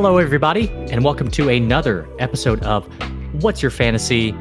Hello, 0.00 0.18
everybody, 0.18 0.68
and 0.92 1.02
welcome 1.02 1.28
to 1.32 1.48
another 1.48 2.08
episode 2.20 2.62
of 2.62 2.86
What's 3.42 3.62
Your 3.62 3.72
Fantasy? 3.72 4.32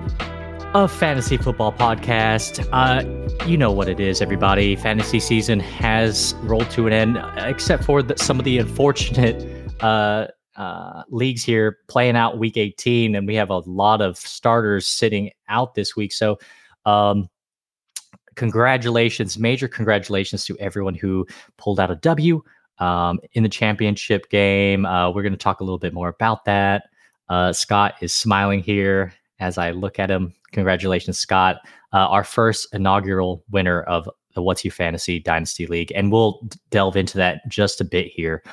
A 0.75 0.87
fantasy 0.87 1.35
football 1.35 1.73
podcast. 1.73 2.69
Uh, 2.71 3.43
you 3.47 3.57
know 3.57 3.71
what 3.71 3.89
it 3.89 3.99
is, 3.99 4.21
everybody. 4.21 4.75
Fantasy 4.75 5.19
season 5.19 5.59
has 5.59 6.35
rolled 6.43 6.69
to 6.69 6.85
an 6.85 6.93
end, 6.93 7.17
except 7.37 7.83
for 7.85 8.03
the, 8.03 8.15
some 8.17 8.37
of 8.37 8.45
the 8.45 8.59
unfortunate 8.59 9.73
uh, 9.81 10.27
uh, 10.57 11.01
leagues 11.09 11.43
here 11.43 11.79
playing 11.87 12.15
out 12.15 12.37
week 12.37 12.55
18, 12.55 13.15
and 13.15 13.25
we 13.25 13.33
have 13.33 13.49
a 13.49 13.57
lot 13.65 13.99
of 13.99 14.15
starters 14.15 14.85
sitting 14.85 15.31
out 15.49 15.73
this 15.73 15.95
week. 15.95 16.13
So, 16.13 16.37
um, 16.85 17.29
congratulations, 18.35 19.39
major 19.39 19.67
congratulations 19.67 20.45
to 20.45 20.55
everyone 20.59 20.93
who 20.93 21.25
pulled 21.57 21.79
out 21.79 21.89
a 21.89 21.95
W 21.95 22.43
um, 22.79 23.19
in 23.33 23.43
the 23.43 23.49
championship 23.49 24.29
game. 24.29 24.85
Uh, 24.85 25.11
we're 25.11 25.23
going 25.23 25.33
to 25.33 25.37
talk 25.37 25.59
a 25.59 25.63
little 25.63 25.79
bit 25.79 25.93
more 25.93 26.09
about 26.09 26.45
that. 26.45 26.83
Uh, 27.29 27.51
Scott 27.51 27.95
is 28.01 28.13
smiling 28.13 28.61
here 28.61 29.13
as 29.39 29.57
I 29.57 29.71
look 29.71 29.99
at 29.99 30.09
him. 30.09 30.33
Congratulations, 30.51 31.17
Scott. 31.17 31.57
Uh, 31.93 32.07
our 32.07 32.23
first 32.23 32.73
inaugural 32.73 33.43
winner 33.51 33.81
of 33.83 34.09
the 34.33 34.41
What's 34.41 34.63
Your 34.63 34.71
Fantasy 34.71 35.19
Dynasty 35.19 35.65
League. 35.67 35.91
And 35.95 36.11
we'll 36.11 36.39
d- 36.47 36.59
delve 36.69 36.95
into 36.95 37.17
that 37.17 37.41
just 37.49 37.81
a 37.81 37.85
bit 37.85 38.07
here. 38.07 38.43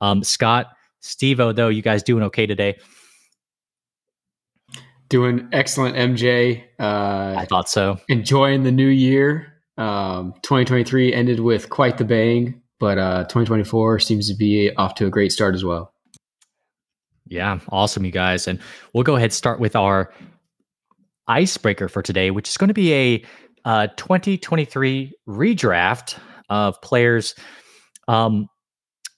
Um, 0.00 0.24
Scott, 0.24 0.68
Steve 1.00 1.38
though, 1.38 1.68
you 1.68 1.82
guys 1.82 2.02
doing 2.02 2.22
okay 2.24 2.46
today? 2.46 2.76
Doing 5.08 5.48
excellent, 5.52 5.94
MJ. 5.94 6.64
Uh, 6.80 7.36
I 7.38 7.46
thought 7.48 7.68
so. 7.68 7.98
Enjoying 8.08 8.64
the 8.64 8.72
new 8.72 8.88
year. 8.88 9.52
Um, 9.78 10.32
2023 10.42 11.12
ended 11.12 11.38
with 11.38 11.68
quite 11.68 11.98
the 11.98 12.04
bang 12.04 12.60
but 12.78 12.98
uh, 12.98 13.24
2024 13.24 13.98
seems 13.98 14.28
to 14.28 14.34
be 14.34 14.74
off 14.76 14.94
to 14.96 15.06
a 15.06 15.10
great 15.10 15.32
start 15.32 15.54
as 15.54 15.64
well. 15.64 15.92
Yeah, 17.28 17.58
awesome, 17.70 18.04
you 18.04 18.12
guys. 18.12 18.46
And 18.46 18.60
we'll 18.92 19.04
go 19.04 19.16
ahead 19.16 19.32
start 19.32 19.58
with 19.58 19.74
our 19.74 20.12
icebreaker 21.26 21.88
for 21.88 22.02
today, 22.02 22.30
which 22.30 22.48
is 22.48 22.56
going 22.56 22.68
to 22.68 22.74
be 22.74 22.92
a 22.94 23.24
uh, 23.64 23.88
2023 23.96 25.12
redraft 25.28 26.18
of 26.48 26.80
players 26.82 27.34
um, 28.06 28.48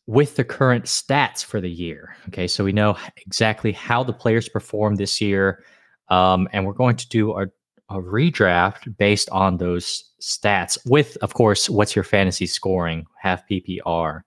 with 0.07 0.37
the 0.37 0.45
current 0.45 0.87
stats 0.87 1.45
for 1.45 1.61
the 1.61 1.71
year. 1.71 2.17
Okay, 2.29 2.47
so 2.47 2.65
we 2.65 2.73
know 2.73 2.97
exactly 3.19 3.73
how 3.73 4.03
the 4.03 4.15
players 4.15 4.49
performed 4.49 4.97
this 4.97 5.21
year. 5.21 5.63
Um, 6.09 6.49
and 6.53 6.65
we're 6.65 6.73
going 6.73 6.97
to 6.97 7.09
do 7.09 7.33
our 7.33 7.53
a 7.91 7.97
redraft 7.97 8.97
based 8.99 9.31
on 9.31 9.57
those 9.57 10.05
stats 10.21 10.77
with 10.87 11.17
of 11.23 11.35
course 11.35 11.71
what's 11.71 11.97
your 11.97 12.05
fantasy 12.05 12.47
scoring 12.47 13.07
half 13.21 13.43
ppr 13.49 14.23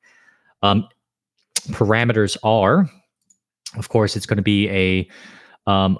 um, 0.64 0.88
parameters 1.70 2.38
are 2.44 2.90
of 3.78 3.90
course 3.90 4.16
it's 4.16 4.26
going 4.26 4.38
to 4.38 4.44
be 4.44 4.70
a 4.70 5.08
um, 5.68 5.98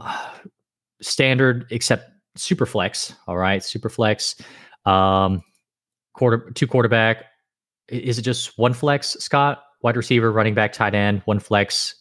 standard 1.02 1.66
except 1.70 2.10
super 2.36 2.66
flex 2.66 3.14
all 3.28 3.38
right? 3.38 3.64
Super 3.64 3.90
flex 3.90 4.36
um, 4.86 5.42
quarter 6.14 6.52
two 6.52 6.68
quarterback 6.68 7.26
is 7.88 8.18
it 8.18 8.22
just 8.22 8.58
one 8.58 8.74
flex 8.74 9.10
scott? 9.20 9.64
Wide 9.82 9.98
receiver 9.98 10.32
running 10.32 10.54
back 10.54 10.74
tight 10.74 10.94
end 10.94 11.22
one 11.26 11.40
flex 11.40 11.96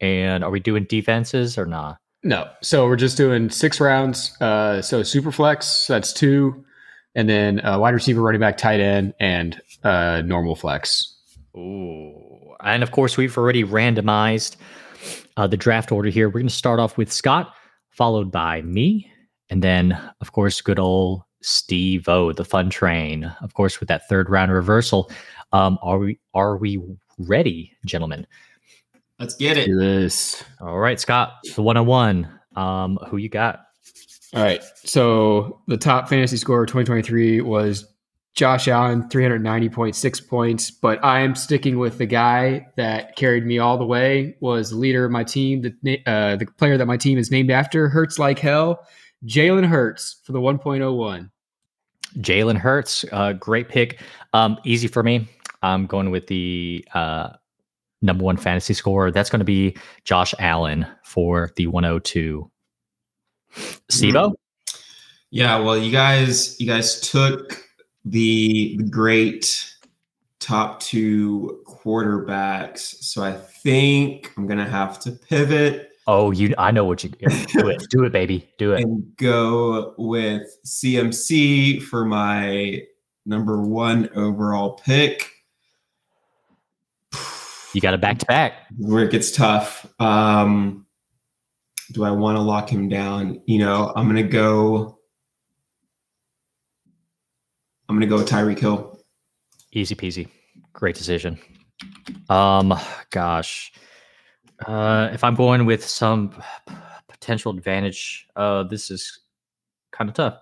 and 0.00 0.44
are 0.44 0.50
we 0.50 0.60
doing 0.60 0.84
defenses 0.84 1.56
or 1.56 1.66
not 1.66 1.98
no. 2.26 2.48
So 2.60 2.86
we're 2.86 2.96
just 2.96 3.16
doing 3.16 3.50
six 3.50 3.80
rounds. 3.80 4.36
Uh, 4.40 4.82
so 4.82 5.02
super 5.02 5.32
flex, 5.32 5.86
that's 5.86 6.12
two, 6.12 6.64
and 7.14 7.28
then 7.28 7.64
uh, 7.64 7.78
wide 7.78 7.94
receiver, 7.94 8.20
running 8.20 8.40
back, 8.40 8.58
tight 8.58 8.80
end, 8.80 9.14
and 9.20 9.60
uh, 9.84 10.22
normal 10.24 10.56
flex. 10.56 11.14
Ooh. 11.56 12.12
And 12.62 12.82
of 12.82 12.90
course, 12.90 13.16
we've 13.16 13.36
already 13.38 13.64
randomized 13.64 14.56
uh, 15.36 15.46
the 15.46 15.56
draft 15.56 15.92
order 15.92 16.08
here. 16.08 16.28
We're 16.28 16.40
going 16.40 16.48
to 16.48 16.54
start 16.54 16.80
off 16.80 16.98
with 16.98 17.12
Scott, 17.12 17.54
followed 17.90 18.32
by 18.32 18.62
me, 18.62 19.10
and 19.48 19.62
then, 19.62 19.98
of 20.20 20.32
course, 20.32 20.60
good 20.60 20.78
old 20.78 21.22
Steve 21.42 22.08
O, 22.08 22.32
the 22.32 22.44
fun 22.44 22.70
train. 22.70 23.32
Of 23.40 23.54
course, 23.54 23.78
with 23.78 23.88
that 23.88 24.08
third 24.08 24.28
round 24.28 24.50
reversal. 24.50 25.10
Um, 25.52 25.78
are 25.80 25.98
we 25.98 26.18
are 26.34 26.56
we 26.56 26.82
ready, 27.18 27.72
gentlemen? 27.84 28.26
Let's 29.18 29.34
get 29.34 29.56
it. 29.56 29.66
Do 29.66 29.78
this. 29.78 30.44
All 30.60 30.78
right, 30.78 31.00
Scott, 31.00 31.34
the 31.54 31.62
one 31.62 31.76
on 31.76 31.86
one. 31.86 32.40
Um, 32.54 32.98
who 33.08 33.16
you 33.16 33.28
got? 33.28 33.66
All 34.34 34.42
right. 34.42 34.62
So 34.84 35.62
the 35.66 35.76
top 35.76 36.08
fantasy 36.08 36.36
score 36.36 36.66
2023 36.66 37.40
was 37.40 37.86
Josh 38.34 38.68
Allen, 38.68 39.08
390.6 39.08 40.28
points. 40.28 40.70
But 40.70 41.02
I 41.02 41.20
am 41.20 41.34
sticking 41.34 41.78
with 41.78 41.98
the 41.98 42.06
guy 42.06 42.66
that 42.76 43.16
carried 43.16 43.46
me 43.46 43.58
all 43.58 43.78
the 43.78 43.86
way, 43.86 44.36
was 44.40 44.70
the 44.70 44.76
leader 44.76 45.04
of 45.04 45.10
my 45.10 45.24
team, 45.24 45.62
the, 45.62 46.02
uh, 46.06 46.36
the 46.36 46.46
player 46.58 46.76
that 46.76 46.86
my 46.86 46.98
team 46.98 47.18
is 47.18 47.30
named 47.30 47.50
after, 47.50 47.88
Hurts 47.88 48.18
like 48.18 48.38
hell, 48.38 48.86
Jalen 49.24 49.66
Hurts 49.66 50.20
for 50.24 50.32
the 50.32 50.40
1.01. 50.40 51.30
Jalen 52.18 52.56
Hurts, 52.58 53.04
uh, 53.12 53.32
great 53.32 53.68
pick. 53.68 54.00
Um, 54.32 54.58
easy 54.64 54.88
for 54.88 55.02
me. 55.02 55.28
I'm 55.62 55.86
going 55.86 56.10
with 56.10 56.26
the 56.26 56.86
uh, 56.94 57.30
number 58.02 58.24
one 58.24 58.36
fantasy 58.36 58.74
scorer. 58.74 59.10
That's 59.10 59.30
going 59.30 59.40
to 59.40 59.44
be 59.44 59.76
Josh 60.04 60.34
Allen 60.38 60.86
for 61.04 61.52
the 61.56 61.66
102. 61.66 62.50
Sibo? 63.90 64.28
Hmm. 64.28 64.34
Yeah, 65.30 65.58
well, 65.58 65.76
you 65.76 65.90
guys, 65.90 66.58
you 66.60 66.66
guys 66.66 67.00
took 67.00 67.62
the, 68.04 68.76
the 68.78 68.84
great 68.84 69.76
top 70.46 70.78
two 70.78 71.60
quarterbacks, 71.66 72.78
so 72.78 73.22
I 73.22 73.32
think 73.32 74.32
I'm 74.36 74.46
gonna 74.46 74.68
have 74.68 75.00
to 75.00 75.10
pivot. 75.10 75.90
Oh, 76.06 76.30
you! 76.30 76.54
I 76.56 76.70
know 76.70 76.84
what 76.84 77.02
you 77.02 77.10
do. 77.10 77.18
It, 77.68 77.86
do 77.90 78.04
it, 78.04 78.12
baby, 78.12 78.48
do 78.56 78.72
it. 78.72 78.82
And 78.82 79.16
go 79.16 79.94
with 79.98 80.42
CMC 80.64 81.82
for 81.82 82.04
my 82.04 82.82
number 83.24 83.60
one 83.60 84.08
overall 84.14 84.74
pick. 84.74 85.32
You 87.76 87.82
got 87.82 87.92
a 87.92 87.98
back 87.98 88.16
to 88.20 88.24
back. 88.24 88.54
Where 88.78 89.04
it 89.04 89.10
gets 89.10 89.30
tough. 89.30 89.84
Um, 90.00 90.86
do 91.92 92.04
I 92.04 92.10
want 92.10 92.36
to 92.38 92.40
lock 92.40 92.70
him 92.70 92.88
down? 92.88 93.42
You 93.44 93.58
know, 93.58 93.92
I'm 93.94 94.06
gonna 94.06 94.22
go. 94.22 94.98
I'm 97.86 97.96
gonna 97.96 98.06
go 98.06 98.16
with 98.16 98.30
Tyreek 98.30 98.60
Hill. 98.60 98.98
Easy 99.72 99.94
peasy. 99.94 100.28
Great 100.72 100.94
decision. 100.94 101.38
Um, 102.30 102.72
gosh. 103.10 103.70
Uh, 104.64 105.10
if 105.12 105.22
I'm 105.22 105.34
going 105.34 105.66
with 105.66 105.84
some 105.84 106.30
potential 107.08 107.52
advantage, 107.52 108.26
uh, 108.36 108.62
this 108.62 108.90
is 108.90 109.20
kind 109.92 110.08
of 110.08 110.16
tough. 110.16 110.38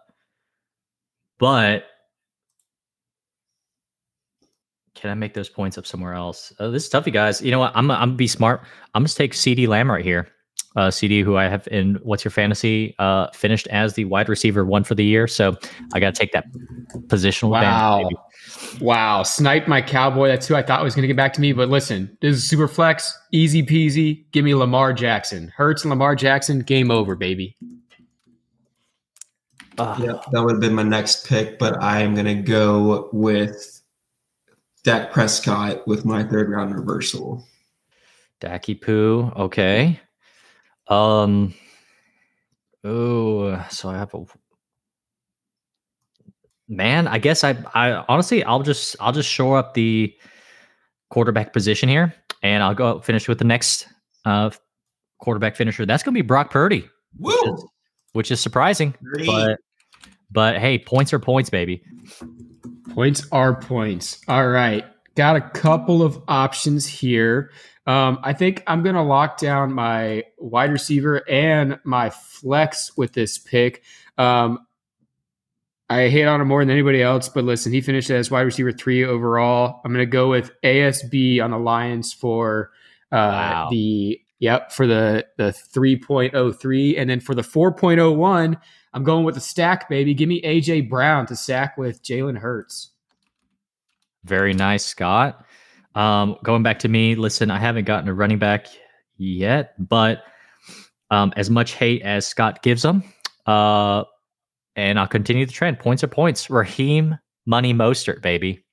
But 1.39 1.87
can 4.95 5.11
I 5.11 5.15
make 5.15 5.35
those 5.35 5.49
points 5.49 5.77
up 5.79 5.87
somewhere 5.87 6.15
else? 6.15 6.53
Uh, 6.59 6.71
this 6.71 6.85
is 6.85 6.89
tough, 6.89 7.07
you 7.07 7.13
guys. 7.13 7.43
You 7.43 7.51
know 7.51 7.59
what? 7.59 7.73
I'm, 7.75 7.91
I'm 7.91 7.99
gonna 7.99 8.17
be 8.17 8.27
smart. 8.27 8.63
I'm 8.95 9.03
gonna 9.03 9.09
take 9.09 9.33
CeeDee 9.33 9.69
Lamb 9.69 9.91
right 9.91 10.05
here. 10.05 10.29
Uh, 10.77 10.89
CeeDee, 10.89 11.23
who 11.23 11.37
I 11.37 11.45
have 11.45 11.69
in 11.71 12.01
what's 12.03 12.25
your 12.25 12.33
fantasy, 12.33 12.97
uh, 12.99 13.29
finished 13.33 13.69
as 13.69 13.95
the 13.95 14.07
wide 14.07 14.29
receiver 14.29 14.65
one 14.65 14.83
for 14.83 14.97
the 14.97 15.05
year. 15.05 15.29
So 15.29 15.57
I 15.95 16.01
got 16.01 16.15
to 16.15 16.19
take 16.19 16.33
that 16.33 16.47
positional 17.07 17.51
wow. 17.51 17.99
advantage. 18.01 18.81
Wow. 18.81 19.23
Snipe 19.23 19.69
my 19.69 19.81
cowboy. 19.81 20.27
That's 20.27 20.49
who 20.49 20.57
I 20.57 20.63
thought 20.63 20.83
was 20.83 20.97
going 20.97 21.03
to 21.03 21.07
get 21.07 21.17
back 21.17 21.33
to 21.35 21.41
me. 21.41 21.53
But 21.53 21.69
listen, 21.69 22.17
this 22.21 22.35
is 22.35 22.49
super 22.49 22.67
flex, 22.67 23.17
easy 23.31 23.63
peasy. 23.63 24.25
Give 24.33 24.45
me 24.45 24.57
Lamar 24.57 24.93
Jackson. 24.93 25.53
Hurts 25.57 25.85
and 25.85 25.91
Lamar 25.91 26.17
Jackson, 26.17 26.59
game 26.59 26.91
over, 26.91 27.15
baby. 27.15 27.57
Uh, 29.79 29.97
yeah, 30.01 30.21
that 30.33 30.43
would 30.43 30.55
have 30.55 30.61
been 30.61 30.75
my 30.75 30.83
next 30.83 31.25
pick, 31.29 31.61
but 31.61 31.81
I 31.81 32.01
am 32.01 32.15
going 32.15 32.27
to 32.27 32.35
go 32.35 33.09
with 33.13 33.74
Dak 34.85 35.13
Prescott 35.13 35.87
with 35.89 36.05
my 36.05 36.23
third 36.23 36.51
round 36.51 36.75
reversal. 36.75 37.47
Dacky 38.41 38.81
Poo. 38.81 39.33
Okay. 39.35 39.99
Um. 40.89 41.55
Oh, 42.85 43.65
so 43.71 43.89
I 43.89 43.97
have 43.97 44.13
a 44.13 44.25
man. 46.69 47.09
I 47.09 47.19
guess 47.19 47.43
I. 47.45 47.57
I 47.75 48.05
honestly, 48.09 48.45
I'll 48.45 48.63
just. 48.63 48.95
I'll 49.01 49.13
just 49.13 49.31
show 49.31 49.55
up 49.55 49.73
the 49.73 50.15
quarterback 51.09 51.55
position 51.55 51.89
here, 51.89 52.15
and 52.43 52.63
I'll 52.63 52.75
go 52.75 53.01
finish 53.01 53.27
with 53.27 53.39
the 53.39 53.45
next 53.45 53.89
uh 54.27 54.51
quarterback 55.19 55.57
finisher. 55.57 55.87
That's 55.87 56.03
going 56.03 56.15
to 56.15 56.19
be 56.19 56.27
Brock 56.27 56.51
Purdy. 56.51 56.89
Woo! 57.19 57.33
Which 57.33 57.55
is, 57.55 57.65
which 58.13 58.31
is 58.31 58.41
surprising, 58.41 58.95
but 59.25 59.59
but 60.31 60.59
hey, 60.59 60.79
points 60.79 61.15
are 61.15 61.19
points, 61.19 61.49
baby. 61.49 61.83
Points 62.95 63.27
are 63.33 63.61
points. 63.61 64.21
All 64.29 64.47
right. 64.49 64.85
Got 65.17 65.37
a 65.37 65.41
couple 65.41 66.03
of 66.03 66.23
options 66.29 66.87
here. 66.87 67.51
Um, 67.87 68.19
I 68.23 68.33
think 68.33 68.63
I'm 68.67 68.83
going 68.83 68.95
to 68.95 69.03
lock 69.03 69.37
down 69.39 69.73
my 69.73 70.25
wide 70.39 70.71
receiver 70.73 71.29
and 71.29 71.79
my 71.85 72.11
flex 72.11 72.97
with 72.97 73.13
this 73.13 73.37
pick. 73.39 73.83
Um, 74.17 74.61
I 75.91 76.09
hate 76.09 76.25
on 76.25 76.41
him 76.41 76.49
more 76.49 76.63
than 76.63 76.71
anybody 76.71 77.03
else, 77.03 77.29
but 77.29 77.45
listen, 77.45 77.73
he 77.73 77.81
finished 77.81 78.11
as 78.11 78.31
wide 78.31 78.41
receiver 78.43 78.73
three 78.73 79.05
overall. 79.05 79.81
I'm 79.85 79.93
going 79.93 80.05
to 80.05 80.11
go 80.11 80.31
with 80.31 80.51
ASB 80.63 81.43
on 81.43 81.51
the 81.51 81.59
Lions 81.59 82.13
for 82.13 82.71
Uh, 83.13 83.17
Wow. 83.17 83.69
The 83.71 84.21
yep 84.39 84.73
for 84.73 84.87
the 84.87 85.27
the 85.37 85.55
3.03, 85.75 86.99
and 86.99 87.09
then 87.11 87.21
for 87.21 87.35
the 87.35 87.43
4.01, 87.43 88.57
I'm 88.95 89.03
going 89.03 89.25
with 89.25 89.35
the 89.35 89.41
stack, 89.41 89.89
baby. 89.89 90.15
Give 90.15 90.29
me 90.29 90.41
AJ 90.43 90.89
Brown 90.89 91.27
to 91.27 91.37
stack 91.37 91.77
with 91.77 92.03
Jalen 92.03 92.39
Hurts. 92.39 92.91
Very 94.25 94.55
nice, 94.55 94.85
Scott. 94.87 95.45
Um, 95.97 96.37
going 96.45 96.63
back 96.63 96.79
to 96.81 96.89
me, 96.89 97.17
listen, 97.17 97.51
I 97.51 97.59
haven't 97.59 97.85
gotten 97.85 98.09
a 98.09 98.15
running 98.15 98.39
back 98.39 98.69
yet, 99.17 99.75
but 99.79 100.23
um, 101.11 101.33
as 101.37 101.51
much 101.51 101.73
hate 101.73 102.03
as 102.03 102.27
Scott 102.27 102.63
gives 102.63 102.83
them, 102.83 103.03
uh, 103.47 104.05
and 104.77 104.99
I'll 104.99 105.09
continue 105.09 105.45
the 105.45 105.53
trend. 105.53 105.79
Points 105.81 106.03
are 106.03 106.09
points. 106.09 106.49
Raheem 106.49 107.19
Money 107.47 107.75
Mostert, 107.75 108.23
baby. 108.23 108.65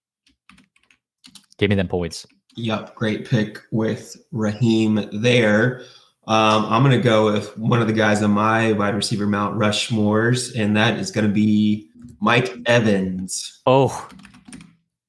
Give 1.58 1.70
me 1.70 1.76
them 1.76 1.88
points. 1.88 2.26
Yep, 2.56 2.96
great 2.96 3.28
pick 3.28 3.60
with 3.72 4.18
Raheem 4.32 5.10
there. 5.12 5.84
Um, 6.28 6.66
I'm 6.66 6.84
going 6.84 6.96
to 6.96 7.04
go 7.04 7.32
with 7.34 7.58
one 7.58 7.82
of 7.82 7.88
the 7.88 7.94
guys 7.94 8.22
on 8.22 8.32
my 8.32 8.74
wide 8.74 8.96
receiver 8.96 9.26
Mount 9.26 9.58
Rushmore's, 9.58 10.54
and 10.56 10.78
that 10.78 10.98
is 11.00 11.12
going 11.12 11.26
to 11.28 11.34
be 11.34 11.90
Mike 12.20 12.56
Evans. 12.68 13.60
Oh, 13.66 14.08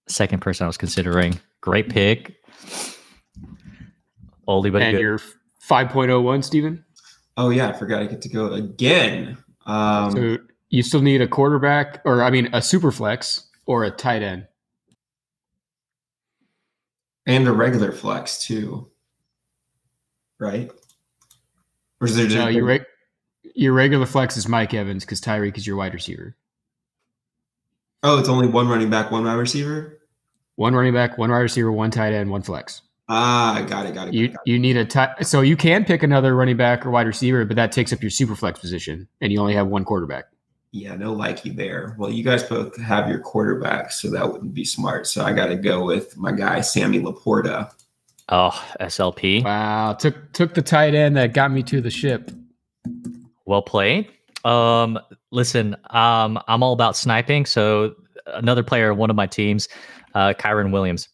second 0.08 0.40
person 0.40 0.64
I 0.64 0.66
was 0.68 0.78
considering. 0.78 1.38
Great 1.60 1.90
pick. 1.90 2.36
Oldie 4.48 4.72
but 4.72 4.82
and 4.82 4.96
good. 4.96 5.00
your 5.00 5.18
5.01, 5.68 6.44
Steven. 6.44 6.84
Oh 7.36 7.50
yeah, 7.50 7.68
I 7.68 7.72
forgot 7.74 8.02
I 8.02 8.06
get 8.06 8.22
to 8.22 8.28
go 8.28 8.52
again. 8.52 9.38
Um, 9.66 10.12
So 10.12 10.38
you 10.70 10.82
still 10.82 11.02
need 11.02 11.20
a 11.20 11.28
quarterback, 11.28 12.00
or 12.04 12.22
I 12.22 12.30
mean, 12.30 12.48
a 12.52 12.60
super 12.62 12.90
flex 12.90 13.48
or 13.66 13.84
a 13.84 13.90
tight 13.90 14.22
end. 14.22 14.46
and 17.26 17.46
a 17.46 17.52
regular 17.52 17.92
flex 17.92 18.44
too, 18.44 18.90
right? 20.40 20.70
Or 22.02 22.06
is 22.06 22.16
there 22.16 22.28
No, 22.28 22.48
your 22.48 22.64
reg- 22.64 22.84
your 23.54 23.72
regular 23.72 24.06
flex 24.06 24.36
is 24.36 24.48
Mike 24.48 24.74
Evans 24.74 25.04
because 25.04 25.20
Tyreek 25.20 25.56
is 25.56 25.66
your 25.66 25.76
wide 25.76 25.94
receiver. 25.94 26.36
oh, 28.02 28.18
it's 28.18 28.28
only 28.28 28.48
one 28.48 28.68
running 28.68 28.90
back, 28.90 29.10
one 29.12 29.24
wide 29.24 29.34
receiver. 29.34 30.00
One 30.56 30.74
running 30.74 30.92
back, 30.92 31.16
one 31.16 31.30
wide 31.30 31.38
receiver, 31.38 31.70
one 31.70 31.92
tight 31.92 32.12
end, 32.12 32.28
one 32.30 32.42
flex. 32.42 32.82
Ah, 33.08 33.64
got 33.68 33.86
it, 33.86 33.94
got 33.94 34.08
it. 34.08 34.10
Got 34.10 34.14
You 34.14 34.28
got 34.28 34.34
it. 34.34 34.50
you 34.50 34.58
need 34.58 34.76
a 34.76 34.84
tight. 34.84 35.24
So 35.26 35.40
you 35.42 35.56
can 35.56 35.84
pick 35.84 36.02
another 36.02 36.34
running 36.34 36.56
back 36.56 36.84
or 36.84 36.90
wide 36.90 37.06
receiver, 37.06 37.44
but 37.44 37.54
that 37.56 37.70
takes 37.72 37.92
up 37.92 38.02
your 38.02 38.10
super 38.10 38.34
flex 38.34 38.58
position, 38.58 39.06
and 39.20 39.32
you 39.32 39.38
only 39.40 39.54
have 39.54 39.68
one 39.68 39.84
quarterback. 39.84 40.24
Yeah, 40.72 40.96
no 40.96 41.14
likey 41.14 41.54
there. 41.54 41.94
Well, 41.98 42.10
you 42.10 42.24
guys 42.24 42.42
both 42.42 42.76
have 42.80 43.08
your 43.08 43.20
quarterbacks, 43.22 43.92
so 43.92 44.10
that 44.10 44.30
wouldn't 44.32 44.54
be 44.54 44.64
smart. 44.64 45.06
So 45.06 45.24
I 45.24 45.32
got 45.32 45.46
to 45.46 45.56
go 45.56 45.84
with 45.84 46.16
my 46.16 46.32
guy 46.32 46.62
Sammy 46.62 47.00
Laporta. 47.00 47.70
Oh, 48.34 48.64
SLP. 48.80 49.44
Wow, 49.44 49.92
took 49.92 50.32
took 50.32 50.54
the 50.54 50.62
tight 50.62 50.94
end 50.94 51.18
that 51.18 51.34
got 51.34 51.50
me 51.50 51.62
to 51.64 51.82
the 51.82 51.90
ship. 51.90 52.30
Well 53.44 53.60
played. 53.60 54.08
Um, 54.42 54.98
listen, 55.30 55.76
um, 55.90 56.40
I'm 56.48 56.62
all 56.62 56.72
about 56.72 56.96
sniping. 56.96 57.44
So 57.44 57.94
another 58.26 58.62
player, 58.62 58.90
on 58.90 58.96
one 58.96 59.10
of 59.10 59.16
my 59.16 59.26
teams, 59.26 59.68
uh, 60.14 60.32
Kyren 60.32 60.72
Williams. 60.72 61.10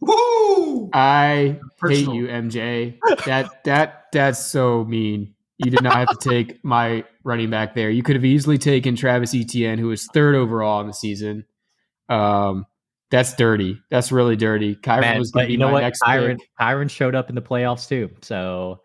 Woo! 0.00 0.90
I 0.92 1.58
Personal. 1.78 2.12
hate 2.12 2.16
you, 2.18 2.26
MJ. 2.26 2.98
That 3.24 3.64
that 3.64 4.08
that's 4.12 4.38
so 4.38 4.84
mean. 4.84 5.34
You 5.56 5.70
did 5.70 5.82
not 5.82 5.94
have 5.94 6.18
to 6.18 6.28
take 6.28 6.62
my 6.62 7.04
running 7.24 7.48
back 7.48 7.74
there. 7.74 7.88
You 7.88 8.02
could 8.02 8.16
have 8.16 8.26
easily 8.26 8.58
taken 8.58 8.94
Travis 8.94 9.34
Etienne, 9.34 9.78
who 9.78 9.88
was 9.88 10.06
third 10.08 10.34
overall 10.34 10.82
in 10.82 10.86
the 10.88 10.92
season. 10.92 11.46
Um, 12.10 12.66
that's 13.12 13.34
dirty. 13.34 13.78
That's 13.90 14.10
really 14.10 14.34
dirty. 14.34 14.74
Kyren 14.74 15.02
Man, 15.02 15.18
was 15.20 15.30
going 15.30 15.46
to 15.46 15.52
you 15.52 15.58
be 15.58 15.60
know 15.60 15.68
my 15.68 15.72
what? 15.74 15.80
next 15.82 16.02
Kyren, 16.02 16.38
pick. 16.38 16.48
Kyren 16.60 16.90
showed 16.90 17.14
up 17.14 17.28
in 17.28 17.36
the 17.36 17.42
playoffs 17.42 17.86
too. 17.86 18.10
So 18.22 18.80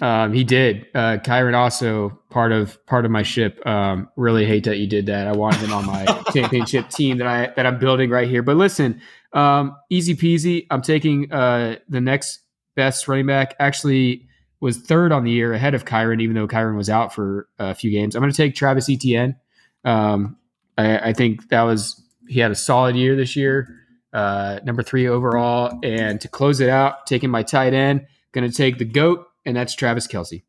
Um, 0.00 0.32
he 0.32 0.44
did. 0.44 0.86
Uh, 0.94 1.18
Kyren 1.18 1.54
also 1.54 2.18
part 2.30 2.52
of 2.52 2.84
part 2.86 3.04
of 3.04 3.10
my 3.10 3.22
ship. 3.22 3.64
Um, 3.66 4.08
really 4.16 4.46
hate 4.46 4.64
that 4.64 4.78
you 4.78 4.86
did 4.86 5.06
that. 5.06 5.26
I 5.26 5.32
wanted 5.32 5.60
him 5.60 5.72
on 5.72 5.84
my 5.86 6.04
championship 6.32 6.88
team 6.88 7.18
that 7.18 7.26
I 7.26 7.52
that 7.56 7.66
I'm 7.66 7.78
building 7.78 8.10
right 8.10 8.28
here. 8.28 8.42
But 8.42 8.56
listen, 8.56 9.00
um, 9.32 9.76
easy 9.90 10.14
peasy. 10.16 10.66
I'm 10.70 10.82
taking 10.82 11.30
uh, 11.32 11.76
the 11.88 12.00
next 12.00 12.40
best 12.76 13.06
running 13.08 13.26
back. 13.26 13.54
Actually, 13.58 14.26
was 14.60 14.78
third 14.78 15.12
on 15.12 15.24
the 15.24 15.30
year 15.30 15.52
ahead 15.52 15.74
of 15.74 15.84
Kyren, 15.84 16.20
even 16.22 16.34
though 16.34 16.48
Kyren 16.48 16.76
was 16.76 16.88
out 16.90 17.12
for 17.14 17.48
a 17.58 17.74
few 17.74 17.90
games. 17.90 18.14
I'm 18.16 18.22
going 18.22 18.32
to 18.32 18.36
take 18.36 18.54
Travis 18.54 18.88
Etienne. 18.88 19.36
Um, 19.84 20.36
I, 20.78 21.10
I 21.10 21.12
think 21.12 21.48
that 21.50 21.62
was 21.62 22.00
he 22.28 22.40
had 22.40 22.50
a 22.50 22.56
solid 22.56 22.96
year 22.96 23.16
this 23.16 23.36
year. 23.36 23.68
Uh, 24.12 24.60
number 24.64 24.82
three 24.82 25.08
overall, 25.08 25.78
and 25.82 26.20
to 26.20 26.28
close 26.28 26.60
it 26.60 26.68
out, 26.68 27.06
taking 27.06 27.30
my 27.30 27.42
tight 27.42 27.74
end. 27.74 28.06
Going 28.32 28.48
to 28.48 28.56
take 28.56 28.78
the 28.78 28.84
goat, 28.84 29.26
and 29.44 29.56
that's 29.56 29.74
Travis 29.74 30.06
Kelce. 30.06 30.42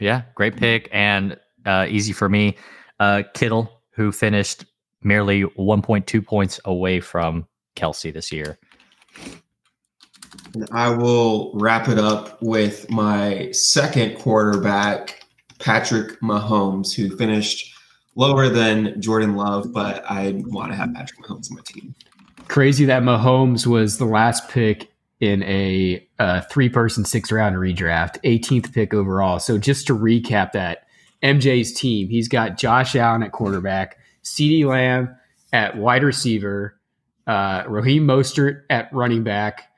yeah, 0.00 0.22
great 0.34 0.56
pick 0.56 0.88
and 0.92 1.36
uh, 1.66 1.86
easy 1.88 2.12
for 2.12 2.28
me. 2.28 2.56
Uh, 2.98 3.22
Kittle, 3.34 3.82
who 3.90 4.12
finished 4.12 4.64
merely 5.02 5.42
1.2 5.42 6.24
points 6.26 6.60
away 6.64 7.00
from 7.00 7.46
Kelce 7.76 8.12
this 8.12 8.32
year. 8.32 8.58
I 10.70 10.90
will 10.90 11.52
wrap 11.54 11.88
it 11.88 11.98
up 11.98 12.40
with 12.42 12.90
my 12.90 13.50
second 13.52 14.18
quarterback, 14.18 15.24
Patrick 15.58 16.20
Mahomes, 16.20 16.94
who 16.94 17.16
finished 17.16 17.71
lower 18.14 18.48
than 18.48 19.00
Jordan 19.00 19.36
Love, 19.36 19.72
but 19.72 20.04
I 20.08 20.42
want 20.46 20.72
to 20.72 20.76
have 20.76 20.92
Patrick 20.94 21.20
Mahomes 21.20 21.50
on 21.50 21.56
my 21.56 21.62
team. 21.64 21.94
Crazy 22.48 22.84
that 22.86 23.02
Mahomes 23.02 23.66
was 23.66 23.98
the 23.98 24.04
last 24.04 24.48
pick 24.48 24.92
in 25.20 25.42
a 25.44 26.06
uh, 26.18 26.40
three-person 26.42 27.04
six-round 27.04 27.56
redraft, 27.56 28.20
18th 28.24 28.72
pick 28.72 28.92
overall. 28.92 29.38
So 29.38 29.56
just 29.56 29.86
to 29.86 29.96
recap 29.96 30.52
that, 30.52 30.86
MJ's 31.22 31.72
team, 31.72 32.08
he's 32.08 32.28
got 32.28 32.58
Josh 32.58 32.96
Allen 32.96 33.22
at 33.22 33.30
quarterback, 33.32 33.98
CeeDee 34.24 34.66
Lamb 34.66 35.14
at 35.52 35.76
wide 35.76 36.02
receiver, 36.02 36.76
uh, 37.26 37.62
Raheem 37.68 38.06
Mostert 38.06 38.62
at 38.68 38.92
running 38.92 39.22
back, 39.22 39.70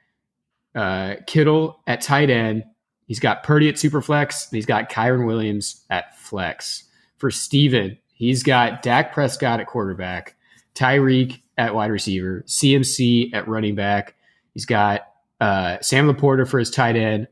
uh, 0.75 1.17
Kittle 1.27 1.81
at 1.87 2.01
tight 2.01 2.31
end. 2.31 2.65
He's 3.07 3.21
got 3.21 3.43
Purdy 3.43 3.69
at 3.69 3.79
super 3.79 4.01
flex, 4.01 4.49
and 4.49 4.57
he's 4.57 4.67
got 4.67 4.91
Kyren 4.91 5.27
Williams 5.27 5.85
at 5.91 6.19
flex. 6.19 6.85
For 7.19 7.31
Steven, 7.31 7.99
he's 8.15 8.43
got 8.43 8.83
Dak 8.83 9.13
Prescott 9.13 9.61
at 9.61 9.67
quarterback, 9.67 10.35
Tyreek 10.75 11.41
at 11.59 11.75
wide 11.75 11.91
receiver, 11.91 12.43
CMC 12.47 13.33
at 13.35 13.47
running 13.47 13.75
back. 13.75 14.15
He's 14.55 14.65
got 14.67 15.03
uh, 15.41 15.79
Sam 15.81 16.11
Laporta 16.11 16.49
for 16.49 16.59
his 16.59 16.71
tight 16.71 16.97
end, 16.97 17.29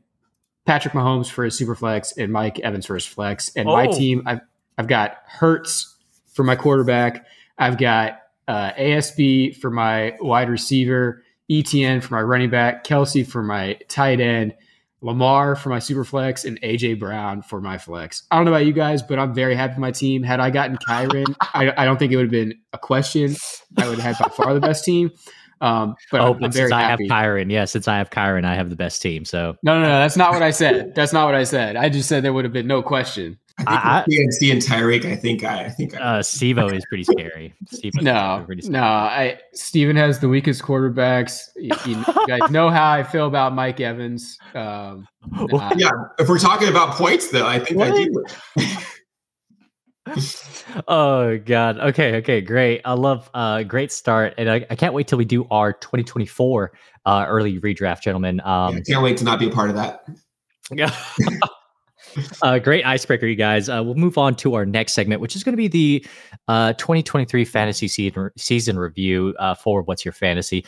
Patrick 0.65 0.93
Mahomes 0.93 1.29
for 1.29 1.43
his 1.43 1.57
super 1.57 1.75
flex, 1.75 2.13
and 2.17 2.31
Mike 2.31 2.59
Evans 2.59 2.85
for 2.85 2.93
his 2.95 3.05
flex. 3.05 3.51
And 3.55 3.65
my 3.65 3.87
Oh. 3.87 3.97
team, 3.97 4.23
I've 4.25 4.41
I've 4.77 4.87
got 4.87 5.17
Hurts 5.25 5.95
for 6.33 6.43
my 6.43 6.55
quarterback. 6.55 7.25
I've 7.57 7.77
got 7.77 8.19
uh, 8.47 8.71
ASB 8.71 9.55
for 9.57 9.69
my 9.69 10.15
wide 10.19 10.49
receiver, 10.49 11.23
ETN 11.49 12.01
for 12.01 12.15
my 12.15 12.21
running 12.21 12.49
back, 12.49 12.83
Kelce 12.85 13.25
for 13.25 13.43
my 13.43 13.77
tight 13.87 14.19
end, 14.19 14.55
Lamar 15.03 15.55
for 15.55 15.69
my 15.69 15.79
super 15.79 16.05
flex, 16.05 16.45
and 16.45 16.59
AJ 16.61 16.99
Brown 16.99 17.41
for 17.41 17.61
my 17.61 17.77
flex. 17.77 18.23
I 18.31 18.37
don't 18.37 18.45
know 18.45 18.51
about 18.51 18.65
you 18.65 18.73
guys, 18.73 19.01
but 19.01 19.19
I'm 19.19 19.33
very 19.33 19.53
happy 19.53 19.73
with 19.73 19.79
my 19.79 19.91
team. 19.91 20.23
Had 20.23 20.39
I 20.39 20.49
gotten 20.49 20.77
Kyren, 20.77 21.35
I, 21.41 21.73
I 21.77 21.85
don't 21.85 21.97
think 21.97 22.13
it 22.13 22.15
would 22.15 22.25
have 22.25 22.31
been 22.31 22.55
a 22.71 22.77
question. 22.77 23.35
I 23.77 23.87
would 23.87 23.99
have 23.99 24.17
had 24.17 24.23
by 24.23 24.33
far 24.33 24.53
the 24.53 24.61
best 24.61 24.85
team. 24.85 25.11
Um, 25.61 25.95
but 26.11 26.21
oh, 26.21 26.33
I'm, 26.33 26.39
but 26.39 26.45
I'm 26.45 26.51
very 26.51 26.67
since 26.67 26.73
I 26.73 26.81
have 26.81 26.89
happy. 26.91 27.09
Kyren, 27.09 27.51
yeah, 27.51 27.65
since 27.65 27.87
I 27.87 27.97
have 27.97 28.09
Kyren, 28.09 28.45
I 28.45 28.55
have 28.55 28.69
the 28.69 28.75
best 28.75 29.01
team. 29.01 29.23
So 29.23 29.55
no, 29.63 29.79
no, 29.79 29.87
no, 29.87 29.99
that's 29.99 30.17
not 30.17 30.31
what 30.31 30.41
I 30.41 30.51
said. 30.51 30.95
That's 30.95 31.13
not 31.13 31.25
what 31.25 31.35
I 31.35 31.43
said. 31.43 31.75
I 31.75 31.89
just 31.89 32.09
said 32.09 32.23
there 32.23 32.33
would 32.33 32.45
have 32.45 32.53
been 32.53 32.67
no 32.67 32.81
question. 32.81 33.37
I 33.59 33.99
I- 33.99 34.03
think 34.09 34.25
with 34.27 34.39
PNC 34.41 34.51
and 34.51 34.61
Tyreek, 34.61 35.05
I 35.05 35.15
think 35.15 35.43
I, 35.43 35.65
I 35.65 35.69
think 35.69 35.95
I, 35.95 35.99
uh, 35.99 36.21
Stevo 36.21 36.73
is 36.75 36.83
pretty 36.89 37.03
scary. 37.03 37.53
Stevo 37.73 38.01
No, 38.01 38.43
pretty 38.45 38.63
scary. 38.63 38.73
no. 38.73 38.83
I 38.83 39.39
Steven 39.53 39.95
has 39.95 40.19
the 40.19 40.27
weakest 40.27 40.63
quarterbacks. 40.63 41.49
You, 41.55 41.71
you 41.85 42.03
guys 42.27 42.49
know 42.49 42.69
how 42.69 42.91
I 42.91 43.03
feel 43.03 43.27
about 43.27 43.53
Mike 43.53 43.79
Evans. 43.79 44.37
Um, 44.55 45.07
nah. 45.31 45.71
yeah. 45.77 45.91
If 46.19 46.27
we're 46.29 46.39
talking 46.39 46.67
about 46.67 46.95
points, 46.95 47.29
though, 47.29 47.45
I 47.45 47.59
think 47.59 47.79
I 47.79 47.91
do. 47.91 48.25
oh 50.89 51.37
god 51.37 51.79
okay 51.79 52.15
okay 52.17 52.41
great 52.41 52.81
i 52.83 52.91
love 52.91 53.29
uh 53.33 53.63
great 53.63 53.89
start 53.89 54.33
and 54.37 54.49
i, 54.49 54.55
I 54.69 54.75
can't 54.75 54.93
wait 54.93 55.07
till 55.07 55.17
we 55.17 55.23
do 55.23 55.47
our 55.49 55.71
2024 55.71 56.73
uh 57.05 57.25
early 57.29 57.57
redraft 57.61 58.01
gentlemen 58.01 58.41
Yeah, 58.43 58.65
um 58.67 58.81
can't 58.85 59.01
wait 59.01 59.15
to 59.17 59.23
not 59.23 59.39
be 59.39 59.47
a 59.47 59.49
part 59.49 59.69
of 59.69 59.77
that. 59.77 60.03
uh 62.41 62.59
great 62.59 62.85
icebreaker 62.85 63.25
you 63.25 63.35
guys 63.35 63.69
uh 63.69 63.81
we'll 63.83 63.95
move 63.95 64.17
on 64.17 64.35
to 64.35 64.55
our 64.55 64.65
next 64.65 64.93
segment 64.93 65.21
which 65.21 65.35
is 65.35 65.43
going 65.43 65.53
to 65.53 65.57
be 65.57 65.67
the 65.67 66.05
uh 66.47 66.73
2023 66.73 67.45
fantasy 67.45 67.87
season 67.87 68.29
season 68.37 68.77
review 68.77 69.33
uh 69.39 69.55
for 69.55 69.81
what's 69.83 70.03
your 70.03 70.11
fantasy 70.11 70.65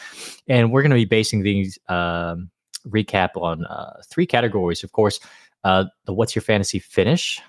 and 0.47 0.71
we're 0.71 0.81
going 0.81 0.91
to 0.91 0.95
be 0.95 1.05
basing 1.05 1.43
these 1.43 1.77
um 1.89 2.49
recap 2.87 3.29
on 3.35 3.65
uh 3.65 4.01
three 4.09 4.25
categories 4.25 4.83
of 4.83 4.91
course 4.91 5.19
uh 5.63 5.85
the 6.05 6.13
what's 6.13 6.35
your 6.35 6.43
fantasy 6.43 6.79
finish 6.79 7.41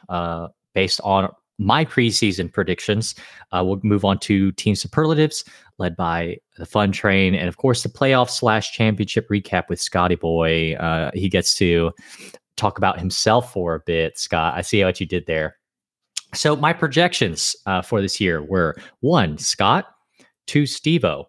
based 0.75 1.00
on 1.03 1.29
my 1.59 1.85
preseason 1.85 2.53
predictions. 2.53 3.15
Uh, 3.53 3.62
we'll 3.65 3.81
move 3.83 4.05
on 4.05 4.19
to 4.19 4.53
team 4.53 4.75
superlatives 4.75 5.45
led 5.79 5.97
by 5.97 6.37
the 6.59 6.67
fun 6.67 6.93
train, 6.93 7.35
and 7.35 7.49
of 7.49 7.57
course 7.57 7.83
the 7.83 7.88
playoff 7.88 8.31
slash 8.31 8.73
championship 8.73 9.29
recap 9.29 9.69
with 9.69 9.81
Scotty 9.81 10.15
Boy. 10.15 10.75
Uh, 10.75 11.11
he 11.15 11.29
gets 11.29 11.55
to 11.55 11.93
talk 12.57 12.79
about 12.79 12.99
himself 12.99 13.53
for 13.53 13.75
a 13.75 13.81
bit. 13.81 14.19
Scott, 14.19 14.55
I 14.57 14.63
see 14.63 14.83
what 14.85 15.01
you 15.01 15.07
did 15.07 15.27
there. 15.27 15.57
So 16.35 16.57
my 16.57 16.73
projections 16.73 17.57
uh, 17.67 17.83
for 17.83 18.01
this 18.01 18.21
year 18.21 18.43
were 18.43 18.77
one 19.01 19.39
Scott, 19.39 19.87
two 20.47 20.65
Stevo, 20.65 21.27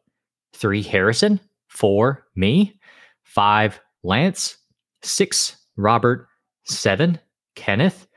three 0.54 0.82
Harrison, 0.82 1.40
four 1.68 2.26
me, 2.36 2.80
five 3.24 3.80
Lance, 4.04 4.58
six 5.04 5.58
Robert, 5.76 6.28
seven 6.66 7.20
Kenneth, 7.56 8.08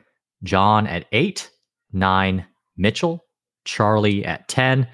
John 0.42 0.86
at 0.86 1.06
eight, 1.12 1.50
nine 1.92 2.46
Mitchell, 2.76 3.24
Charlie 3.64 4.24
at 4.24 4.48
10, 4.48 4.88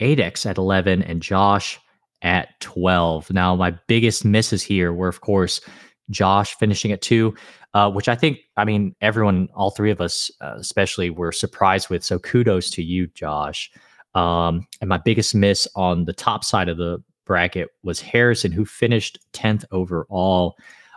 Adex 0.00 0.46
at 0.46 0.58
11, 0.58 1.02
and 1.02 1.22
Josh 1.22 1.78
at 2.22 2.58
12. 2.60 3.30
Now, 3.30 3.54
my 3.54 3.72
biggest 3.86 4.24
misses 4.24 4.62
here 4.62 4.92
were, 4.92 5.08
of 5.08 5.20
course, 5.20 5.60
Josh 6.10 6.54
finishing 6.56 6.92
at 6.92 7.02
two, 7.02 7.34
uh, 7.74 7.90
which 7.90 8.08
I 8.08 8.14
think, 8.14 8.38
I 8.56 8.64
mean, 8.64 8.94
everyone, 9.00 9.48
all 9.54 9.70
three 9.70 9.90
of 9.90 10.00
us, 10.00 10.30
uh, 10.40 10.54
especially, 10.56 11.10
were 11.10 11.32
surprised 11.32 11.90
with. 11.90 12.04
So 12.04 12.18
kudos 12.18 12.70
to 12.70 12.82
you, 12.82 13.06
Josh. 13.08 13.70
Um, 14.14 14.66
and 14.80 14.88
my 14.88 14.98
biggest 14.98 15.34
miss 15.34 15.68
on 15.74 16.04
the 16.04 16.12
top 16.12 16.44
side 16.44 16.68
of 16.68 16.78
the 16.78 17.02
bracket 17.26 17.68
was 17.82 18.00
Harrison, 18.00 18.52
who 18.52 18.64
finished 18.64 19.18
10th 19.32 19.64
overall. 19.72 20.56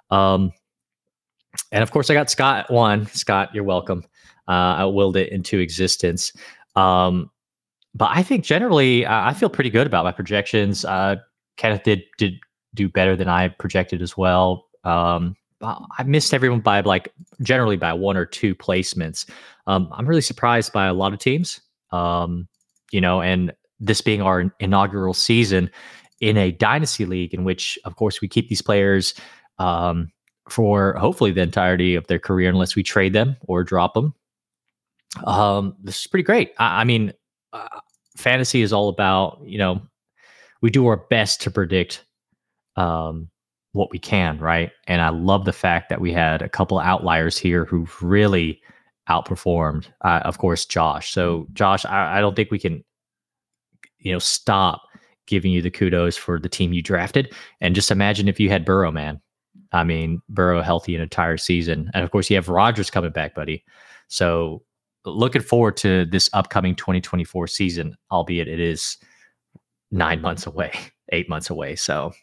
Um, 0.09 0.53
and 1.71 1.83
of 1.83 1.91
course, 1.91 2.09
I 2.09 2.13
got 2.13 2.29
Scott 2.29 2.71
one. 2.71 3.07
Scott, 3.07 3.49
you're 3.53 3.63
welcome. 3.63 4.03
Uh, 4.47 4.77
I 4.77 4.85
willed 4.85 5.17
it 5.17 5.31
into 5.31 5.59
existence. 5.59 6.31
Um, 6.75 7.29
but 7.93 8.09
I 8.13 8.23
think 8.23 8.45
generally, 8.45 9.05
I 9.05 9.33
feel 9.33 9.49
pretty 9.49 9.69
good 9.69 9.87
about 9.87 10.05
my 10.05 10.11
projections. 10.11 10.85
Uh, 10.85 11.17
Kenneth 11.57 11.83
did 11.83 12.03
did 12.17 12.35
do 12.75 12.87
better 12.87 13.15
than 13.15 13.27
I 13.27 13.47
projected 13.49 14.01
as 14.01 14.15
well. 14.15 14.68
Um, 14.83 15.35
I 15.61 16.03
missed 16.05 16.33
everyone 16.33 16.61
by 16.61 16.81
like 16.81 17.13
generally 17.41 17.75
by 17.75 17.93
one 17.93 18.15
or 18.15 18.25
two 18.25 18.55
placements. 18.55 19.29
Um, 19.67 19.89
I'm 19.91 20.05
really 20.05 20.21
surprised 20.21 20.71
by 20.71 20.87
a 20.87 20.93
lot 20.93 21.13
of 21.13 21.19
teams. 21.19 21.59
Um, 21.91 22.47
you 22.91 23.01
know, 23.01 23.21
and 23.21 23.53
this 23.79 24.01
being 24.01 24.21
our 24.21 24.53
inaugural 24.59 25.13
season 25.13 25.69
in 26.21 26.37
a 26.37 26.51
dynasty 26.51 27.05
league, 27.05 27.33
in 27.33 27.43
which, 27.43 27.77
of 27.85 27.95
course, 27.95 28.21
we 28.21 28.27
keep 28.27 28.49
these 28.49 28.61
players 28.61 29.13
um, 29.57 30.11
for 30.49 30.93
hopefully 30.93 31.31
the 31.31 31.41
entirety 31.41 31.95
of 31.95 32.07
their 32.07 32.19
career, 32.19 32.49
unless 32.49 32.75
we 32.75 32.83
trade 32.83 33.13
them 33.13 33.35
or 33.47 33.63
drop 33.63 33.93
them. 33.93 34.13
Um, 35.25 35.75
this 35.81 36.01
is 36.01 36.07
pretty 36.07 36.23
great. 36.23 36.53
I, 36.57 36.81
I 36.81 36.83
mean, 36.83 37.13
uh, 37.53 37.79
fantasy 38.17 38.61
is 38.61 38.73
all 38.73 38.89
about 38.89 39.41
you 39.45 39.57
know 39.57 39.81
we 40.61 40.69
do 40.69 40.85
our 40.87 40.97
best 40.97 41.41
to 41.41 41.51
predict 41.51 42.05
um, 42.75 43.29
what 43.73 43.91
we 43.91 43.99
can, 43.99 44.37
right? 44.39 44.71
And 44.87 45.01
I 45.01 45.09
love 45.09 45.45
the 45.45 45.53
fact 45.53 45.89
that 45.89 46.01
we 46.01 46.11
had 46.11 46.41
a 46.41 46.49
couple 46.49 46.79
outliers 46.79 47.37
here 47.37 47.65
who 47.65 47.87
really 48.01 48.61
outperformed. 49.09 49.87
Uh, 50.01 50.21
of 50.23 50.37
course, 50.37 50.65
Josh. 50.65 51.13
So, 51.13 51.47
Josh, 51.53 51.85
I, 51.85 52.17
I 52.17 52.21
don't 52.21 52.35
think 52.35 52.51
we 52.51 52.59
can, 52.59 52.83
you 53.99 54.11
know, 54.11 54.19
stop 54.19 54.81
giving 55.27 55.51
you 55.51 55.61
the 55.61 55.71
kudos 55.71 56.17
for 56.17 56.39
the 56.39 56.49
team 56.49 56.73
you 56.73 56.81
drafted. 56.81 57.33
And 57.61 57.75
just 57.75 57.91
imagine 57.91 58.27
if 58.27 58.39
you 58.39 58.49
had 58.49 58.65
Burrow, 58.65 58.91
man. 58.91 59.21
I 59.71 59.83
mean, 59.83 60.21
Burrow 60.29 60.61
healthy 60.61 60.95
an 60.95 61.01
entire 61.01 61.37
season, 61.37 61.91
and 61.93 62.03
of 62.03 62.09
course, 62.09 62.29
you 62.29 62.35
have 62.35 62.49
Rodgers 62.49 62.89
coming 62.89 63.11
back, 63.11 63.35
buddy. 63.35 63.63
So, 64.07 64.63
looking 65.05 65.43
forward 65.43 65.77
to 65.77 66.05
this 66.05 66.29
upcoming 66.33 66.75
2024 66.75 67.47
season, 67.47 67.95
albeit 68.11 68.47
it 68.47 68.59
is 68.59 68.97
nine 69.91 70.21
months 70.21 70.47
away, 70.47 70.73
eight 71.11 71.29
months 71.29 71.51
away. 71.51 71.75
So, 71.75 72.13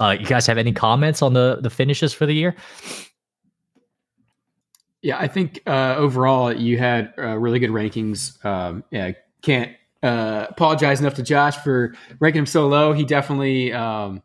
uh, 0.00 0.16
you 0.18 0.26
guys 0.26 0.46
have 0.46 0.58
any 0.58 0.72
comments 0.72 1.22
on 1.22 1.32
the 1.32 1.58
the 1.60 1.70
finishes 1.70 2.12
for 2.12 2.26
the 2.26 2.34
year? 2.34 2.54
Yeah, 5.02 5.18
I 5.18 5.28
think 5.28 5.60
uh, 5.66 5.96
overall 5.96 6.52
you 6.52 6.78
had 6.78 7.12
uh, 7.18 7.36
really 7.36 7.58
good 7.58 7.70
rankings. 7.70 8.42
Um, 8.44 8.84
yeah, 8.90 9.12
can't 9.42 9.72
uh, 10.02 10.46
apologize 10.48 11.00
enough 11.00 11.14
to 11.14 11.22
Josh 11.22 11.56
for 11.58 11.94
ranking 12.20 12.40
him 12.40 12.46
so 12.46 12.66
low. 12.68 12.92
He 12.92 13.04
definitely 13.04 13.72
um, 13.72 14.22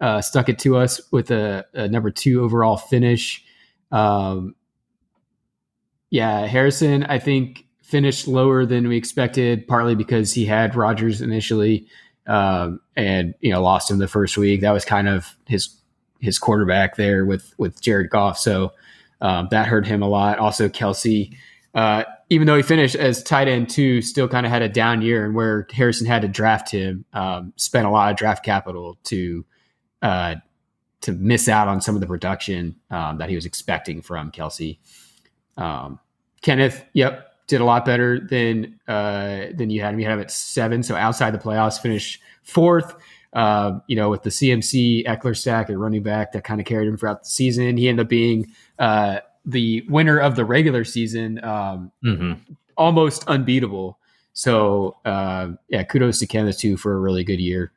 uh, 0.00 0.20
stuck 0.20 0.48
it 0.48 0.58
to 0.60 0.76
us 0.76 1.00
with 1.12 1.30
a, 1.30 1.64
a 1.74 1.88
number 1.88 2.10
two 2.10 2.42
overall 2.42 2.76
finish. 2.76 3.44
Um, 3.92 4.54
yeah, 6.10 6.46
Harrison, 6.46 7.04
I 7.04 7.18
think 7.18 7.66
finished 7.82 8.28
lower 8.28 8.66
than 8.66 8.88
we 8.88 8.96
expected, 8.96 9.66
partly 9.66 9.94
because 9.94 10.34
he 10.34 10.44
had 10.44 10.74
Rodgers 10.74 11.20
initially 11.20 11.86
um, 12.28 12.80
and 12.94 13.34
you 13.40 13.50
know 13.50 13.62
lost 13.62 13.90
him 13.90 13.98
the 13.98 14.06
first 14.06 14.36
week. 14.36 14.60
That 14.60 14.72
was 14.72 14.84
kind 14.84 15.08
of 15.08 15.36
his 15.46 15.74
his 16.20 16.38
quarterback 16.38 16.96
there 16.96 17.24
with 17.24 17.54
with 17.58 17.80
Jared 17.80 18.10
Goff, 18.10 18.38
so 18.38 18.72
um, 19.20 19.48
that 19.50 19.66
hurt 19.66 19.86
him 19.86 20.02
a 20.02 20.08
lot. 20.08 20.38
Also, 20.38 20.68
Kelce, 20.68 21.34
uh, 21.74 22.04
even 22.30 22.46
though 22.46 22.56
he 22.56 22.62
finished 22.62 22.94
as 22.94 23.22
tight 23.22 23.48
end 23.48 23.70
two, 23.70 24.02
still 24.02 24.28
kind 24.28 24.46
of 24.46 24.52
had 24.52 24.62
a 24.62 24.68
down 24.68 25.02
year, 25.02 25.24
and 25.24 25.34
where 25.34 25.66
Harrison 25.72 26.06
had 26.06 26.22
to 26.22 26.28
draft 26.28 26.70
him, 26.70 27.04
um, 27.12 27.52
spent 27.56 27.86
a 27.86 27.90
lot 27.90 28.10
of 28.10 28.16
draft 28.16 28.44
capital 28.44 28.98
to 29.04 29.44
uh, 30.02 30.36
to 31.00 31.12
miss 31.12 31.48
out 31.48 31.68
on 31.68 31.80
some 31.80 31.94
of 31.94 32.00
the 32.00 32.06
production 32.06 32.76
um, 32.90 33.18
that 33.18 33.28
he 33.28 33.34
was 33.34 33.46
expecting 33.46 34.02
from 34.02 34.30
Kelce. 34.30 34.78
Um, 35.56 35.98
Kenneth, 36.42 36.84
yep, 36.92 37.27
did 37.48 37.60
a 37.60 37.64
lot 37.64 37.84
better 37.84 38.20
than 38.20 38.78
uh, 38.86 39.46
than 39.54 39.70
you 39.70 39.80
had 39.80 39.94
him. 39.94 40.00
You 40.00 40.06
had 40.06 40.14
him 40.14 40.20
at 40.20 40.30
seven, 40.30 40.82
so 40.82 40.94
outside 40.94 41.32
the 41.32 41.38
playoffs, 41.38 41.80
finished 41.80 42.20
fourth. 42.42 42.94
Uh, 43.34 43.78
you 43.88 43.94
know, 43.94 44.08
with 44.08 44.22
the 44.22 44.30
CMC 44.30 45.04
Ekeler 45.04 45.36
stack 45.36 45.68
at 45.68 45.76
running 45.76 46.02
back 46.02 46.32
that 46.32 46.44
kind 46.44 46.60
of 46.60 46.66
carried 46.66 46.88
him 46.88 46.96
throughout 46.96 47.24
the 47.24 47.28
season. 47.28 47.76
He 47.76 47.86
ended 47.86 48.06
up 48.06 48.08
being 48.08 48.50
uh, 48.78 49.18
the 49.44 49.84
winner 49.88 50.18
of 50.18 50.34
the 50.34 50.46
regular 50.46 50.82
season, 50.82 51.44
um, 51.44 51.92
mm-hmm. 52.02 52.32
almost 52.78 53.28
unbeatable. 53.28 53.98
So 54.32 54.96
uh, 55.04 55.50
yeah, 55.68 55.82
kudos 55.82 56.20
to 56.20 56.26
Kenneth 56.26 56.58
too 56.58 56.78
for 56.78 56.94
a 56.94 56.98
really 56.98 57.22
good 57.22 57.38
year. 57.38 57.70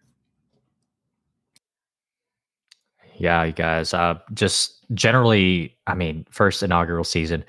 Yeah, 3.17 3.43
you 3.43 3.51
guys. 3.51 3.93
Uh, 3.93 4.15
just 4.33 4.85
generally, 4.93 5.75
I 5.85 5.95
mean, 5.95 6.25
first 6.31 6.63
inaugural 6.63 7.03
season 7.03 7.43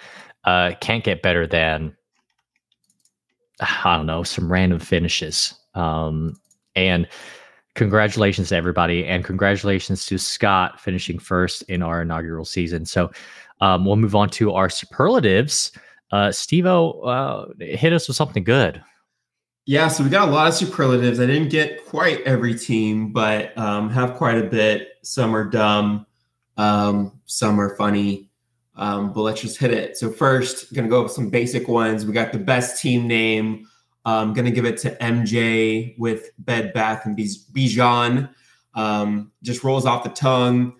uh, 0.44 0.72
can't 0.80 1.04
get 1.04 1.22
better 1.22 1.46
than 1.46 1.96
I 3.84 3.96
don't 3.96 4.06
know, 4.06 4.22
some 4.22 4.50
random 4.50 4.78
finishes. 4.78 5.54
Um, 5.74 6.38
and 6.74 7.08
congratulations 7.74 8.50
to 8.50 8.56
everybody, 8.56 9.06
and 9.06 9.24
congratulations 9.24 10.06
to 10.06 10.18
Scott 10.18 10.80
finishing 10.80 11.18
first 11.18 11.62
in 11.62 11.82
our 11.82 12.02
inaugural 12.02 12.44
season. 12.44 12.84
So 12.84 13.10
um, 13.60 13.84
we'll 13.84 13.96
move 13.96 14.14
on 14.14 14.28
to 14.30 14.52
our 14.52 14.68
superlatives. 14.68 15.72
Uh, 16.10 16.28
Stevo, 16.28 17.06
uh, 17.06 17.46
hit 17.58 17.92
us 17.92 18.08
with 18.08 18.16
something 18.16 18.44
good. 18.44 18.82
Yeah, 19.64 19.88
so 19.88 20.02
we 20.02 20.10
got 20.10 20.28
a 20.28 20.32
lot 20.32 20.48
of 20.48 20.54
superlatives. 20.54 21.20
I 21.20 21.26
didn't 21.26 21.50
get 21.50 21.86
quite 21.86 22.20
every 22.22 22.58
team, 22.58 23.12
but 23.12 23.56
um, 23.56 23.88
have 23.90 24.14
quite 24.14 24.36
a 24.36 24.42
bit. 24.42 24.88
Some 25.02 25.36
are 25.36 25.44
dumb, 25.44 26.04
um, 26.56 27.20
some 27.26 27.60
are 27.60 27.76
funny. 27.76 28.31
Um, 28.74 29.12
but 29.12 29.22
let's 29.22 29.40
just 29.40 29.58
hit 29.58 29.72
it. 29.72 29.96
So 29.96 30.10
first, 30.10 30.72
gonna 30.72 30.88
go 30.88 31.00
over 31.00 31.08
some 31.08 31.28
basic 31.28 31.68
ones. 31.68 32.06
We 32.06 32.12
got 32.12 32.32
the 32.32 32.38
best 32.38 32.80
team 32.80 33.06
name. 33.06 33.66
I'm 34.04 34.32
gonna 34.32 34.50
give 34.50 34.64
it 34.64 34.78
to 34.78 34.96
MJ 34.96 35.96
with 35.98 36.30
Bed 36.38 36.72
Bath 36.72 37.06
and 37.06 37.16
Bijan. 37.16 38.30
Um, 38.74 39.32
just 39.42 39.62
rolls 39.62 39.84
off 39.84 40.04
the 40.04 40.10
tongue. 40.10 40.74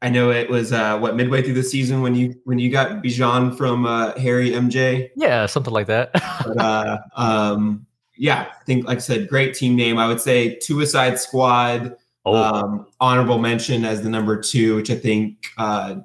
I 0.00 0.08
know 0.10 0.30
it 0.30 0.48
was 0.48 0.72
uh, 0.72 0.98
what 0.98 1.16
midway 1.16 1.42
through 1.42 1.54
the 1.54 1.62
season 1.62 2.02
when 2.02 2.14
you 2.14 2.34
when 2.44 2.58
you 2.58 2.70
got 2.70 3.02
Bijan 3.02 3.56
from 3.56 3.84
uh, 3.84 4.16
Harry 4.16 4.50
MJ. 4.50 5.10
Yeah, 5.16 5.46
something 5.46 5.72
like 5.72 5.88
that. 5.88 6.10
but, 6.44 6.60
uh, 6.60 6.98
um, 7.16 7.86
yeah, 8.16 8.48
I 8.60 8.64
think 8.64 8.86
like 8.86 8.98
I 8.98 9.00
said, 9.00 9.28
great 9.28 9.54
team 9.54 9.76
name. 9.76 9.98
I 9.98 10.06
would 10.06 10.20
say 10.20 10.58
Suicide 10.60 11.18
Squad. 11.18 11.96
Oh. 12.24 12.34
Um, 12.34 12.86
honorable 13.00 13.38
mention 13.38 13.84
as 13.84 14.02
the 14.02 14.10
number 14.10 14.38
two, 14.38 14.76
which 14.76 14.90
I 14.90 14.96
think 14.96 15.46
uh, 15.56 15.96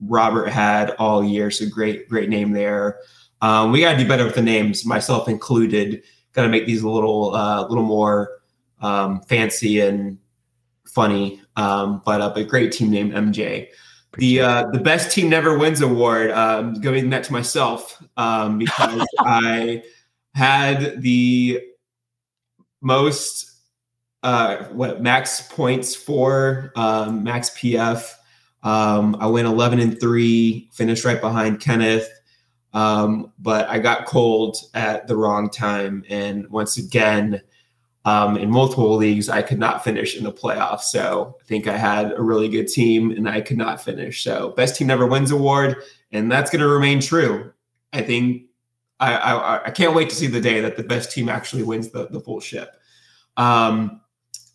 Robert 0.00 0.48
had 0.48 0.90
all 0.92 1.24
year. 1.24 1.50
So 1.50 1.68
great, 1.68 2.08
great 2.08 2.28
name 2.28 2.52
there. 2.52 3.00
Um, 3.40 3.72
we 3.72 3.80
got 3.80 3.92
to 3.92 3.98
do 3.98 4.08
better 4.08 4.24
with 4.24 4.34
the 4.34 4.42
names, 4.42 4.84
myself 4.84 5.28
included. 5.28 6.02
Got 6.32 6.42
to 6.42 6.48
make 6.48 6.66
these 6.66 6.82
a 6.82 6.88
little, 6.88 7.34
uh, 7.34 7.66
little 7.68 7.84
more 7.84 8.40
um, 8.80 9.20
fancy 9.22 9.80
and 9.80 10.18
funny. 10.86 11.40
Um, 11.56 12.02
but 12.04 12.20
uh, 12.20 12.32
a 12.34 12.44
great 12.44 12.72
team 12.72 12.90
name, 12.90 13.10
MJ. 13.10 13.68
The 14.16 14.40
uh, 14.40 14.70
the 14.72 14.80
best 14.80 15.12
team 15.12 15.28
never 15.28 15.58
wins 15.58 15.80
award. 15.80 16.30
Um, 16.30 16.74
giving 16.80 17.10
that 17.10 17.24
to 17.24 17.32
myself 17.32 18.02
um, 18.16 18.58
because 18.58 19.06
I 19.20 19.82
had 20.34 21.02
the 21.02 21.60
most 22.80 23.48
uh, 24.22 24.64
what 24.66 25.02
max 25.02 25.42
points 25.52 25.94
for 25.94 26.72
um, 26.74 27.22
max 27.22 27.50
PF 27.50 28.14
um, 28.68 29.16
I 29.18 29.26
went 29.26 29.46
11 29.46 29.80
and 29.80 29.98
three, 29.98 30.68
finished 30.72 31.06
right 31.06 31.22
behind 31.22 31.58
Kenneth. 31.58 32.06
Um, 32.74 33.32
but 33.38 33.66
I 33.70 33.78
got 33.78 34.04
cold 34.04 34.58
at 34.74 35.06
the 35.06 35.16
wrong 35.16 35.48
time. 35.48 36.04
And 36.10 36.46
once 36.50 36.76
again, 36.76 37.40
um, 38.04 38.36
in 38.36 38.50
multiple 38.50 38.94
leagues, 38.94 39.30
I 39.30 39.40
could 39.40 39.58
not 39.58 39.82
finish 39.82 40.18
in 40.18 40.24
the 40.24 40.32
playoffs. 40.32 40.82
So 40.82 41.38
I 41.40 41.44
think 41.44 41.66
I 41.66 41.78
had 41.78 42.12
a 42.12 42.20
really 42.20 42.46
good 42.46 42.68
team 42.68 43.10
and 43.10 43.26
I 43.26 43.40
could 43.40 43.56
not 43.56 43.82
finish. 43.82 44.22
So 44.22 44.50
best 44.50 44.76
team 44.76 44.88
never 44.88 45.06
wins 45.06 45.30
award, 45.30 45.76
and 46.12 46.30
that's 46.30 46.50
going 46.50 46.60
to 46.60 46.68
remain 46.68 47.00
true. 47.00 47.50
I 47.94 48.02
think 48.02 48.42
I, 49.00 49.14
I, 49.14 49.64
I 49.64 49.70
can't 49.70 49.94
wait 49.94 50.10
to 50.10 50.14
see 50.14 50.26
the 50.26 50.42
day 50.42 50.60
that 50.60 50.76
the 50.76 50.82
best 50.82 51.10
team 51.10 51.30
actually 51.30 51.62
wins 51.62 51.88
the, 51.88 52.06
the 52.08 52.20
full 52.20 52.40
ship. 52.40 52.76
Um, 53.38 54.02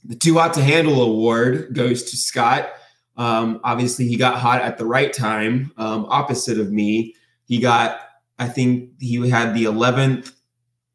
the 0.04 0.16
Too 0.16 0.36
Hot 0.36 0.54
to 0.54 0.62
Handle 0.62 1.02
award 1.02 1.74
goes 1.74 2.04
to 2.12 2.18
Scott. 2.18 2.70
Um, 3.18 3.60
obviously, 3.64 4.08
he 4.08 4.18
got 4.18 4.38
hot 4.38 4.62
at 4.62 4.78
the 4.78 4.86
right 4.86 5.14
time, 5.14 5.72
um, 5.78 6.06
opposite 6.10 6.60
of 6.60 6.72
me. 6.72 7.16
He 7.46 7.60
got, 7.60 8.00
I 8.40 8.48
think 8.48 8.92
he 9.00 9.30
had 9.30 9.54
the 9.54 9.66
11th 9.66 10.32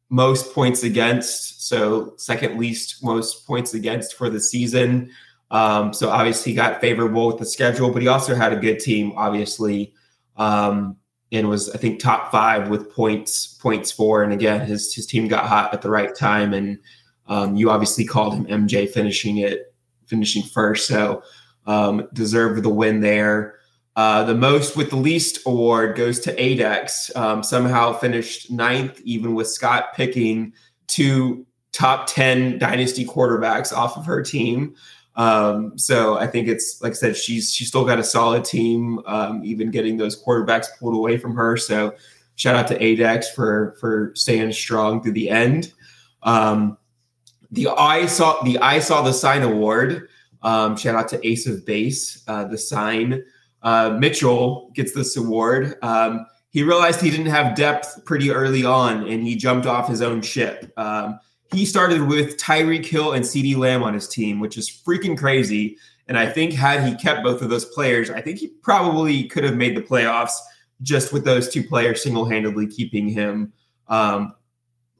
most 0.09 0.53
points 0.53 0.83
against, 0.83 1.67
so 1.67 2.13
second 2.17 2.59
least 2.59 3.03
most 3.03 3.45
points 3.45 3.73
against 3.73 4.15
for 4.15 4.29
the 4.29 4.39
season. 4.39 5.11
Um, 5.51 5.93
so 5.93 6.09
obviously, 6.09 6.51
he 6.51 6.55
got 6.55 6.81
favorable 6.81 7.27
with 7.27 7.37
the 7.37 7.45
schedule, 7.45 7.91
but 7.91 8.01
he 8.01 8.07
also 8.07 8.35
had 8.35 8.53
a 8.53 8.57
good 8.57 8.79
team, 8.79 9.13
obviously, 9.15 9.93
um, 10.37 10.97
and 11.31 11.47
was 11.47 11.69
I 11.71 11.77
think 11.77 11.99
top 11.99 12.31
five 12.31 12.69
with 12.69 12.91
points 12.91 13.47
points 13.47 13.91
for. 13.91 14.23
And 14.23 14.33
again, 14.33 14.65
his 14.65 14.93
his 14.93 15.05
team 15.05 15.27
got 15.27 15.45
hot 15.45 15.73
at 15.73 15.81
the 15.81 15.89
right 15.89 16.13
time, 16.15 16.53
and 16.53 16.79
um, 17.27 17.55
you 17.55 17.71
obviously 17.71 18.05
called 18.05 18.35
him 18.35 18.45
MJ 18.45 18.89
finishing 18.89 19.37
it 19.37 19.73
finishing 20.05 20.43
first, 20.43 20.87
so 20.87 21.23
um, 21.65 22.07
deserved 22.13 22.63
the 22.63 22.69
win 22.69 23.01
there. 23.01 23.55
Uh, 23.95 24.23
the 24.23 24.35
most 24.35 24.77
with 24.77 24.91
the 24.91 24.95
least 24.95 25.39
award 25.45 25.97
goes 25.97 26.19
to 26.21 26.35
Adex. 26.35 27.13
Um, 27.15 27.43
somehow 27.43 27.93
finished 27.93 28.49
ninth, 28.49 29.01
even 29.03 29.35
with 29.35 29.47
Scott 29.47 29.93
picking 29.93 30.53
two 30.87 31.45
top 31.71 32.07
10 32.07 32.57
dynasty 32.59 33.05
quarterbacks 33.05 33.73
off 33.73 33.97
of 33.97 34.05
her 34.05 34.21
team. 34.21 34.75
Um, 35.15 35.77
so 35.77 36.17
I 36.17 36.27
think 36.27 36.47
it's 36.47 36.81
like 36.81 36.91
I 36.91 36.95
said, 36.95 37.17
she's 37.17 37.53
she's 37.53 37.67
still 37.67 37.83
got 37.83 37.99
a 37.99 38.03
solid 38.03 38.45
team, 38.45 39.01
um, 39.05 39.41
even 39.43 39.69
getting 39.69 39.97
those 39.97 40.21
quarterbacks 40.23 40.67
pulled 40.79 40.95
away 40.95 41.17
from 41.17 41.35
her. 41.35 41.57
So 41.57 41.93
shout 42.35 42.55
out 42.55 42.69
to 42.69 42.79
Adex 42.79 43.25
for 43.25 43.75
for 43.81 44.13
staying 44.15 44.53
strong 44.53 45.03
through 45.03 45.11
the 45.11 45.29
end. 45.29 45.73
Um, 46.23 46.77
the 47.51 47.67
I 47.67 48.05
saw 48.05 48.41
the 48.43 48.59
I 48.59 48.79
saw 48.79 49.01
the 49.01 49.11
sign 49.11 49.41
award. 49.41 50.07
Um, 50.41 50.77
shout 50.77 50.95
out 50.95 51.07
to 51.09 51.27
Ace 51.27 51.47
of 51.47 51.65
Base, 51.65 52.23
uh, 52.27 52.45
the 52.45 52.57
sign. 52.57 53.23
Uh, 53.61 53.97
Mitchell 53.99 54.71
gets 54.73 54.93
this 54.93 55.17
award. 55.17 55.77
Um, 55.81 56.25
he 56.51 56.63
realized 56.63 57.01
he 57.01 57.11
didn't 57.11 57.27
have 57.27 57.55
depth 57.55 58.03
pretty 58.05 58.31
early 58.31 58.65
on, 58.65 59.07
and 59.07 59.23
he 59.23 59.35
jumped 59.35 59.67
off 59.67 59.87
his 59.87 60.01
own 60.01 60.21
ship. 60.21 60.71
Um, 60.77 61.19
he 61.53 61.65
started 61.65 62.03
with 62.03 62.37
Tyreek 62.37 62.85
Hill 62.85 63.13
and 63.13 63.23
CeeDee 63.23 63.57
Lamb 63.57 63.83
on 63.83 63.93
his 63.93 64.07
team, 64.07 64.39
which 64.39 64.57
is 64.57 64.69
freaking 64.69 65.17
crazy. 65.17 65.77
And 66.07 66.17
I 66.17 66.27
think 66.27 66.53
had 66.53 66.87
he 66.87 66.95
kept 66.95 67.23
both 67.23 67.41
of 67.41 67.49
those 67.49 67.65
players, 67.65 68.09
I 68.09 68.21
think 68.21 68.39
he 68.39 68.47
probably 68.47 69.25
could 69.25 69.43
have 69.43 69.55
made 69.55 69.75
the 69.75 69.81
playoffs 69.81 70.33
just 70.81 71.11
with 71.11 71.25
those 71.25 71.49
two 71.49 71.63
players 71.63 72.01
single 72.01 72.25
handedly 72.25 72.65
keeping 72.65 73.07
him 73.09 73.53
um, 73.87 74.33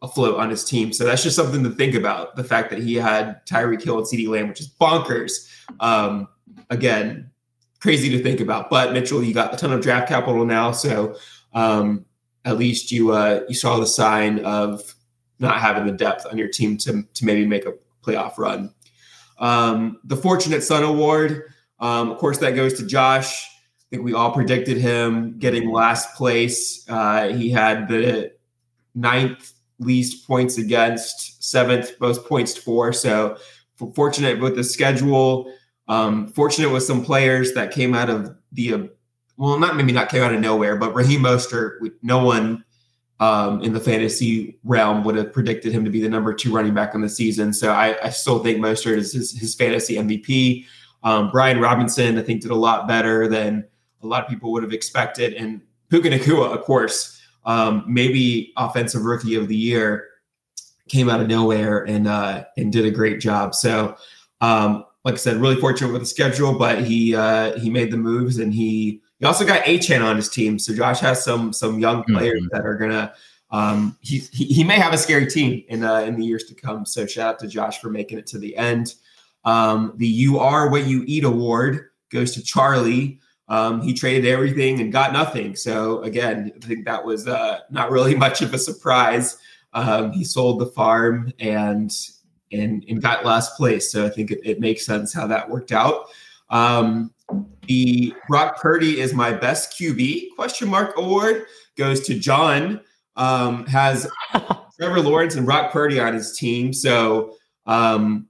afloat 0.02 0.40
on 0.40 0.50
his 0.50 0.64
team. 0.64 0.94
So 0.94 1.06
that's 1.06 1.24
just 1.24 1.36
something 1.36 1.64
to 1.64 1.70
think 1.72 1.96
about. 1.96 2.36
The 2.36 2.44
fact 2.44 2.70
that 2.70 2.80
he 2.80 2.96
had 2.96 3.46
Tyreek 3.46 3.84
Hill 3.84 3.98
and 3.98 4.08
CeeDee 4.08 4.28
Lamb, 4.28 4.48
which 4.48 4.62
is 4.62 4.70
bonkers. 4.70 5.50
Um, 5.80 6.28
again, 6.70 7.30
crazy 7.80 8.10
to 8.10 8.24
think 8.24 8.40
about. 8.40 8.70
But 8.70 8.94
Mitchell, 8.94 9.24
you 9.24 9.34
got 9.34 9.54
a 9.54 9.58
ton 9.58 9.72
of 9.72 9.82
draft 9.82 10.08
capital 10.08 10.46
now, 10.46 10.72
so 10.72 11.16
um, 11.54 12.06
at 12.46 12.58
least 12.58 12.92
you 12.92 13.12
uh, 13.12 13.42
you 13.50 13.56
saw 13.56 13.78
the 13.78 13.88
sign 13.88 14.40
of 14.46 14.96
not 15.40 15.60
having 15.60 15.86
the 15.86 15.94
depth 15.94 16.26
on 16.26 16.38
your 16.38 16.50
team 16.50 16.78
to 16.78 17.04
to 17.14 17.26
maybe 17.26 17.46
make 17.46 17.66
a 17.66 17.74
playoff 18.04 18.38
run. 18.38 18.74
Um, 19.40 20.00
the 20.04 20.18
Fortunate 20.18 20.64
Son 20.64 20.84
Award, 20.84 21.44
um, 21.80 22.12
of 22.12 22.18
course, 22.18 22.38
that 22.40 22.56
goes 22.56 22.74
to 22.76 22.86
Josh. 22.86 23.46
I 23.46 23.84
think 23.90 24.04
we 24.04 24.14
all 24.14 24.32
predicted 24.32 24.78
him 24.78 25.40
getting 25.40 25.72
last 25.72 26.16
place. 26.16 26.88
Uh, 26.90 27.30
he 27.30 27.50
had 27.50 27.88
the 27.88 28.34
ninth 28.94 29.54
least 29.80 30.28
points 30.28 30.58
against, 30.58 31.44
seventh 31.44 31.92
most 32.00 32.26
points 32.26 32.58
for. 32.58 32.94
So 32.94 33.38
fortunate 33.96 34.40
with 34.40 34.56
the 34.56 34.64
schedule. 34.64 35.54
Um, 35.88 36.28
fortunate 36.28 36.70
with 36.70 36.84
some 36.84 37.04
players 37.04 37.54
that 37.54 37.72
came 37.72 37.96
out 37.96 38.10
of 38.10 38.36
the, 38.52 38.74
uh, 38.74 38.84
well, 39.38 39.58
not 39.58 39.76
maybe 39.76 39.92
not 39.92 40.10
came 40.10 40.22
out 40.22 40.34
of 40.34 40.40
nowhere, 40.40 40.76
but 40.76 40.94
Raheem 40.94 41.22
Mostert, 41.22 41.80
no 42.04 42.24
one 42.24 42.64
um, 43.20 43.62
in 43.62 43.74
the 43.74 43.80
fantasy 43.80 44.60
realm 44.64 45.04
would 45.04 45.16
have 45.16 45.34
predicted 45.34 45.74
him 45.74 45.84
to 45.84 45.90
be 45.90 46.02
the 46.02 46.10
number 46.10 46.34
two 46.34 46.54
running 46.54 46.74
back 46.74 46.94
on 46.94 47.02
the 47.02 47.10
season. 47.10 47.54
So 47.54 47.72
I, 47.72 47.98
I 48.04 48.10
still 48.10 48.40
think 48.40 48.60
Mostert 48.60 48.98
is 48.98 49.14
his, 49.14 49.38
his 49.38 49.56
fantasy 49.56 49.96
MVP. 49.96 50.66
Um, 51.04 51.32
Brian 51.32 51.60
Robinson, 51.60 52.18
I 52.18 52.22
think, 52.22 52.42
did 52.42 52.52
a 52.52 52.56
lot 52.56 52.88
better 52.88 53.28
than 53.28 53.66
a 54.04 54.08
lot 54.08 54.24
of 54.24 54.30
people 54.30 54.52
would 54.52 54.64
have 54.64 54.74
expected. 54.74 55.34
And 55.34 55.62
Puka 55.90 56.10
Nacua, 56.10 56.54
of 56.54 56.64
course, 56.64 57.19
um, 57.46 57.84
maybe 57.88 58.54
offensive 58.58 59.04
rookie 59.04 59.36
of 59.36 59.48
the 59.48 59.56
year, 59.56 60.08
came 60.88 61.10
out 61.10 61.22
of 61.22 61.28
nowhere 61.28 61.84
and 61.84 62.08
uh, 62.08 62.44
and 62.58 62.72
did 62.72 62.86
a 62.86 62.92
great 62.92 63.20
job. 63.20 63.56
So 63.56 63.96
um, 64.42 64.86
like 65.04 65.14
I 65.14 65.18
said, 65.18 65.38
really 65.38 65.56
fortunate 65.56 65.92
with 65.92 66.02
the 66.02 66.08
schedule, 66.08 66.58
but 66.58 66.84
he 66.84 67.16
uh, 67.16 67.58
he 67.60 67.70
made 67.70 67.92
the 67.92 67.98
moves 67.98 68.38
and 68.40 68.54
he 68.54 69.02
he 69.20 69.26
also 69.26 69.46
got 69.46 69.64
Achane 69.64 70.04
on 70.04 70.16
his 70.16 70.30
team. 70.30 70.60
So 70.60 70.74
Josh 70.74 71.00
has 71.00 71.24
some 71.24 71.54
some 71.54 71.80
young 71.80 72.02
mm-hmm. 72.04 72.18
players 72.18 72.42
mm-hmm. 72.42 72.56
that 72.56 72.66
are 72.66 72.76
gonna 72.76 73.14
um, 73.52 73.98
he, 74.02 74.20
he, 74.32 74.46
he 74.46 74.64
may 74.64 74.76
have 74.76 74.94
a 74.94 74.98
scary 74.98 75.26
team 75.26 75.64
in 75.70 75.84
uh, 75.84 76.02
in 76.02 76.16
the 76.16 76.26
years 76.26 76.44
to 76.46 76.56
come. 76.56 76.86
So 76.86 77.06
shout 77.06 77.36
out 77.36 77.40
to 77.40 77.48
Josh 77.48 77.80
for 77.80 77.90
making 77.90 78.20
it 78.20 78.28
to 78.28 78.38
the 78.38 78.56
end. 78.56 78.96
Um, 79.46 79.94
the 79.98 80.08
"You 80.08 80.40
Are 80.40 80.70
What 80.70 80.86
You 80.86 81.04
Eat" 81.08 81.24
award 81.24 81.90
goes 82.12 82.34
to 82.34 82.44
Charlie. 82.44 83.20
Um, 83.50 83.82
he 83.82 83.94
traded 83.94 84.26
everything 84.26 84.80
and 84.80 84.92
got 84.92 85.12
nothing. 85.12 85.56
So 85.56 86.02
again, 86.04 86.52
I 86.56 86.66
think 86.66 86.86
that 86.86 87.04
was 87.04 87.28
uh, 87.28 87.60
not 87.70 87.92
really 87.92 88.16
much 88.26 88.42
of 88.42 88.54
a 88.54 88.58
surprise. 88.58 89.38
Um, 89.74 90.12
he 90.12 90.24
sold 90.24 90.60
the 90.60 90.68
farm 90.68 91.32
and 91.40 91.92
and, 92.52 92.84
and 92.90 93.00
got 93.00 93.26
last 93.26 93.56
place. 93.56 93.92
So 93.92 94.06
I 94.06 94.10
think 94.10 94.32
it, 94.32 94.40
it 94.44 94.60
makes 94.60 94.84
sense 94.84 95.14
how 95.14 95.28
that 95.28 95.48
worked 95.48 95.72
out. 95.72 96.06
Um, 96.50 97.14
the 97.68 98.12
Brock 98.28 98.60
Purdy 98.60 99.00
is 99.00 99.14
my 99.14 99.32
best 99.32 99.80
QB 99.80 100.30
question 100.36 100.68
mark 100.68 100.98
award 100.98 101.46
goes 101.78 102.02
to 102.08 102.18
John. 102.18 102.82
Um, 103.16 103.66
has 103.68 104.10
Trevor 104.80 105.02
Lawrence 105.02 105.36
and 105.36 105.46
Brock 105.46 105.72
Purdy 105.72 106.00
on 106.00 106.14
his 106.14 106.38
team. 106.38 106.74
So 106.74 107.36
um, 107.66 108.28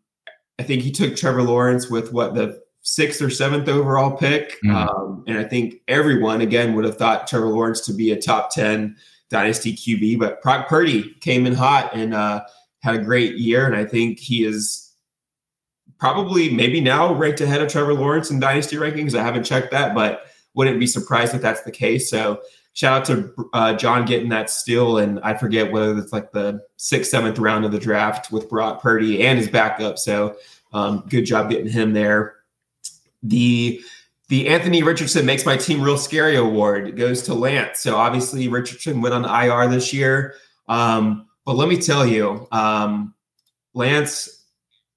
I 0.58 0.63
think 0.63 0.82
he 0.82 0.91
took 0.91 1.15
Trevor 1.15 1.43
Lawrence 1.43 1.89
with 1.89 2.12
what 2.12 2.34
the 2.34 2.62
sixth 2.89 3.21
or 3.21 3.30
seventh 3.30 3.67
overall 3.67 4.17
pick. 4.17 4.58
Mm-hmm. 4.63 4.75
Um, 4.75 5.23
and 5.28 5.38
I 5.38 5.43
think 5.43 5.82
everyone 5.88 6.41
again 6.41 6.73
would 6.73 6.86
have 6.86 6.97
thought 6.97 7.28
Trevor 7.28 7.47
Lawrence 7.47 7.82
to 7.82 7.93
be 7.93 8.12
a 8.12 8.19
top 8.19 8.52
10 8.52 8.95
dynasty 9.30 9.73
QB, 9.75 10.19
but 10.19 10.41
Brock 10.41 10.67
Purdy 10.67 11.13
came 11.21 11.45
in 11.45 11.54
hot 11.54 11.91
and 11.93 12.15
uh, 12.15 12.43
had 12.82 12.95
a 12.95 13.04
great 13.04 13.36
year, 13.36 13.65
and 13.67 13.75
I 13.75 13.86
think 13.86 14.17
he 14.17 14.43
is 14.43 14.91
probably 15.99 16.49
maybe 16.49 16.82
now 16.82 17.13
ranked 17.13 17.41
ahead 17.41 17.62
of 17.62 17.69
Trevor 17.69 17.93
Lawrence 17.93 18.32
in 18.32 18.39
dynasty 18.39 18.78
rankings. 18.78 19.13
I 19.13 19.21
haven't 19.21 19.43
checked 19.43 19.71
that, 19.71 19.93
but 19.93 20.23
wouldn't 20.56 20.80
be 20.80 20.88
surprised 20.88 21.36
if 21.36 21.41
that's 21.41 21.62
the 21.62 21.71
case. 21.71 22.10
So 22.10 22.41
shout 22.73 23.02
out 23.02 23.06
to 23.06 23.49
uh, 23.54 23.73
John 23.75 24.06
getting 24.06 24.30
that 24.30 24.49
steal, 24.49 24.97
and 24.97 25.19
I 25.19 25.36
forget 25.36 25.71
whether 25.71 25.95
it's 25.97 26.13
like 26.13 26.32
the 26.32 26.62
sixth, 26.78 27.12
seventh 27.12 27.38
round 27.38 27.65
of 27.65 27.71
the 27.71 27.80
draft 27.80 28.32
with 28.32 28.49
Brock 28.49 28.82
Purdy 28.82 29.21
and 29.21 29.38
his 29.38 29.49
backup. 29.49 29.99
So 29.99 30.38
um, 30.73 31.04
good 31.08 31.25
job 31.25 31.52
getting 31.52 31.71
him 31.71 31.93
there. 31.93 32.38
The 33.23 33.82
the 34.29 34.47
Anthony 34.47 34.84
Richardson 34.84 35.25
makes 35.25 35.45
my 35.45 35.58
team 35.58 35.82
real 35.82 35.97
scary 35.97 36.36
award 36.36 36.95
goes 36.95 37.23
to 37.23 37.34
Lance. 37.34 37.79
So 37.79 37.95
obviously 37.95 38.47
Richardson 38.47 39.01
went 39.01 39.15
on 39.15 39.25
IR 39.25 39.67
this 39.67 39.91
year. 39.91 40.36
Um, 40.67 41.27
but 41.45 41.55
let 41.55 41.67
me 41.67 41.82
tell 41.82 42.05
you, 42.05 42.47
um, 42.51 43.15
Lance, 43.73 44.45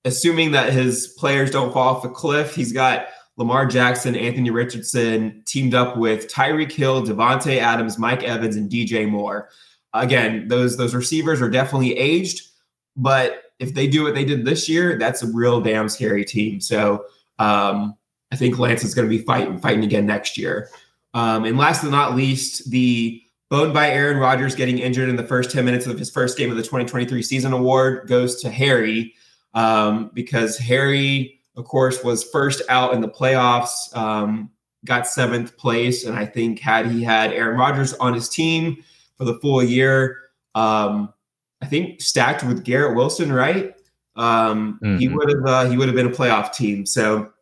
assuming 0.05 0.53
that 0.53 0.73
his 0.73 1.15
players 1.19 1.51
don't 1.51 1.73
fall 1.73 1.97
off 1.97 2.03
the 2.03 2.11
cliff, 2.11 2.55
he's 2.55 2.73
got 2.73 3.07
Lamar 3.39 3.65
Jackson, 3.65 4.15
Anthony 4.15 4.51
Richardson 4.51 5.43
teamed 5.47 5.75
up 5.75 5.97
with 5.97 6.31
Tyreek 6.31 6.71
Hill, 6.71 7.03
Davante 7.03 7.57
Adams, 7.57 7.99
Mike 7.99 8.23
Evans, 8.23 8.57
and 8.57 8.71
DJ 8.71 9.09
Moore. 9.09 9.49
Again, 9.95 10.49
those 10.49 10.77
those 10.77 10.95
receivers 10.95 11.41
are 11.41 11.51
definitely 11.51 11.97
aged, 11.97 12.49
but 12.97 13.45
if 13.59 13.73
they 13.73 13.87
do 13.87 14.03
what 14.03 14.15
they 14.15 14.25
did 14.25 14.45
this 14.45 14.69
year, 14.69 14.99
that's 14.99 15.23
a 15.23 15.33
real 15.33 15.61
damn 15.61 15.89
scary 15.89 16.25
team. 16.25 16.61
So 16.61 17.07
um, 17.39 17.97
I 18.33 18.37
think 18.37 18.59
Lance 18.59 18.83
is 18.83 18.95
going 18.95 19.09
to 19.09 19.17
be 19.17 19.23
fighting 19.23 19.59
fighting 19.59 19.85
again 19.85 20.07
next 20.07 20.37
year. 20.37 20.69
Um, 21.15 21.45
and 21.45 21.59
last 21.59 21.83
but 21.83 21.91
not 21.91 22.17
least, 22.17 22.71
the 22.71 23.23
bone 23.51 23.73
by 23.73 23.91
Aaron 23.91 24.17
Rodgers 24.17 24.55
getting 24.55 24.79
injured 24.79 25.11
in 25.11 25.17
the 25.17 25.27
first 25.27 25.51
10 25.51 25.65
minutes 25.65 25.87
of 25.87 25.99
his 25.99 26.11
first 26.11 26.39
game 26.39 26.51
of 26.51 26.57
the 26.57 26.63
2023 26.63 27.23
season 27.23 27.53
award 27.53 28.09
goes 28.09 28.41
to 28.41 28.51
Harry 28.51 29.13
um, 29.53 30.11
because 30.15 30.57
Harry, 30.57 31.39
of 31.57 31.67
course, 31.67 32.03
was 32.03 32.25
first 32.25 32.63
out 32.71 32.95
in 32.95 33.03
the 33.03 33.09
playoffs 33.09 33.95
um, 33.95 34.51
got 34.85 35.07
seventh 35.07 35.57
place, 35.57 36.05
and 36.05 36.17
I 36.17 36.25
think 36.25 36.59
had 36.59 36.87
he 36.87 37.03
had 37.03 37.33
Aaron 37.33 37.59
Rodgers 37.59 37.95
on 37.95 38.15
his 38.15 38.29
team 38.29 38.83
for 39.17 39.25
the 39.25 39.39
full 39.41 39.63
year, 39.63 40.19
um, 40.55 41.13
I 41.61 41.67
think 41.67 42.01
stacked 42.01 42.43
with 42.43 42.65
Garrett 42.65 42.97
Wilson, 42.97 43.33
right? 43.33 43.75
Um, 44.17 44.81
mm-hmm. 44.83 44.97
He 44.99 45.09
would 45.09 45.29
have 45.29 45.47
uh, 45.47 45.71
he 45.71 45.77
would 45.77 45.89
have 45.89 45.95
been 45.95 46.07
a 46.07 46.11
playoff 46.11 46.55
team. 46.55 46.85
So 46.87 47.33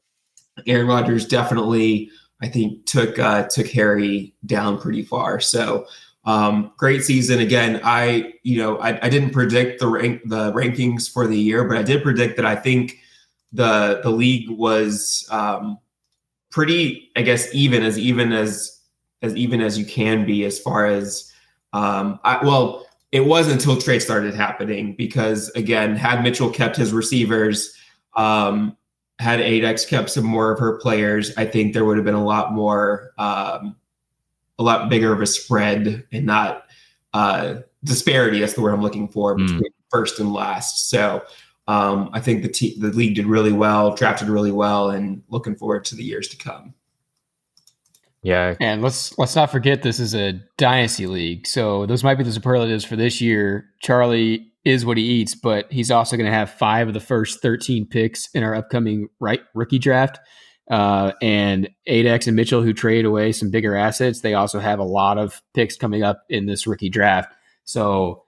Aaron 0.66 0.86
Rodgers 0.86 1.26
definitely, 1.26 2.10
I 2.42 2.48
think, 2.48 2.86
took 2.86 3.18
uh, 3.18 3.48
took 3.48 3.68
Harry 3.68 4.34
down 4.46 4.78
pretty 4.80 5.02
far. 5.02 5.40
So 5.40 5.86
um, 6.24 6.72
great 6.76 7.02
season 7.02 7.40
again. 7.40 7.80
I 7.84 8.34
you 8.42 8.58
know 8.58 8.78
I, 8.78 9.04
I 9.04 9.08
didn't 9.08 9.30
predict 9.30 9.80
the 9.80 9.88
rank 9.88 10.22
the 10.24 10.52
rankings 10.52 11.10
for 11.10 11.26
the 11.26 11.38
year, 11.38 11.64
but 11.64 11.76
I 11.76 11.82
did 11.82 12.02
predict 12.02 12.36
that 12.36 12.46
I 12.46 12.56
think 12.56 12.98
the 13.52 14.00
the 14.02 14.10
league 14.10 14.50
was 14.50 15.26
um, 15.30 15.78
pretty, 16.50 17.10
I 17.16 17.22
guess, 17.22 17.52
even 17.54 17.82
as 17.82 17.98
even 17.98 18.32
as 18.32 18.80
as 19.22 19.34
even 19.36 19.60
as 19.60 19.78
you 19.78 19.84
can 19.84 20.24
be 20.24 20.44
as 20.44 20.58
far 20.58 20.86
as 20.86 21.32
um, 21.72 22.18
I, 22.24 22.44
well 22.44 22.86
it 23.12 23.20
wasn't 23.20 23.54
until 23.54 23.80
trade 23.80 24.00
started 24.00 24.34
happening 24.34 24.94
because 24.94 25.48
again, 25.50 25.96
had 25.96 26.22
Mitchell 26.22 26.50
kept 26.50 26.76
his 26.76 26.92
receivers, 26.92 27.74
um, 28.16 28.76
had 29.20 29.38
Adex 29.38 29.87
kept 29.87 30.09
some 30.09 30.24
more 30.24 30.50
of 30.50 30.59
her 30.59 30.78
players, 30.78 31.37
I 31.37 31.44
think 31.44 31.74
there 31.74 31.85
would 31.85 31.98
have 31.98 32.06
been 32.06 32.14
a 32.14 32.24
lot 32.24 32.54
more, 32.54 33.12
um, 33.18 33.76
a 34.59 34.62
lot 34.62 34.88
bigger 34.88 35.12
of 35.12 35.20
a 35.20 35.26
spread 35.26 36.06
and 36.11 36.24
not 36.24 36.64
uh, 37.12 37.56
disparity. 37.85 38.40
That's 38.40 38.54
the 38.54 38.62
word 38.62 38.72
I'm 38.72 38.80
looking 38.80 39.09
for 39.09 39.35
hmm. 39.35 39.44
between 39.44 39.70
mm. 39.70 39.90
first 39.90 40.20
and 40.20 40.33
last. 40.33 40.88
So 40.88 41.22
um, 41.68 42.09
I 42.14 42.20
think 42.20 42.42
the 42.42 42.48
te- 42.48 42.80
the 42.80 42.88
league 42.88 43.14
did 43.14 43.26
really 43.26 43.52
well, 43.52 43.94
drafted 43.94 44.28
really 44.28 44.52
well, 44.52 44.88
and 44.88 45.22
looking 45.28 45.54
forward 45.54 45.85
to 45.87 45.94
the 45.94 46.02
years 46.02 46.26
to 46.28 46.37
come. 46.38 46.72
Yeah, 48.22 48.54
and 48.59 48.80
let's 48.80 49.16
let's 49.18 49.37
not 49.37 49.50
forget 49.50 49.83
this 49.83 50.00
is 50.00 50.14
a 50.14 50.33
dynasty 50.56 51.06
league, 51.06 51.46
so 51.46 51.85
those 51.85 52.02
might 52.02 52.16
be 52.16 52.24
the 52.24 52.33
superlatives 52.33 52.85
for 52.85 52.96
this 52.96 53.20
year. 53.20 53.66
Charlie 53.80 54.49
is 54.64 54.85
what 54.85 54.96
he 54.96 55.05
eats, 55.05 55.35
but 55.35 55.70
he's 55.73 55.90
also 55.90 56.16
going 56.16 56.31
to 56.31 56.37
have 56.37 56.51
five 56.51 56.88
of 56.88 56.94
the 56.94 57.01
first 57.01 57.40
thirteen 57.40 57.87
picks 57.87 58.29
in 58.35 58.42
our 58.42 58.55
upcoming 58.55 59.09
right 59.18 59.40
rookie 59.55 59.79
draft. 59.79 60.18
Uh, 60.70 61.12
and 61.20 61.68
Adex 61.88 62.29
and 62.29 62.37
Mitchell, 62.37 62.62
who 62.62 62.73
trade 62.73 63.05
away 63.05 63.33
some 63.33 63.51
bigger 63.51 63.75
assets, 63.75 64.20
they 64.20 64.35
also 64.35 64.61
have 64.61 64.79
a 64.79 64.85
lot 64.85 65.18
of 65.18 65.42
picks 65.53 65.77
coming 65.77 66.05
up 66.05 66.23
in 66.29 66.46
this 66.46 66.66
rookie 66.66 66.88
draft. 66.88 67.35
So 67.64 68.23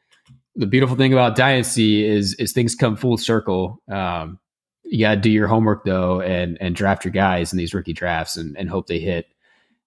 the 0.56 0.66
beautiful 0.66 0.96
thing 0.96 1.12
about 1.12 1.36
dynasty 1.36 2.04
is 2.04 2.34
is 2.34 2.52
things 2.52 2.74
come 2.74 2.96
full 2.96 3.16
circle. 3.16 3.80
Um, 3.90 4.38
you 4.84 5.00
got 5.00 5.14
to 5.14 5.20
do 5.20 5.30
your 5.30 5.46
homework 5.46 5.84
though, 5.84 6.20
and 6.20 6.58
and 6.60 6.74
draft 6.74 7.04
your 7.04 7.12
guys 7.12 7.52
in 7.52 7.58
these 7.58 7.74
rookie 7.74 7.92
drafts, 7.92 8.36
and, 8.36 8.56
and 8.58 8.68
hope 8.68 8.88
they 8.88 8.98
hit. 8.98 9.26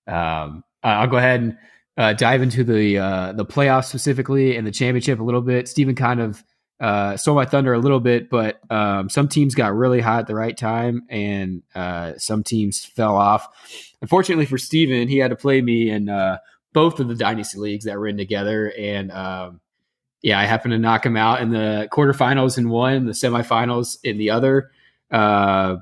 Um, 0.07 0.63
I'll 0.81 1.07
go 1.07 1.17
ahead 1.17 1.41
and 1.41 1.57
uh, 1.97 2.13
dive 2.13 2.41
into 2.41 2.63
the 2.63 2.97
uh, 2.97 3.31
the 3.33 3.45
playoffs 3.45 3.85
specifically 3.85 4.57
and 4.57 4.65
the 4.67 4.71
championship 4.71 5.19
a 5.19 5.23
little 5.23 5.41
bit. 5.41 5.67
Stephen 5.67 5.95
kind 5.95 6.19
of 6.19 6.43
uh, 6.79 7.15
stole 7.15 7.35
my 7.35 7.45
thunder 7.45 7.73
a 7.73 7.79
little 7.79 8.01
bit, 8.01 8.29
but 8.29 8.59
um, 8.69 9.09
some 9.09 9.27
teams 9.27 9.55
got 9.55 9.73
really 9.73 10.01
hot 10.01 10.19
at 10.19 10.27
the 10.27 10.35
right 10.35 10.57
time, 10.57 11.03
and 11.09 11.63
uh, 11.73 12.13
some 12.17 12.43
teams 12.43 12.83
fell 12.83 13.15
off. 13.15 13.47
Unfortunately 14.01 14.45
for 14.45 14.57
Stephen, 14.57 15.07
he 15.07 15.17
had 15.17 15.29
to 15.29 15.37
play 15.37 15.61
me 15.61 15.89
in 15.89 16.09
uh, 16.09 16.37
both 16.73 16.99
of 16.99 17.07
the 17.07 17.15
dynasty 17.15 17.59
leagues 17.59 17.85
that 17.85 17.97
were 17.97 18.07
in 18.07 18.17
together, 18.17 18.73
and 18.77 19.11
um, 19.11 19.61
yeah, 20.21 20.39
I 20.39 20.45
happened 20.45 20.73
to 20.73 20.79
knock 20.79 21.05
him 21.05 21.15
out 21.15 21.41
in 21.41 21.51
the 21.51 21.87
quarterfinals 21.91 22.57
in 22.57 22.69
one, 22.69 23.05
the 23.05 23.13
semifinals 23.13 23.97
in 24.03 24.17
the 24.17 24.31
other. 24.31 24.71
Uh, 25.11 25.77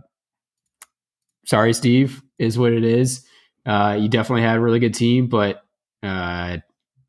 sorry, 1.46 1.74
Steve, 1.74 2.22
is 2.38 2.60
what 2.60 2.74
it 2.74 2.84
is. 2.84 3.26
Uh, 3.66 3.98
you 4.00 4.10
definitely 4.10 4.42
had 4.42 4.58
a 4.58 4.60
really 4.60 4.80
good 4.80 4.94
team, 4.94 5.28
but 5.28 5.64
uh, 6.04 6.58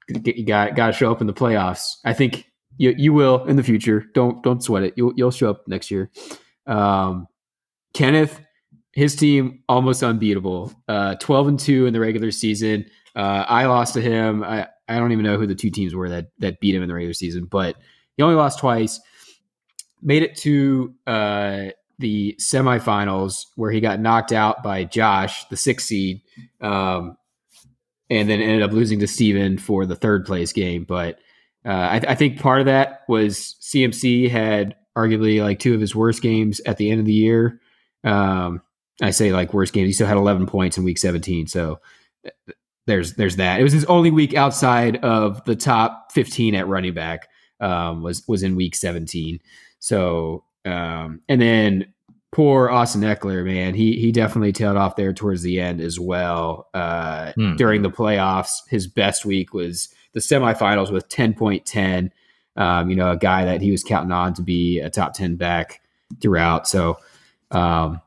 you 0.09 0.47
got 0.47 0.77
got 0.77 0.89
to 0.89 0.93
show 0.93 1.11
up 1.11 1.21
in 1.21 1.27
the 1.27 1.35
playoffs. 1.35 1.97
I 2.05 2.13
think 2.13 2.51
you 2.77 2.95
you 2.97 3.13
will 3.13 3.45
in 3.47 3.57
the 3.57 3.63
future. 3.63 4.05
Don't 4.15 4.43
don't 4.43 4.63
sweat 4.63 4.83
it. 4.83 4.95
You'll 4.97 5.13
you'll 5.17 5.31
show 5.31 5.51
up 5.51 5.67
next 5.67 5.91
year. 5.91 6.11
Um, 6.67 7.27
Kenneth, 7.93 8.41
his 8.93 9.17
team 9.17 9.63
almost 9.69 10.03
unbeatable. 10.03 10.73
Uh, 10.89 11.15
Twelve 11.17 11.49
and 11.49 11.59
two 11.59 11.87
in 11.87 11.93
the 11.93 12.01
regular 12.01 12.31
season. 12.31 12.87
Uh, 13.17 13.45
I 13.49 13.67
lost 13.67 13.95
to 13.95 14.01
him. 14.01 14.43
I 14.43 14.69
I 14.89 14.99
don't 14.99 15.13
even 15.13 15.25
know 15.25 15.39
who 15.39 15.47
the 15.47 15.55
two 15.55 15.71
teams 15.71 15.95
were 15.95 16.09
that 16.09 16.29
that 16.39 16.61
beat 16.61 16.75
him 16.75 16.83
in 16.83 16.89
the 16.89 16.95
regular 16.95 17.15
season, 17.15 17.47
but 17.47 17.77
he 18.17 18.23
only 18.23 18.37
lost 18.37 18.59
twice. 18.59 19.01
Made 20.03 20.23
it 20.23 20.37
to 20.39 20.95
uh, 21.07 21.67
the 21.99 22.37
semifinals 22.39 23.47
where 23.57 23.71
he 23.71 23.81
got 23.81 24.01
knocked 24.01 24.33
out 24.33 24.63
by 24.63 24.85
Josh, 24.85 25.47
the 25.49 25.57
six 25.57 25.85
seed, 25.85 26.21
um, 26.61 27.17
and 28.11 28.29
then 28.29 28.41
ended 28.41 28.63
up 28.63 28.73
losing 28.73 29.01
to 29.01 29.07
Steven 29.07 29.59
for 29.59 29.87
the 29.87 29.97
third 29.97 30.27
place 30.27 30.53
game. 30.53 30.85
But 30.85 31.19
uh, 31.65 31.71
I, 31.71 32.03
I, 32.09 32.15
think 32.15 32.41
part 32.41 32.61
of 32.61 32.67
that 32.67 33.03
was 33.09 33.57
CMC 33.63 34.29
had 34.29 34.77
arguably 34.97 35.43
like 35.43 35.59
two 35.59 35.75
of 35.75 35.81
his 35.81 35.95
worst 35.95 36.21
games 36.21 36.61
at 36.67 36.77
the 36.77 36.91
end 36.91 37.01
of 37.01 37.07
the 37.07 37.13
year. 37.13 37.61
Um, 38.05 38.61
I 39.03 39.11
say 39.11 39.33
like 39.33 39.55
worst 39.55 39.73
games. 39.73 39.87
He 39.87 39.93
still 39.93 40.07
had 40.07 40.19
11 40.19 40.47
points 40.47 40.77
in 40.77 40.85
week 40.85 40.99
17. 40.99 41.47
So 41.47 41.81
there's 42.87 43.15
there's 43.15 43.37
that. 43.37 43.61
It 43.61 43.63
was 43.63 43.73
his 43.73 43.87
only 43.87 44.11
week 44.11 44.35
outside 44.35 44.97
of 44.97 45.43
the 45.45 45.57
top 45.57 46.13
15 46.13 46.55
at 46.55 46.69
running 46.69 46.95
back. 46.95 47.29
Um, 47.61 48.03
was 48.03 48.23
was 48.29 48.43
in 48.43 48.57
week 48.57 48.75
17. 48.75 49.41
So 49.79 50.45
um, 50.65 51.21
and 51.29 51.41
then 51.41 51.94
poor 52.35 52.69
Austin 52.69 53.03
Ekeler, 53.03 53.45
man, 53.45 53.75
he 53.75 53.93
he 53.93 54.11
definitely 54.11 54.53
tailed 54.53 54.77
off 54.77 54.97
there 54.97 55.13
towards 55.13 55.43
the 55.43 55.61
end 55.61 55.81
as 55.81 56.01
well. 56.01 56.69
Uh, 56.75 57.33
hmm. 57.33 57.55
During 57.55 57.83
the 57.83 57.91
playoffs, 57.91 58.69
his 58.69 58.89
best 58.89 59.25
week 59.25 59.55
was 59.55 59.89
the 60.13 60.21
semifinals 60.21 60.91
with 60.91 61.09
ten 61.09 61.33
point 61.33 61.65
ten. 61.65 62.13
Um, 62.57 62.91
you 62.91 62.97
know, 62.97 63.13
a 63.13 63.17
guy 63.17 63.45
that 63.45 63.63
he 63.63 63.71
was 63.71 63.85
counting 63.85 64.11
on 64.11 64.35
to 64.35 64.43
be 64.43 64.81
a 64.81 64.91
top 64.91 65.15
ten 65.15 65.37
back 65.37 65.81
throughout. 66.21 66.67
So 66.67 66.99
um, 67.53 68.01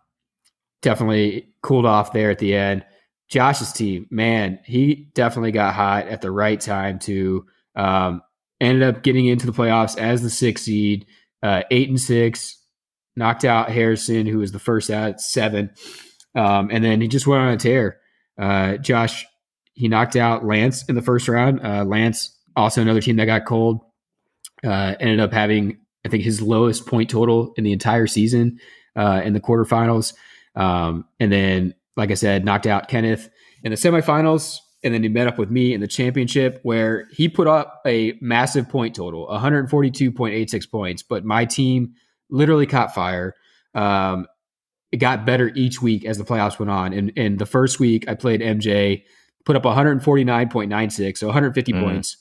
definitely 0.82 1.50
cooled 1.62 1.86
off 1.86 2.12
there 2.12 2.30
at 2.30 2.40
the 2.40 2.54
end. 2.54 2.86
Josh's 3.30 3.72
team, 3.72 4.08
man, 4.10 4.60
he 4.66 5.10
definitely 5.14 5.52
got 5.52 5.74
hot 5.74 6.08
at 6.08 6.22
the 6.22 6.32
right 6.32 6.60
time 6.60 7.00
too. 7.00 7.46
Um, 7.76 8.22
ended 8.60 8.84
up 8.84 9.04
getting 9.04 9.26
into 9.26 9.46
the 9.46 9.54
playoffs 9.54 9.98
as 9.98 10.22
the 10.22 10.30
six 10.30 10.64
seed 10.64 11.06
uh, 11.42 11.64
eight 11.72 11.88
and 11.90 12.00
six, 12.00 12.57
knocked 13.18 13.44
out 13.44 13.70
Harrison, 13.70 14.26
who 14.26 14.38
was 14.38 14.52
the 14.52 14.60
first 14.60 14.90
out 14.90 15.10
at 15.10 15.22
seven. 15.22 15.72
Um, 16.36 16.70
and 16.72 16.84
then 16.84 17.02
he 17.02 17.08
just 17.08 17.28
went 17.28 17.42
on 17.42 17.50
a 17.50 17.58
tear. 17.58 18.00
Uh, 18.40 18.78
Josh, 18.78 19.26
he 19.74 19.88
knocked 19.88 20.16
out 20.16 20.46
Lance 20.46 20.88
in 20.88 20.96
the 20.96 21.02
first 21.02 21.28
round. 21.28 21.66
Uh, 21.66 21.84
Lance, 21.84 22.36
also 22.56 22.82
another 22.82 23.02
team 23.02 23.16
that 23.18 23.26
got 23.26 23.46
cold, 23.46 23.82
uh, 24.64 24.96
ended 25.00 25.20
up 25.20 25.34
having, 25.34 25.80
I 26.06 26.10
think, 26.10 26.24
his 26.24 26.42
lowest 26.42 26.86
point 26.86 27.10
total 27.10 27.54
in 27.58 27.64
the 27.64 27.74
entire 27.74 28.08
season 28.08 28.60
uh, 28.96 29.22
in 29.24 29.34
the 29.34 29.42
quarterfinals. 29.42 30.14
Um, 30.56 31.06
and 31.20 31.32
then, 31.32 31.74
like 31.96 32.12
I 32.12 32.16
said, 32.16 32.46
knocked 32.46 32.68
out 32.68 32.88
Kenneth 32.88 33.30
in 33.64 33.72
the 33.72 33.78
semifinals 33.78 34.60
and 34.84 34.94
then 34.94 35.04
he 35.04 35.10
met 35.10 35.28
up 35.28 35.38
with 35.38 35.50
me 35.50 35.74
in 35.74 35.82
the 35.82 35.88
championship 35.88 36.60
where 36.64 37.08
he 37.12 37.28
put 37.28 37.48
up 37.48 37.82
a 37.86 38.14
massive 38.22 38.70
point 38.70 38.96
total 38.96 39.28
142.86 39.28 40.72
points 40.72 41.04
but 41.04 41.26
my 41.26 41.46
team 41.46 41.94
literally 42.30 42.66
caught 42.66 42.94
fire 42.94 43.36
um, 43.76 44.26
it 44.92 44.98
got 44.98 45.26
better 45.26 45.52
each 45.56 45.82
week 45.82 46.06
as 46.06 46.18
the 46.18 46.24
playoffs 46.24 46.60
went 46.60 46.70
on 46.70 46.94
and 46.94 47.10
in 47.12 47.38
the 47.38 47.46
first 47.46 47.80
week 47.80 48.08
i 48.08 48.14
played 48.14 48.42
mj 48.42 49.04
put 49.46 49.56
up 49.56 49.64
149.96 49.64 51.18
so 51.18 51.28
150 51.28 51.74
mm. 51.74 51.84
points 51.84 52.18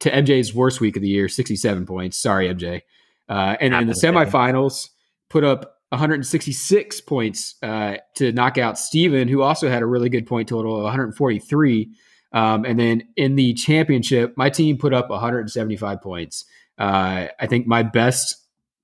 to 0.00 0.10
mj's 0.10 0.54
worst 0.54 0.80
week 0.80 0.96
of 0.96 1.02
the 1.02 1.08
year 1.08 1.28
67 1.28 1.86
points 1.86 2.16
sorry 2.16 2.48
mj 2.48 2.82
uh, 3.28 3.56
and 3.60 3.74
in 3.74 3.86
the 3.86 3.94
semifinals 3.94 4.88
put 5.28 5.44
up 5.44 5.78
166 5.90 7.00
points 7.02 7.54
uh, 7.62 7.96
to 8.14 8.32
knock 8.32 8.58
out 8.58 8.78
Steven, 8.78 9.28
who 9.28 9.42
also 9.42 9.68
had 9.68 9.82
a 9.82 9.86
really 9.86 10.10
good 10.10 10.26
point 10.26 10.48
total 10.48 10.76
of 10.76 10.82
143. 10.82 11.90
Um, 12.32 12.64
and 12.66 12.78
then 12.78 13.04
in 13.16 13.36
the 13.36 13.54
championship, 13.54 14.34
my 14.36 14.50
team 14.50 14.76
put 14.76 14.92
up 14.92 15.08
175 15.08 16.02
points. 16.02 16.44
Uh, 16.78 17.28
I 17.40 17.46
think 17.46 17.66
my 17.66 17.82
best 17.82 18.36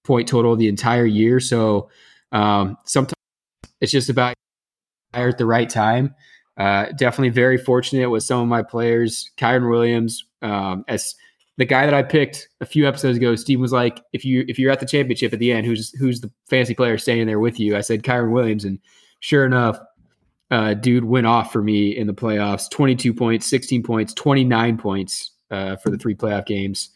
point 0.04 0.28
total 0.28 0.54
the 0.54 0.68
entire 0.68 1.06
year. 1.06 1.40
So 1.40 1.90
um, 2.32 2.76
sometimes 2.84 3.14
it's 3.80 3.92
just 3.92 4.08
about 4.08 4.34
at 5.14 5.38
the 5.38 5.46
right 5.46 5.68
time. 5.68 6.14
Uh, 6.56 6.86
definitely 6.96 7.30
very 7.30 7.58
fortunate 7.58 8.10
with 8.10 8.22
some 8.22 8.40
of 8.40 8.48
my 8.48 8.62
players. 8.62 9.30
Kyren 9.36 9.68
Williams, 9.68 10.24
um, 10.42 10.84
as 10.86 11.14
the 11.56 11.64
guy 11.64 11.84
that 11.84 11.94
I 11.94 12.02
picked 12.02 12.48
a 12.60 12.66
few 12.66 12.86
episodes 12.86 13.16
ago, 13.16 13.34
Steve 13.34 13.60
was 13.60 13.72
like, 13.72 14.00
if 14.12 14.24
you 14.24 14.44
if 14.48 14.58
you're 14.58 14.70
at 14.70 14.80
the 14.80 14.86
championship 14.86 15.32
at 15.32 15.38
the 15.38 15.52
end, 15.52 15.66
who's 15.66 15.90
who's 15.98 16.20
the 16.20 16.30
fancy 16.48 16.74
player 16.74 16.98
standing 16.98 17.26
there 17.26 17.40
with 17.40 17.58
you? 17.58 17.76
I 17.76 17.80
said 17.80 18.02
Kyren 18.02 18.32
Williams, 18.32 18.64
and 18.64 18.78
sure 19.20 19.44
enough, 19.44 19.78
uh, 20.50 20.74
dude 20.74 21.04
went 21.04 21.26
off 21.26 21.52
for 21.52 21.62
me 21.62 21.96
in 21.96 22.06
the 22.06 22.14
playoffs. 22.14 22.70
Twenty 22.70 22.94
two 22.94 23.14
points, 23.14 23.46
sixteen 23.46 23.82
points, 23.82 24.14
twenty 24.14 24.44
nine 24.44 24.76
points 24.76 25.32
uh, 25.50 25.76
for 25.76 25.90
the 25.90 25.98
three 25.98 26.14
playoff 26.14 26.46
games, 26.46 26.90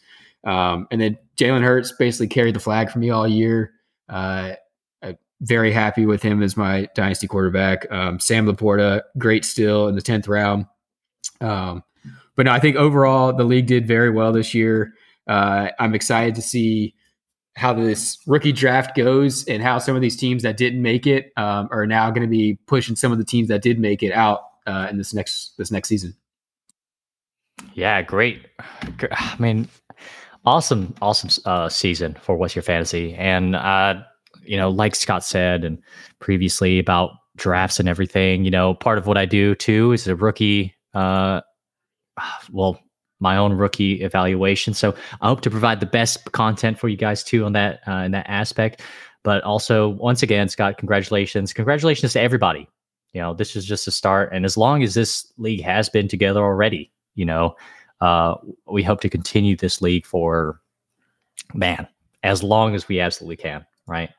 um, 0.45 0.87
and 0.91 1.01
then 1.01 1.17
Jalen 1.37 1.63
Hurts 1.63 1.91
basically 1.91 2.27
carried 2.27 2.55
the 2.55 2.59
flag 2.59 2.89
for 2.89 2.99
me 2.99 3.09
all 3.09 3.27
year. 3.27 3.73
Uh, 4.07 4.53
I 5.01 5.17
very 5.41 5.71
happy 5.71 6.05
with 6.05 6.21
him 6.21 6.41
as 6.41 6.57
my 6.57 6.87
dynasty 6.95 7.27
quarterback. 7.27 7.89
Um, 7.91 8.19
Sam 8.19 8.45
Laporta, 8.45 9.01
great 9.17 9.45
still 9.45 9.87
in 9.87 9.95
the 9.95 10.01
tenth 10.01 10.27
round. 10.27 10.65
Um, 11.41 11.83
but 12.35 12.45
no, 12.45 12.51
I 12.51 12.59
think 12.59 12.77
overall 12.77 13.33
the 13.33 13.43
league 13.43 13.67
did 13.67 13.85
very 13.85 14.09
well 14.09 14.31
this 14.31 14.53
year. 14.53 14.93
Uh, 15.27 15.69
I'm 15.79 15.93
excited 15.93 16.35
to 16.35 16.41
see 16.41 16.95
how 17.55 17.73
this 17.73 18.17
rookie 18.25 18.53
draft 18.53 18.95
goes 18.95 19.43
and 19.45 19.61
how 19.61 19.77
some 19.77 19.95
of 19.95 20.01
these 20.01 20.15
teams 20.15 20.43
that 20.43 20.55
didn't 20.55 20.81
make 20.81 21.05
it 21.05 21.33
um, 21.35 21.67
are 21.71 21.85
now 21.85 22.09
going 22.09 22.21
to 22.21 22.29
be 22.29 22.57
pushing 22.67 22.95
some 22.95 23.11
of 23.11 23.17
the 23.17 23.25
teams 23.25 23.49
that 23.49 23.61
did 23.61 23.77
make 23.77 24.01
it 24.01 24.13
out 24.13 24.41
uh, 24.65 24.87
in 24.89 24.97
this 24.97 25.13
next 25.13 25.57
this 25.57 25.69
next 25.69 25.89
season. 25.89 26.15
Yeah, 27.73 28.01
great. 28.01 28.47
I 29.11 29.35
mean, 29.39 29.67
awesome, 30.49 30.95
awesome 30.99 31.29
uh, 31.45 31.69
season 31.69 32.17
for 32.21 32.35
what's 32.35 32.55
your 32.55 32.63
fantasy, 32.63 33.13
and 33.13 33.55
uh, 33.55 34.01
you 34.43 34.57
know, 34.57 34.69
like 34.69 34.95
Scott 34.95 35.23
said 35.23 35.63
and 35.63 35.77
previously 36.19 36.79
about 36.79 37.11
drafts 37.37 37.79
and 37.79 37.87
everything. 37.87 38.43
You 38.45 38.51
know, 38.51 38.73
part 38.73 38.97
of 38.97 39.05
what 39.05 39.15
I 39.15 39.25
do 39.25 39.53
too 39.53 39.91
is 39.91 40.07
a 40.07 40.15
rookie. 40.15 40.75
Uh, 40.95 41.41
well, 42.51 42.79
my 43.19 43.37
own 43.37 43.53
rookie 43.53 44.01
evaluation. 44.01 44.73
So 44.73 44.95
I 45.21 45.27
hope 45.27 45.41
to 45.41 45.51
provide 45.51 45.81
the 45.81 45.85
best 45.85 46.31
content 46.31 46.79
for 46.79 46.87
you 46.89 46.97
guys 46.97 47.23
too 47.23 47.45
on 47.45 47.53
that 47.53 47.81
uh, 47.87 48.03
in 48.05 48.11
that 48.11 48.25
aspect. 48.27 48.81
But 49.23 49.43
also, 49.43 49.89
once 49.89 50.23
again, 50.23 50.49
Scott, 50.49 50.79
congratulations! 50.79 51.53
Congratulations 51.53 52.13
to 52.13 52.21
everybody. 52.21 52.67
You 53.13 53.21
know, 53.21 53.35
this 53.35 53.55
is 53.55 53.65
just 53.65 53.87
a 53.87 53.91
start, 53.91 54.33
and 54.33 54.45
as 54.45 54.57
long 54.57 54.81
as 54.81 54.95
this 54.95 55.31
league 55.37 55.61
has 55.61 55.89
been 55.89 56.07
together 56.07 56.41
already, 56.41 56.91
you 57.13 57.25
know, 57.25 57.55
uh, 58.01 58.35
we 58.67 58.83
hope 58.83 59.01
to 59.01 59.09
continue 59.09 59.55
this 59.55 59.81
league 59.81 60.05
for 60.05 60.61
man 61.53 61.87
as 62.23 62.43
long 62.43 62.75
as 62.75 62.87
we 62.87 62.99
absolutely 62.99 63.37
can. 63.37 63.65
Right. 63.87 64.09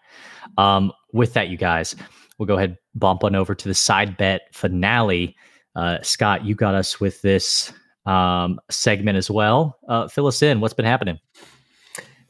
Um, 0.58 0.92
with 1.12 1.32
that, 1.34 1.48
you 1.48 1.56
guys, 1.56 1.94
we'll 2.38 2.46
go 2.46 2.56
ahead 2.56 2.76
bump 2.94 3.24
on 3.24 3.34
over 3.34 3.54
to 3.54 3.68
the 3.68 3.74
side 3.74 4.16
bet 4.16 4.42
finale. 4.52 5.36
Uh, 5.76 5.98
Scott, 6.02 6.44
you 6.44 6.54
got 6.54 6.74
us 6.74 6.98
with 6.98 7.22
this 7.22 7.72
um, 8.06 8.60
segment 8.70 9.16
as 9.16 9.30
well. 9.30 9.78
Uh, 9.88 10.08
fill 10.08 10.26
us 10.26 10.42
in. 10.42 10.60
What's 10.60 10.74
been 10.74 10.84
happening? 10.86 11.18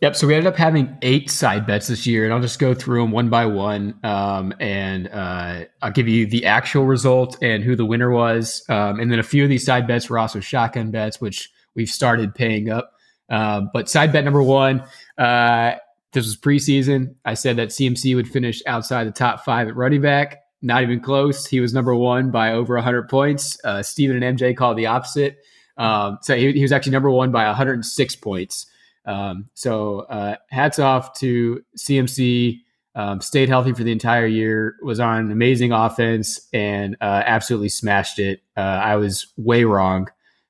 Yep. 0.01 0.17
So 0.17 0.27
we 0.27 0.35
ended 0.35 0.51
up 0.51 0.57
having 0.57 0.97
eight 1.03 1.31
side 1.31 1.67
bets 1.67 1.89
this 1.89 2.07
year, 2.07 2.25
and 2.25 2.33
I'll 2.33 2.41
just 2.41 2.59
go 2.59 2.73
through 2.73 3.03
them 3.03 3.11
one 3.11 3.29
by 3.29 3.45
one, 3.45 3.99
um, 4.03 4.55
and 4.59 5.09
uh, 5.09 5.65
I'll 5.83 5.93
give 5.93 6.09
you 6.09 6.27
the 6.27 6.47
actual 6.47 6.87
result 6.87 7.37
and 7.43 7.63
who 7.63 7.77
the 7.77 7.85
winner 7.85 8.11
was, 8.11 8.65
um, 8.71 8.99
and 8.99 9.13
then 9.13 9.19
a 9.19 9.23
few 9.23 9.43
of 9.43 9.51
these 9.51 9.65
side 9.65 9.87
bets 9.87 10.09
were 10.09 10.19
also 10.19 10.41
shotgun 10.41 10.91
bets, 10.91 11.21
which 11.21 11.51
we've 11.75 11.91
started 11.91 12.35
paying 12.35 12.71
up. 12.71 12.95
Uh, 13.29 13.63
but 13.73 13.91
side 13.91 14.11
bet 14.11 14.25
number 14.25 14.43
one, 14.43 14.83
uh, 15.19 15.73
this 16.13 16.25
was 16.25 16.37
preseason. 16.37 17.15
I 17.25 17.35
said 17.35 17.57
that 17.57 17.69
CMC 17.69 18.17
would 18.17 18.27
finish 18.27 18.63
outside 18.67 19.07
the 19.07 19.13
top 19.13 19.45
five 19.45 19.69
at 19.69 19.77
running 19.77 20.01
back. 20.01 20.43
Not 20.63 20.83
even 20.83 21.01
close. 21.01 21.47
He 21.47 21.61
was 21.61 21.73
number 21.73 21.95
one 21.95 22.31
by 22.31 22.53
over 22.53 22.75
100 22.75 23.09
points. 23.09 23.59
Uh, 23.65 23.83
Steven 23.83 24.23
and 24.23 24.39
MJ 24.39 24.57
called 24.57 24.77
the 24.77 24.87
opposite. 24.87 25.39
Um, 25.77 26.19
so 26.23 26.37
he, 26.37 26.53
he, 26.53 26.63
was 26.63 26.73
actually 26.73 26.93
number 26.93 27.11
one 27.11 27.31
by 27.31 27.47
106 27.47 28.17
points. 28.17 28.67
Um, 29.07 29.49
so 29.55 30.01
uh, 30.01 30.37
hats 30.51 30.79
off 30.79 31.15
to 31.21 31.63
CMC. 31.77 32.61
Um, 32.95 33.21
stayed 33.21 33.49
healthy 33.49 33.73
for 33.73 33.85
the 33.85 33.93
entire 33.93 34.27
year. 34.27 34.77
Was 34.83 35.01
on 35.01 35.31
amazing 35.31 35.73
offense 35.73 36.49
and 36.53 36.97
uh, 37.01 37.23
absolutely 37.25 37.69
smashed 37.69 38.19
it. 38.19 38.43
Uh, 38.57 38.61
I 38.61 38.97
was 38.97 39.33
way 39.37 39.65
wrong. 39.65 40.09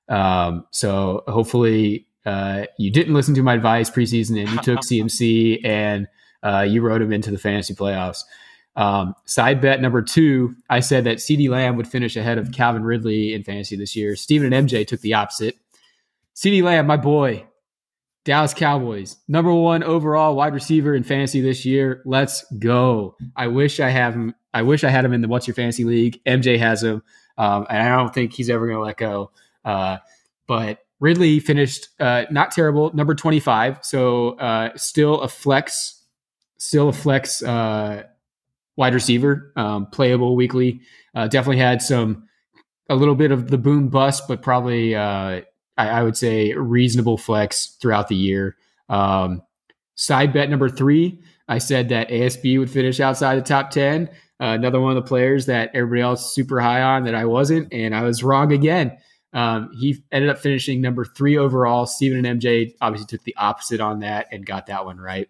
Um, 0.09 0.67
so 0.71 1.23
hopefully 1.29 2.07
uh, 2.27 2.65
you 2.79 2.91
didn't 2.91 3.15
listen 3.15 3.35
to 3.35 3.43
my 3.43 3.55
advice 3.55 3.91
preseason 3.91 4.41
and 4.41 4.49
you 4.49 4.59
took 4.63 4.81
CMC 4.81 5.65
and 5.65 6.09
uh, 6.43 6.67
you 6.69 6.83
wrote 6.83 7.03
him 7.03 7.13
into 7.13 7.31
the 7.31 7.39
fantasy 7.39 7.75
playoffs. 7.75 8.25
Um, 8.77 9.15
side 9.27 9.61
bet 9.61 9.81
number 9.81 10.01
two, 10.01 10.55
I 10.69 10.81
said 10.81 11.05
that 11.05 11.19
CeeDee 11.19 11.51
Lamb 11.51 11.77
would 11.77 11.89
finish 11.89 12.17
ahead 12.17 12.39
of 12.39 12.53
Calvin 12.53 12.83
Ridley 12.83 13.35
in 13.35 13.45
fantasy 13.45 13.77
this 13.77 13.95
year. 13.97 14.17
Steven 14.17 14.53
and 14.53 14.69
MJ 14.69 14.87
took 14.87 15.01
the 15.01 15.15
opposite. 15.15 15.57
CeeDee 16.35 16.63
Lamb, 16.63 16.87
my 16.87 16.97
boy, 16.97 17.45
Dallas 18.25 18.53
Cowboys, 18.53 19.17
number 19.29 19.53
one 19.53 19.83
overall 19.83 20.35
wide 20.35 20.53
receiver 20.53 20.95
in 20.95 21.03
fantasy 21.03 21.41
this 21.41 21.65
year. 21.65 22.03
Let's 22.05 22.45
go. 22.59 23.17
I 23.35 23.47
wish 23.47 23.81
I 23.81 23.89
have 23.89 24.15
him. 24.15 24.35
I 24.53 24.63
wish 24.63 24.85
I 24.85 24.91
had 24.91 25.05
him 25.05 25.13
in 25.13 25.23
the 25.23 25.29
What's 25.29 25.47
Your 25.47 25.55
Fantasy 25.55 25.85
League. 25.85 26.21
MJ 26.27 26.59
has 26.59 26.83
him, 26.83 27.03
um, 27.39 27.67
and 27.71 27.79
I 27.83 27.97
don't 27.97 28.13
think 28.13 28.33
he's 28.33 28.51
ever 28.51 28.67
going 28.67 28.79
to 28.79 28.85
let 28.85 28.99
go. 28.99 29.31
Uh, 29.65 29.99
but 30.47 30.81
Ridley 30.99 31.41
finished 31.41 31.89
uh, 31.99 32.25
not 32.31 32.51
terrible, 32.51 32.95
number 32.95 33.15
25. 33.15 33.79
So 33.83 34.31
uh, 34.39 34.77
still 34.77 35.23
a 35.23 35.29
flex, 35.29 36.03
still 36.59 36.91
a 36.91 36.93
flex 36.93 37.43
uh, 37.43 38.03
wide 38.77 38.93
receiver, 38.95 39.53
um, 39.57 39.87
playable 39.87 40.37
weekly. 40.37 40.81
Uh, 41.15 41.27
definitely 41.27 41.59
had 41.59 41.81
some 41.81 42.29
a 42.91 42.95
little 42.95 43.15
bit 43.15 43.31
of 43.31 43.49
the 43.51 43.57
boom 43.57 43.89
bust, 43.89 44.25
but 44.29 44.43
probably 44.43 44.95
uh, 44.95 45.41
I, 45.81 46.01
I, 46.01 46.03
would 46.03 46.17
say 46.17 46.53
reasonable 46.55 47.17
flex 47.17 47.77
throughout 47.81 48.09
the 48.09 48.17
year. 48.17 48.57
Um, 48.89 49.43
side 49.95 50.33
bet 50.33 50.51
number 50.51 50.69
three, 50.69 51.21
I 51.49 51.59
said 51.59 51.89
that 51.89 52.09
ASB 52.09 52.59
would 52.59 52.71
finish 52.71 53.01
outside 53.01 53.37
the 53.37 53.43
top 53.43 53.71
ten. 53.71 54.09
Uh, 54.41 54.55
another 54.55 54.81
one 54.81 54.97
of 54.97 55.03
the 55.03 55.09
players 55.09 55.47
that 55.47 55.71
everybody 55.75 56.01
else 56.01 56.35
super 56.35 56.61
high 56.61 56.83
on 56.83 57.05
that 57.05 57.15
I 57.15 57.27
wasn't, 57.27 57.73
and 57.73 57.95
I 57.95 58.03
was 58.03 58.23
wrong 58.23 58.53
again. 58.53 58.97
Um, 59.33 59.71
he 59.79 60.03
ended 60.11 60.31
up 60.31 60.39
finishing 60.39 60.81
number 60.81 61.05
three 61.05 61.37
overall. 61.37 61.87
Steven 61.87 62.25
and 62.25 62.41
MJ 62.41 62.75
obviously 62.81 63.07
took 63.07 63.25
the 63.25 63.37
opposite 63.37 63.81
on 63.81 64.01
that 64.01 64.27
and 64.33 64.45
got 64.45 64.67
that 64.67 64.85
one 64.85 64.99
right. 64.99 65.29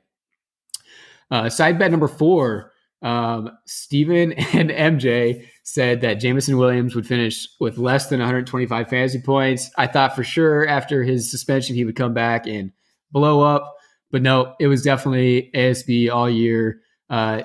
Uh, 1.31 1.49
side 1.49 1.79
bet 1.79 1.91
number 1.91 2.09
four, 2.09 2.73
um, 3.03 3.51
Steven 3.67 4.33
and 4.55 4.71
MJ 4.71 5.47
said 5.63 6.01
that 6.01 6.15
Jameson 6.15 6.59
Williams 6.59 6.95
would 6.95 7.07
finish 7.07 7.49
with 7.61 7.79
less 7.79 8.09
than 8.09 8.21
125 8.21 8.89
fantasy 8.89 9.21
points. 9.21 9.71
I 9.79 9.87
thought 9.87 10.17
for 10.17 10.25
sure 10.25 10.67
after 10.67 11.03
his 11.03 11.31
suspension 11.31 11.77
he 11.77 11.85
would 11.85 11.97
come 11.97 12.15
back 12.15 12.47
and 12.47 12.73
blow 13.13 13.41
up, 13.41 13.75
but 14.11 14.23
no, 14.23 14.55
it 14.61 14.67
was 14.67 14.83
definitely 14.83 15.51
ASB 15.55 16.11
all 16.11 16.29
year. 16.29 16.81
Uh, 17.09 17.43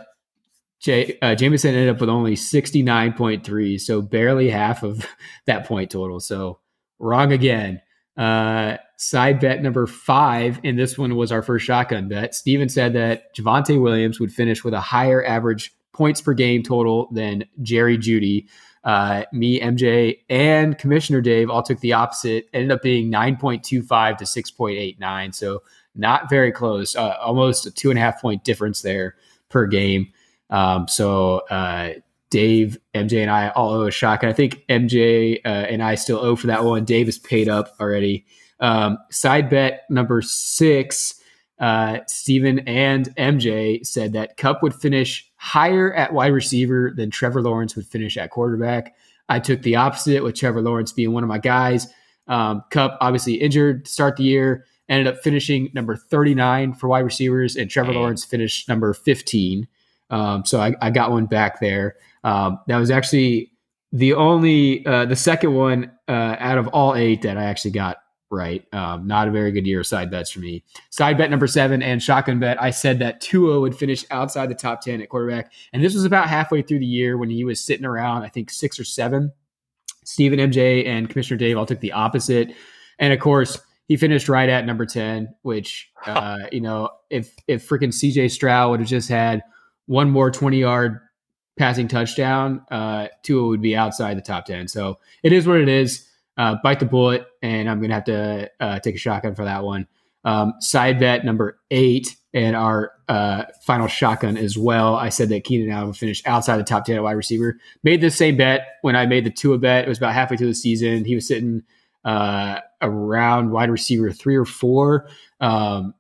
J, 0.80 1.18
uh, 1.22 1.36
Jameson 1.36 1.74
ended 1.74 1.96
up 1.96 2.00
with 2.00 2.10
only 2.10 2.36
69.3, 2.36 3.80
so 3.80 4.02
barely 4.02 4.50
half 4.50 4.84
of 4.84 5.06
that 5.46 5.66
point 5.66 5.92
total. 5.92 6.20
So 6.20 6.60
wrong 7.00 7.32
again. 7.32 7.82
Uh, 8.18 8.78
side 8.98 9.40
bet 9.40 9.62
number 9.62 9.88
five, 9.88 10.60
and 10.64 10.78
this 10.78 10.98
one 10.98 11.16
was 11.16 11.32
our 11.32 11.42
first 11.42 11.66
shotgun 11.66 12.08
bet. 12.08 12.36
Steven 12.36 12.70
said 12.70 12.94
that 12.94 13.36
Javonte 13.36 13.82
Williams 13.82 14.20
would 14.20 14.32
finish 14.32 14.64
with 14.64 14.74
a 14.74 14.80
higher 14.80 15.26
average 15.26 15.74
points 15.94 16.22
per 16.22 16.34
game 16.34 16.64
total 16.64 17.10
than 17.12 17.46
Jerry 17.62 17.98
Jeudy. 17.98 18.48
Uh, 18.84 19.24
me, 19.34 19.60
MJ, 19.60 20.20
and 20.30 20.78
Commissioner 20.78 21.20
Dave 21.20 21.50
all 21.50 21.64
took 21.64 21.80
the 21.80 21.94
opposite. 21.94 22.48
Ended 22.54 22.72
up 22.72 22.84
being 22.84 23.12
9.25 23.12 24.18
to 24.18 24.26
6.89. 24.26 25.34
So 25.34 25.64
not 25.96 26.30
very 26.30 26.52
close. 26.52 26.96
Uh, 26.96 27.16
almost 27.20 27.66
a 27.66 27.72
two 27.72 27.90
and 27.90 27.98
a 27.98 28.02
half 28.02 28.22
point 28.22 28.44
difference 28.44 28.82
there 28.82 29.16
per 29.50 29.66
game. 29.66 30.12
Um, 30.52 30.88
so 30.88 31.40
uh, 31.50 31.94
Dave, 32.30 32.78
MJ, 32.94 33.22
and 33.22 33.32
I 33.32 33.50
all 33.50 33.72
owe 33.72 33.88
a 33.88 33.92
shock. 33.92 34.22
And 34.22 34.30
I 34.30 34.34
think 34.34 34.64
MJ 34.68 35.40
uh, 35.46 35.48
and 35.48 35.82
I 35.82 35.96
still 35.96 36.20
owe 36.20 36.36
for 36.36 36.48
that 36.48 36.64
one. 36.64 36.86
Dave 36.86 37.08
is 37.08 37.18
paid 37.18 37.50
up 37.50 37.76
already. 37.80 38.26
Um, 38.60 38.98
side 39.12 39.50
bet 39.50 39.84
number 39.90 40.22
six. 40.22 41.22
Uh, 41.60 42.00
Steven 42.08 42.60
and 42.60 43.16
MJ 43.16 43.86
said 43.86 44.14
that 44.14 44.36
Kupp 44.38 44.62
would 44.62 44.74
finish 44.74 45.30
higher 45.38 45.94
at 45.94 46.14
wide 46.14 46.34
receiver 46.34 46.92
than 46.96 47.10
Trevor 47.10 47.42
Lawrence 47.42 47.76
would 47.76 47.86
finish 47.86 48.18
at 48.18 48.32
quarterback. 48.32 48.96
I 49.30 49.40
took 49.40 49.62
the 49.62 49.76
opposite 49.76 50.24
with 50.24 50.36
Trevor 50.36 50.62
Lawrence 50.62 50.92
being 50.92 51.14
one 51.14 51.24
of 51.24 51.30
my 51.30 51.40
guys. 51.40 51.88
Um, 52.28 52.64
Kupp 52.72 52.98
obviously 53.02 53.36
injured 53.36 53.86
to 53.86 53.92
start 53.92 54.18
the 54.18 54.24
year, 54.24 54.66
ended 54.90 55.08
up 55.08 55.22
finishing 55.22 55.70
number 55.74 55.96
39 55.96 56.74
for 56.74 56.88
wide 56.88 57.00
receivers, 57.00 57.56
and 57.56 57.70
Trevor 57.70 57.94
Lawrence 57.94 58.26
finished 58.26 58.68
number 58.68 58.94
15. 58.94 59.68
Um, 60.10 60.46
so 60.46 60.60
I, 60.60 60.76
I, 60.82 60.92
got 60.92 61.10
one 61.10 61.26
back 61.26 61.60
there. 61.60 61.96
Um, 62.24 62.60
that 62.68 62.78
was 62.78 62.92
actually 62.92 63.52
the 63.92 64.14
only, 64.14 64.86
uh, 64.86 65.06
the 65.06 65.16
second 65.16 65.56
one 65.56 65.92
uh, 66.08 66.36
out 66.40 66.60
of 66.60 66.68
all 66.68 66.94
eight 66.94 67.24
that 67.24 67.38
I 67.38 67.46
actually 67.46 67.72
got 67.72 67.98
right. 68.36 68.66
Um, 68.74 69.08
not 69.08 69.28
a 69.28 69.32
very 69.32 69.52
good 69.52 69.66
year 69.66 69.80
of 69.80 69.88
side 69.88 70.12
bets 70.12 70.32
for 70.32 70.40
me. 70.40 70.64
Side 70.90 71.18
bet 71.18 71.30
number 71.30 71.48
seven 71.48 71.82
and 71.82 72.02
shotgun 72.02 72.40
bet. 72.40 72.62
I 72.62 72.70
said 72.70 73.00
that 73.00 73.22
Tua 73.22 73.60
would 73.60 73.76
finish 73.76 74.06
outside 74.12 74.50
the 74.50 74.56
top 74.56 74.82
10 74.82 75.02
at 75.02 75.10
quarterback. 75.10 75.52
And 75.74 75.84
this 75.84 75.94
was 75.94 76.06
about 76.06 76.30
halfway 76.30 76.62
through 76.62 76.80
the 76.80 76.86
year 76.86 77.18
when 77.18 77.30
he 77.30 77.44
was 77.44 77.64
sitting 77.64 77.86
around, 77.86 78.24
I 78.24 78.30
think, 78.30 78.52
six 78.52 78.80
or 78.80 78.84
seven. 78.84 79.32
Stephen 80.04 80.40
MJ 80.40 80.86
and 80.86 81.10
Commissioner 81.10 81.38
Dave 81.38 81.58
all 81.58 81.66
took 81.66 81.80
the 81.80 81.94
opposite. 81.94 82.54
And 83.00 83.14
of 83.14 83.20
course, 83.20 83.60
he 83.88 83.98
finished 83.98 84.30
right 84.30 84.50
at 84.50 84.66
number 84.66 84.86
10, 84.86 85.34
which, 85.42 85.92
uh, 86.06 86.40
you 86.52 86.62
know, 86.62 86.90
if, 87.10 87.34
if 87.48 87.68
freaking 87.68 87.90
CJ 87.90 88.32
Stroud 88.32 88.72
would 88.72 88.80
have 88.82 88.90
just 88.90 89.10
had 89.10 89.42
one 89.88 90.10
more 90.10 90.32
20 90.32 90.58
yard 90.58 91.00
passing 91.58 91.88
touchdown, 91.88 92.66
uh, 92.70 93.08
Tua 93.24 93.48
would 93.48 93.62
be 93.62 93.76
outside 93.76 94.18
the 94.18 94.22
top 94.22 94.46
10. 94.46 94.68
So 94.68 95.00
it 95.24 95.32
is 95.32 95.48
what 95.48 95.62
it 95.62 95.70
is. 95.70 96.08
Uh, 96.38 96.58
bite 96.64 96.80
the 96.80 96.86
bullet, 96.86 97.28
and 97.42 97.70
I'm 97.70 97.80
going 97.80 97.90
to 97.90 97.96
have 97.96 98.04
to 98.06 98.52
uh, 98.60 98.80
take 98.80 98.96
a 98.96 98.98
shotgun 98.98 99.36
for 99.36 99.46
that 99.46 99.64
one. 99.64 99.88
Um, 100.26 100.54
side 100.60 101.00
bet 101.00 101.24
number 101.24 101.60
eight, 101.72 102.16
and 102.34 102.56
our 102.56 102.92
uh, 103.08 103.44
final 103.62 103.88
shotgun 103.88 104.36
as 104.36 104.58
well. 104.58 104.96
I 104.96 105.10
said 105.10 105.30
that 105.30 105.44
Keenan 105.46 105.70
Allen 105.70 105.88
would 105.88 105.98
finish 105.98 106.22
outside 106.26 106.58
the 106.58 106.64
top 106.64 106.86
10 106.86 107.02
wide 107.02 107.14
receiver. 107.14 107.58
Made 107.84 108.02
the 108.02 108.10
same 108.10 108.36
bet 108.36 108.68
when 108.82 108.96
I 108.96 109.06
made 109.06 109.26
the 109.26 109.30
Tua 109.30 109.58
bet. 109.58 109.86
It 109.86 109.88
was 109.88 109.98
about 109.98 110.14
halfway 110.14 110.36
through 110.36 110.48
the 110.48 110.56
season. 110.56 111.06
He 111.06 111.16
was 111.16 111.28
sitting 111.28 111.64
uh, 112.04 112.60
around 112.82 113.52
wide 113.52 113.70
receiver 113.70 114.12
three 114.12 114.36
or 114.36 114.46
four. 114.46 115.08
Um, 115.40 115.94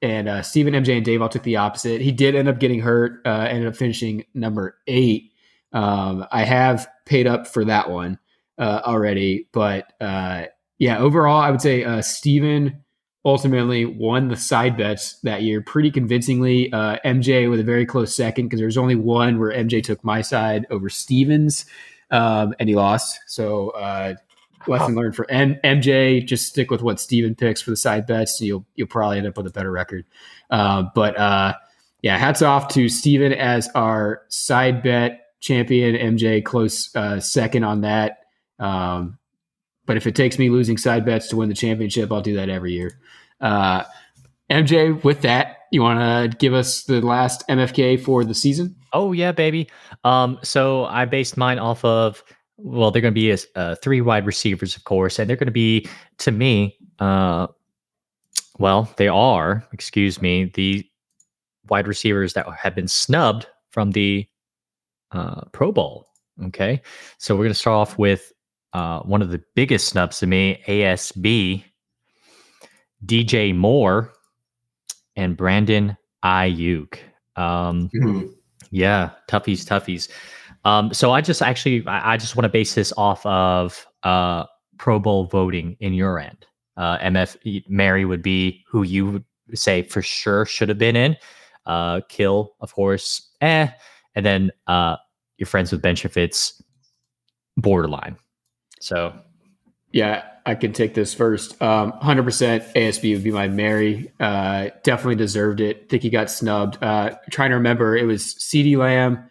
and 0.00 0.28
uh, 0.28 0.42
Stephen, 0.42 0.74
MJ, 0.74 0.96
and 0.96 1.04
Dave 1.04 1.20
all 1.20 1.28
took 1.28 1.42
the 1.42 1.56
opposite. 1.56 2.00
He 2.00 2.12
did 2.12 2.34
end 2.34 2.48
up 2.48 2.58
getting 2.58 2.80
hurt, 2.80 3.20
uh, 3.26 3.46
ended 3.48 3.68
up 3.68 3.76
finishing 3.76 4.24
number 4.34 4.78
eight. 4.86 5.32
Um, 5.72 6.26
I 6.30 6.44
have 6.44 6.88
paid 7.04 7.26
up 7.26 7.46
for 7.46 7.64
that 7.64 7.90
one 7.90 8.18
uh, 8.58 8.82
already, 8.84 9.48
but 9.52 9.92
uh, 10.00 10.44
yeah, 10.78 10.98
overall, 10.98 11.40
I 11.40 11.50
would 11.50 11.62
say 11.62 11.84
uh, 11.84 12.02
Stephen 12.02 12.84
ultimately 13.24 13.84
won 13.84 14.28
the 14.28 14.36
side 14.36 14.76
bets 14.76 15.18
that 15.20 15.42
year 15.42 15.62
pretty 15.62 15.90
convincingly. 15.90 16.72
Uh, 16.72 16.98
MJ 17.04 17.48
with 17.48 17.60
a 17.60 17.64
very 17.64 17.86
close 17.86 18.14
second 18.14 18.46
because 18.46 18.58
there 18.58 18.66
was 18.66 18.76
only 18.76 18.94
one 18.94 19.38
where 19.38 19.50
MJ 19.50 19.82
took 19.82 20.04
my 20.04 20.20
side 20.20 20.66
over 20.70 20.88
Stevens, 20.90 21.64
um, 22.10 22.54
and 22.58 22.68
he 22.68 22.74
lost. 22.74 23.18
So 23.26 23.70
uh, 23.70 24.14
lesson 24.66 24.94
learned 24.94 25.16
for 25.16 25.30
M- 25.30 25.58
MJ: 25.64 26.24
just 26.24 26.46
stick 26.46 26.70
with 26.70 26.82
what 26.82 27.00
Steven 27.00 27.34
picks 27.34 27.62
for 27.62 27.70
the 27.70 27.76
side 27.76 28.06
bets. 28.06 28.40
You'll 28.40 28.66
you'll 28.74 28.88
probably 28.88 29.18
end 29.18 29.26
up 29.26 29.36
with 29.36 29.46
a 29.46 29.50
better 29.50 29.70
record. 29.70 30.04
Uh, 30.50 30.84
but 30.94 31.18
uh, 31.18 31.54
yeah, 32.02 32.18
hats 32.18 32.42
off 32.42 32.68
to 32.68 32.88
Steven 32.88 33.32
as 33.32 33.68
our 33.74 34.22
side 34.28 34.82
bet 34.82 35.20
champion. 35.40 35.94
MJ 35.94 36.44
close 36.44 36.94
uh, 36.94 37.20
second 37.20 37.64
on 37.64 37.80
that. 37.82 38.23
Um, 38.64 39.18
but 39.86 39.96
if 39.96 40.06
it 40.06 40.14
takes 40.14 40.38
me 40.38 40.48
losing 40.48 40.78
side 40.78 41.04
bets 41.04 41.28
to 41.28 41.36
win 41.36 41.48
the 41.48 41.54
championship, 41.54 42.10
I'll 42.10 42.22
do 42.22 42.36
that 42.36 42.48
every 42.48 42.72
year. 42.72 42.98
Uh, 43.40 43.84
MJ, 44.50 45.02
with 45.04 45.22
that, 45.22 45.58
you 45.70 45.82
want 45.82 46.00
to 46.00 46.36
give 46.38 46.54
us 46.54 46.84
the 46.84 47.00
last 47.00 47.46
MFK 47.48 48.00
for 48.00 48.24
the 48.24 48.34
season? 48.34 48.76
Oh 48.92 49.12
yeah, 49.12 49.32
baby. 49.32 49.68
Um, 50.04 50.38
so 50.42 50.84
I 50.84 51.04
based 51.04 51.36
mine 51.36 51.58
off 51.58 51.84
of 51.84 52.22
well, 52.56 52.90
they're 52.90 53.02
going 53.02 53.14
to 53.14 53.20
be 53.20 53.36
uh, 53.56 53.74
three 53.76 54.00
wide 54.00 54.26
receivers, 54.26 54.76
of 54.76 54.84
course, 54.84 55.18
and 55.18 55.28
they're 55.28 55.36
going 55.36 55.46
to 55.46 55.52
be 55.52 55.88
to 56.18 56.30
me. 56.30 56.76
Uh, 57.00 57.48
well, 58.58 58.88
they 58.96 59.08
are, 59.08 59.66
excuse 59.72 60.22
me, 60.22 60.52
the 60.54 60.86
wide 61.68 61.88
receivers 61.88 62.34
that 62.34 62.46
have 62.56 62.74
been 62.74 62.86
snubbed 62.86 63.46
from 63.70 63.90
the 63.90 64.26
uh, 65.10 65.42
Pro 65.52 65.72
Bowl. 65.72 66.06
Okay, 66.46 66.80
so 67.18 67.34
we're 67.34 67.44
going 67.44 67.52
to 67.52 67.58
start 67.58 67.74
off 67.74 67.98
with 67.98 68.32
uh, 68.74 69.00
one 69.00 69.22
of 69.22 69.30
the 69.30 69.42
biggest 69.54 69.88
snubs 69.88 70.18
to 70.18 70.26
me, 70.26 70.60
ASB, 70.66 71.64
DJ 73.06 73.54
Moore, 73.54 74.12
and 75.16 75.36
Brandon 75.36 75.96
Aiyuk. 76.24 76.98
Um, 77.36 77.88
mm-hmm. 77.94 78.26
Yeah, 78.70 79.10
toughies, 79.30 79.64
toughies. 79.64 80.08
Um, 80.64 80.92
so 80.92 81.12
I 81.12 81.20
just 81.20 81.40
actually, 81.40 81.86
I, 81.86 82.14
I 82.14 82.16
just 82.16 82.36
want 82.36 82.44
to 82.44 82.48
base 82.48 82.74
this 82.74 82.92
off 82.96 83.24
of 83.24 83.86
uh, 84.02 84.44
Pro 84.78 84.98
Bowl 84.98 85.26
voting 85.26 85.76
in 85.78 85.94
your 85.94 86.18
end. 86.18 86.46
Uh, 86.76 86.98
MF 86.98 87.64
Mary 87.68 88.04
would 88.04 88.22
be 88.22 88.64
who 88.68 88.82
you 88.82 89.06
would 89.06 89.24
say 89.54 89.82
for 89.82 90.02
sure 90.02 90.44
should 90.44 90.68
have 90.68 90.78
been 90.78 90.96
in. 90.96 91.16
Uh, 91.66 92.00
Kill, 92.08 92.54
of 92.60 92.74
course, 92.74 93.30
eh, 93.40 93.68
and 94.16 94.26
then 94.26 94.50
uh, 94.66 94.96
your 95.38 95.46
friends 95.46 95.70
with 95.70 95.80
Ben 95.80 95.94
benefits, 95.94 96.60
borderline. 97.56 98.16
So, 98.84 99.18
yeah, 99.92 100.24
I 100.44 100.54
can 100.54 100.74
take 100.74 100.92
this 100.92 101.14
first. 101.14 101.60
Um, 101.62 101.92
100% 102.02 102.74
ASB 102.74 103.14
would 103.14 103.24
be 103.24 103.30
my 103.30 103.48
Mary. 103.48 104.12
Uh, 104.20 104.68
definitely 104.82 105.14
deserved 105.14 105.60
it. 105.60 105.88
Think 105.88 106.02
he 106.02 106.10
got 106.10 106.30
snubbed. 106.30 106.82
Uh, 106.82 107.16
trying 107.30 107.50
to 107.50 107.56
remember, 107.56 107.96
it 107.96 108.04
was 108.04 108.34
CeeDee 108.34 108.76
Lamb, 108.76 109.30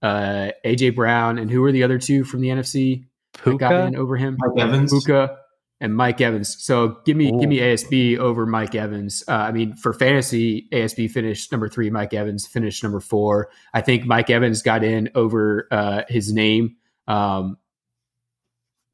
uh, 0.00 0.52
AJ 0.64 0.94
Brown, 0.94 1.38
and 1.38 1.50
who 1.50 1.60
were 1.60 1.70
the 1.70 1.82
other 1.82 1.98
two 1.98 2.24
from 2.24 2.40
the 2.40 2.48
NFC 2.48 3.04
Puka? 3.42 3.58
got 3.58 3.88
in 3.88 3.96
over 3.96 4.16
him? 4.16 4.38
Mike 4.38 4.64
Evans. 4.64 4.90
Puka 4.90 5.36
and 5.82 5.94
Mike 5.94 6.22
Evans. 6.22 6.56
So 6.64 7.00
give 7.04 7.16
me 7.16 7.30
Ooh. 7.30 7.38
give 7.38 7.50
me 7.50 7.58
ASB 7.58 8.16
over 8.16 8.46
Mike 8.46 8.74
Evans. 8.74 9.22
Uh, 9.28 9.32
I 9.32 9.52
mean, 9.52 9.76
for 9.76 9.92
fantasy, 9.92 10.66
ASB 10.72 11.10
finished 11.10 11.52
number 11.52 11.68
three. 11.68 11.90
Mike 11.90 12.14
Evans 12.14 12.46
finished 12.46 12.82
number 12.82 13.00
four. 13.00 13.50
I 13.74 13.82
think 13.82 14.06
Mike 14.06 14.30
Evans 14.30 14.62
got 14.62 14.82
in 14.82 15.10
over 15.14 15.68
uh, 15.70 16.04
his 16.08 16.32
name. 16.32 16.76
Um, 17.06 17.58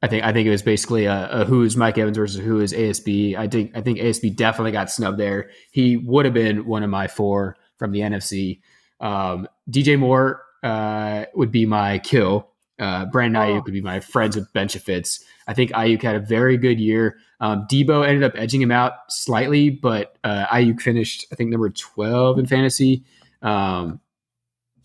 I 0.03 0.07
think 0.07 0.25
I 0.25 0.33
think 0.33 0.47
it 0.47 0.51
was 0.51 0.63
basically 0.63 1.05
a, 1.05 1.29
a 1.31 1.45
who 1.45 1.63
is 1.63 1.77
Mike 1.77 1.99
Evans 1.99 2.17
versus 2.17 2.41
who 2.41 2.61
is 2.61 2.73
ASB. 2.73 3.37
I 3.37 3.49
think 3.49 3.77
I 3.77 3.83
think 3.83 3.99
ASB 3.99 4.35
definitely 4.35 4.73
got 4.73 4.91
snubbed 4.91 5.19
there. 5.19 5.51
He 5.71 5.97
would 5.97 6.25
have 6.25 6.35
been 6.35 6.67
one 6.67 6.83
of 6.83 6.91
my 6.91 7.07
four 7.07 7.57
from 7.79 7.93
the 7.93 8.01
NFC. 8.01 8.61
Um, 9.01 9.47
DJ 9.71 9.99
Moore 9.99 10.43
uh, 10.63 11.25
would 11.35 11.51
be 11.51 11.67
my 11.67 11.99
kill. 11.99 12.49
Uh, 12.79 13.05
Brandon 13.05 13.43
Aiyuk 13.43 13.65
would 13.65 13.75
be 13.75 13.83
my 13.83 14.01
friends 14.01 14.37
with 14.37 14.51
benefits. 14.55 15.23
I 15.47 15.53
think 15.53 15.71
Aiyuk 15.73 16.03
had 16.03 16.17
a 16.17 16.21
very 16.21 16.57
good 16.57 16.81
year. 16.81 17.19
Um, 17.39 17.67
Deebo 17.71 18.07
ended 18.07 18.25
up 18.25 18.33
edging 18.37 18.63
him 18.63 18.71
out 18.71 18.93
slightly, 19.11 19.69
but 19.69 20.17
uh, 20.25 20.47
Aiyuk 20.47 20.81
finished 20.81 21.27
I 21.31 21.35
think 21.35 21.51
number 21.51 21.69
twelve 21.69 22.39
in 22.39 22.47
fantasy. 22.47 23.05
Um, 23.43 24.01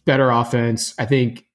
better 0.04 0.30
offense. 0.30 0.93
I 0.99 1.06
think 1.06 1.45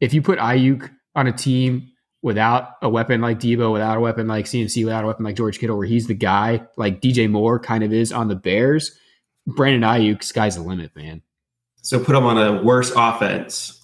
if 0.00 0.12
you 0.12 0.20
put 0.20 0.38
Aiyuk 0.38 0.90
on 1.14 1.26
a 1.26 1.32
team 1.32 1.89
without 2.22 2.76
a 2.82 2.88
weapon 2.88 3.20
like 3.20 3.38
Deebo, 3.38 3.72
without 3.72 3.96
a 3.96 4.00
weapon 4.00 4.26
like 4.26 4.44
CMC, 4.44 4.84
without 4.84 5.04
a 5.04 5.06
weapon 5.06 5.24
like 5.24 5.36
George 5.36 5.58
Kittle, 5.58 5.76
where 5.76 5.86
he's 5.86 6.06
the 6.06 6.14
guy, 6.14 6.66
like 6.76 7.00
DJ 7.00 7.30
Moore 7.30 7.58
kind 7.58 7.82
of 7.82 7.92
is 7.92 8.12
on 8.12 8.28
the 8.28 8.36
Bears, 8.36 8.96
Brandon 9.46 9.82
Aiyuk, 9.82 10.22
sky's 10.22 10.56
the 10.56 10.62
limit, 10.62 10.94
man. 10.94 11.22
So 11.82 11.98
put 11.98 12.14
him 12.14 12.24
on 12.24 12.36
a 12.36 12.62
worse 12.62 12.92
offense, 12.94 13.82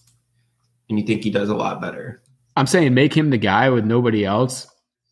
and 0.88 0.98
you 0.98 1.06
think 1.06 1.24
he 1.24 1.30
does 1.30 1.48
a 1.48 1.54
lot 1.54 1.80
better. 1.80 2.22
I'm 2.56 2.66
saying 2.66 2.94
make 2.94 3.14
him 3.14 3.30
the 3.30 3.38
guy 3.38 3.70
with 3.70 3.84
nobody 3.84 4.24
else. 4.24 4.66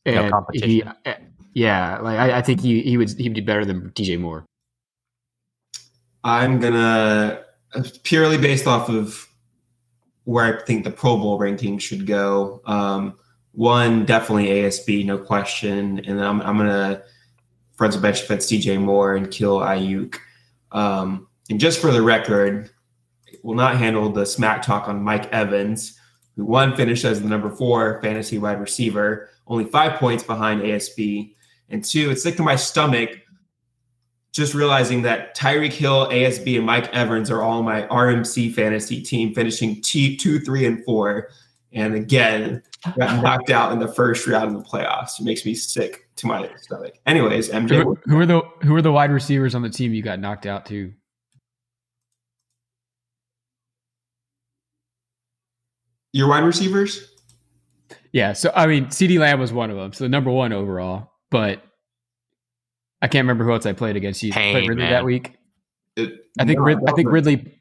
And 0.06 0.16
no 0.16 0.30
competition. 0.30 0.68
He, 0.68 0.82
eh, 1.06 1.14
yeah, 1.54 1.98
like 1.98 2.18
I, 2.18 2.38
I 2.38 2.42
think 2.42 2.60
he 2.60 2.82
he 2.82 2.96
would 2.96 3.10
he 3.10 3.28
would 3.28 3.34
be 3.34 3.40
better 3.40 3.64
than 3.64 3.90
DJ 3.90 4.18
Moore. 4.20 4.44
I'm 6.22 6.58
gonna 6.58 7.42
purely 8.02 8.38
based 8.38 8.66
off 8.66 8.88
of 8.88 9.28
where 10.24 10.58
I 10.58 10.64
think 10.64 10.84
the 10.84 10.90
Pro 10.90 11.16
Bowl 11.16 11.38
ranking 11.38 11.78
should 11.78 12.06
go. 12.06 12.60
Um, 12.66 13.18
one, 13.52 14.04
definitely 14.04 14.46
ASB, 14.46 15.04
no 15.06 15.18
question. 15.18 16.00
And 16.00 16.18
then 16.18 16.24
I'm, 16.24 16.40
I'm 16.42 16.56
going 16.56 16.68
to 16.68 17.02
friends 17.76 17.96
of 17.96 18.02
bench 18.02 18.20
defense 18.20 18.46
DJ 18.46 18.80
Moore 18.80 19.16
and 19.16 19.30
kill 19.30 19.58
Aiyuk. 19.60 20.16
Um, 20.72 21.28
and 21.50 21.60
just 21.60 21.80
for 21.80 21.92
the 21.92 22.02
record, 22.02 22.70
will 23.44 23.54
not 23.54 23.76
handle 23.76 24.10
the 24.10 24.24
smack 24.24 24.62
talk 24.62 24.88
on 24.88 25.02
Mike 25.02 25.30
Evans, 25.32 25.98
who 26.34 26.44
one 26.44 26.74
finished 26.74 27.04
as 27.04 27.20
the 27.20 27.28
number 27.28 27.50
four 27.50 28.00
fantasy 28.02 28.38
wide 28.38 28.60
receiver, 28.60 29.28
only 29.46 29.66
five 29.66 30.00
points 30.00 30.24
behind 30.24 30.62
ASB. 30.62 31.34
And 31.68 31.84
two, 31.84 32.10
it's 32.10 32.22
sick 32.22 32.36
to 32.36 32.42
my 32.42 32.56
stomach 32.56 33.10
just 34.34 34.52
realizing 34.52 35.02
that 35.02 35.36
Tyreek 35.36 35.72
Hill, 35.72 36.08
ASB, 36.08 36.56
and 36.56 36.66
Mike 36.66 36.92
Evans 36.92 37.30
are 37.30 37.40
all 37.40 37.62
my 37.62 37.82
RMC 37.82 38.52
fantasy 38.52 39.00
team, 39.00 39.32
finishing 39.32 39.80
T 39.80 40.16
two, 40.16 40.40
three, 40.40 40.66
and 40.66 40.84
four. 40.84 41.30
And 41.72 41.94
again, 41.94 42.62
got 42.98 43.22
knocked 43.22 43.50
out 43.50 43.72
in 43.72 43.78
the 43.78 43.88
first 43.88 44.26
round 44.26 44.54
of 44.56 44.62
the 44.62 44.68
playoffs. 44.68 45.20
It 45.20 45.24
makes 45.24 45.46
me 45.46 45.54
sick 45.54 46.08
to 46.16 46.26
my 46.26 46.50
stomach. 46.56 46.94
Anyways, 47.06 47.48
MJ, 47.48 47.82
who, 47.82 47.96
who 48.06 48.18
are 48.18 48.26
the 48.26 48.42
who 48.62 48.74
are 48.74 48.82
the 48.82 48.92
wide 48.92 49.12
receivers 49.12 49.54
on 49.54 49.62
the 49.62 49.70
team 49.70 49.94
you 49.94 50.02
got 50.02 50.18
knocked 50.18 50.46
out 50.46 50.66
to? 50.66 50.92
Your 56.12 56.28
wide 56.28 56.44
receivers? 56.44 57.08
Yeah, 58.12 58.32
so 58.32 58.52
I 58.54 58.66
mean, 58.66 58.86
CeeDee 58.86 59.18
Lamb 59.18 59.38
was 59.38 59.52
one 59.52 59.70
of 59.70 59.76
them, 59.76 59.92
so 59.92 60.08
number 60.08 60.30
one 60.30 60.52
overall. 60.52 61.12
But 61.30 61.64
I 63.04 63.06
can't 63.06 63.24
remember 63.24 63.44
who 63.44 63.52
else 63.52 63.66
I 63.66 63.74
played 63.74 63.96
against. 63.96 64.22
You 64.22 64.32
Pain, 64.32 64.54
played 64.54 64.68
Ridley 64.70 64.84
man. 64.84 64.92
that 64.92 65.04
week. 65.04 65.36
It, 65.94 66.24
I 66.40 66.46
think 66.46 66.58
no, 66.58 66.80
I 66.88 66.92
think 66.92 67.10
Ridley. 67.10 67.60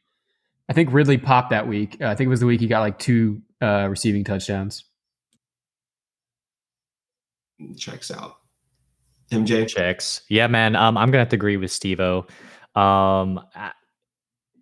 I 0.69 0.73
think 0.73 0.93
Ridley 0.93 1.17
popped 1.17 1.49
that 1.49 1.67
week. 1.67 1.97
Uh, 1.99 2.05
I 2.07 2.15
think 2.15 2.27
it 2.27 2.29
was 2.29 2.39
the 2.39 2.45
week 2.45 2.61
he 2.61 2.67
got 2.67 2.79
like 2.79 2.97
two 2.97 3.41
uh, 3.61 3.87
receiving 3.89 4.23
touchdowns. 4.23 4.85
Checks 7.77 8.09
out. 8.09 8.37
MJ 9.33 9.67
checks. 9.67 10.21
Yeah, 10.29 10.47
man. 10.47 10.77
Um, 10.77 10.97
I'm 10.97 11.09
gonna 11.09 11.19
have 11.19 11.29
to 11.29 11.35
agree 11.35 11.57
with 11.57 11.71
Stevo. 11.71 12.29
Um, 12.73 13.41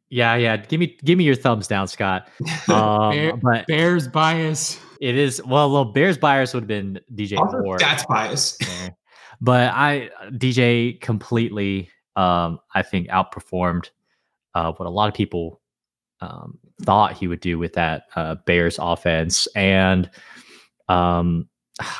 yeah, 0.09 0.33
yeah. 0.35 0.57
Give 0.57 0.79
me 0.79 0.97
give 1.03 1.15
me 1.15 1.25
your 1.25 1.35
thumbs 1.35 1.67
down, 1.67 1.87
Scott. 1.87 2.27
Um, 2.67 3.11
Bear, 3.11 3.37
but 3.37 3.67
Bears 3.67 4.07
bias. 4.07 4.79
It 4.99 5.15
is 5.15 5.43
well, 5.45 5.71
well, 5.71 5.85
Bears 5.85 6.17
bias 6.17 6.55
would 6.55 6.63
have 6.63 6.67
been 6.67 6.99
DJ 7.13 7.37
Moore. 7.61 7.77
That's 7.77 8.03
bias. 8.07 8.57
But 9.41 9.73
I 9.73 10.09
DJ 10.31 11.01
completely, 11.01 11.89
um, 12.15 12.59
I 12.75 12.83
think, 12.83 13.07
outperformed 13.07 13.89
uh, 14.53 14.71
what 14.73 14.85
a 14.85 14.89
lot 14.89 15.07
of 15.07 15.15
people 15.15 15.59
um, 16.21 16.59
thought 16.83 17.17
he 17.17 17.27
would 17.27 17.39
do 17.39 17.57
with 17.57 17.73
that 17.73 18.03
uh, 18.15 18.35
Bears 18.45 18.77
offense. 18.79 19.47
And 19.55 20.09
um, 20.87 21.49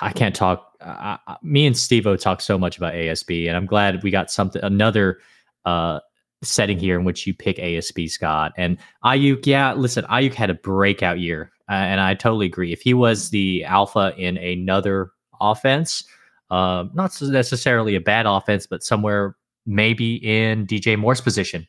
I 0.01 0.11
can't 0.11 0.35
talk. 0.35 0.67
Uh, 0.81 1.17
me 1.43 1.65
and 1.65 1.75
Stevo 1.75 2.19
talk 2.19 2.41
so 2.41 2.57
much 2.57 2.77
about 2.77 2.93
ASB, 2.93 3.47
and 3.47 3.55
I'm 3.55 3.65
glad 3.65 4.03
we 4.03 4.11
got 4.11 4.31
something 4.31 4.63
another 4.63 5.19
uh, 5.65 5.99
setting 6.43 6.79
here 6.79 6.97
in 6.99 7.05
which 7.05 7.27
you 7.27 7.33
pick 7.33 7.57
ASB 7.57 8.09
Scott 8.09 8.51
and 8.57 8.77
Aiyuk. 9.03 9.45
Yeah, 9.45 9.73
listen, 9.73 10.05
Aiyuk 10.05 10.33
had 10.33 10.49
a 10.49 10.55
breakout 10.55 11.19
year, 11.19 11.51
uh, 11.69 11.73
and 11.73 12.01
I 12.01 12.15
totally 12.15 12.47
agree. 12.47 12.73
If 12.73 12.81
he 12.81 12.93
was 12.93 13.29
the 13.29 13.63
alpha 13.63 14.13
in 14.17 14.37
another 14.37 15.11
offense, 15.39 16.03
uh, 16.51 16.85
not 16.93 17.19
necessarily 17.21 17.95
a 17.95 18.01
bad 18.01 18.25
offense, 18.25 18.67
but 18.67 18.83
somewhere 18.83 19.35
maybe 19.65 20.15
in 20.15 20.67
DJ 20.67 20.99
Moore's 20.99 21.21
position, 21.21 21.65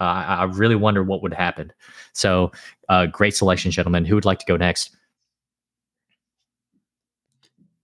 uh, 0.00 0.04
I, 0.04 0.34
I, 0.40 0.44
really 0.44 0.74
wonder 0.74 1.04
what 1.04 1.22
would 1.22 1.32
happen. 1.32 1.72
So, 2.14 2.50
uh, 2.88 3.06
great 3.06 3.36
selection, 3.36 3.70
gentlemen. 3.70 4.04
Who 4.04 4.16
would 4.16 4.24
like 4.24 4.40
to 4.40 4.46
go 4.46 4.56
next? 4.56 4.96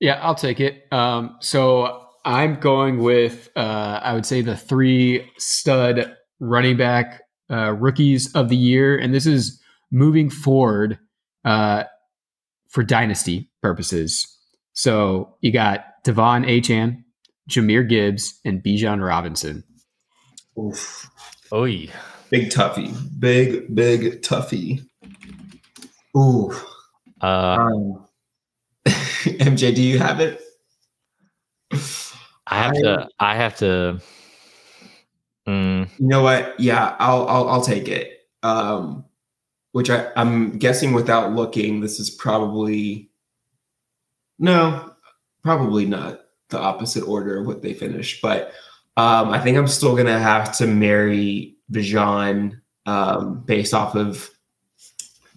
Yeah, 0.01 0.19
I'll 0.23 0.35
take 0.35 0.61
it. 0.61 0.93
Um, 0.93 1.37
so 1.41 2.09
I'm 2.25 2.59
going 2.59 2.99
with, 2.99 3.49
uh, 3.55 4.01
I 4.03 4.13
would 4.15 4.27
say, 4.27 4.41
the 4.41 4.57
three 4.57 5.31
stud 5.39 6.17
running 6.41 6.77
back 6.77 7.23
uh, 7.51 7.73
rookies 7.73 8.35
of 8.35 8.49
the 8.49 8.57
year, 8.57 8.99
and 8.99 9.15
this 9.15 9.27
is 9.27 9.61
moving 9.93 10.31
forward 10.31 10.99
uh, 11.45 11.85
for 12.69 12.83
dynasty 12.83 13.51
purposes. 13.63 14.27
So 14.73 15.37
you 15.41 15.53
got 15.53 15.85
De'Von 16.05 16.47
Achane, 16.47 17.05
Jahmyr 17.49 17.89
Gibbs, 17.89 18.41
and 18.45 18.62
Bijan 18.62 19.05
Robinson. 19.05 19.64
Oof. 20.59 21.11
Oy. 21.53 21.89
Big 22.31 22.51
toughie. 22.51 22.95
Big, 23.18 23.75
big 23.75 24.23
toughie. 24.23 24.85
Ooh. 26.16 26.53
Uh, 27.21 27.57
um, 27.61 28.07
MJ, 28.87 29.75
do 29.75 29.83
you 29.83 29.99
have 29.99 30.21
it? 30.21 30.41
I 32.47 32.62
have 32.62 32.73
I, 32.73 32.81
to. 32.81 33.09
I 33.18 33.37
have 33.37 33.57
to. 33.59 34.01
Mm. 35.49 35.89
You 35.99 36.09
know 36.09 36.23
what? 36.23 36.59
Yeah, 36.59 36.97
I'll 36.99 37.29
I'll, 37.29 37.49
I'll 37.49 37.62
take 37.62 37.89
it. 37.89 38.12
Um, 38.43 39.05
which 39.73 39.91
I, 39.91 40.11
I'm 40.16 40.59
guessing 40.59 40.93
without 40.93 41.33
looking, 41.33 41.81
this 41.81 42.01
is 42.01 42.11
probably 42.11 43.10
no, 44.41 44.95
probably 45.43 45.84
not 45.84 46.22
the 46.49 46.59
opposite 46.59 47.05
order 47.05 47.38
of 47.38 47.47
what 47.47 47.62
they 47.62 47.74
finished. 47.74 48.20
But 48.20 48.53
um, 48.97 49.30
I 49.30 49.38
think 49.38 49.57
I'm 49.57 49.68
still 49.68 49.95
gonna 49.95 50.18
have 50.18 50.57
to 50.59 50.66
marry 50.66 51.57
Bijan 51.70 52.61
um, 52.86 53.41
based 53.45 53.72
off 53.72 53.95
of 53.95 54.28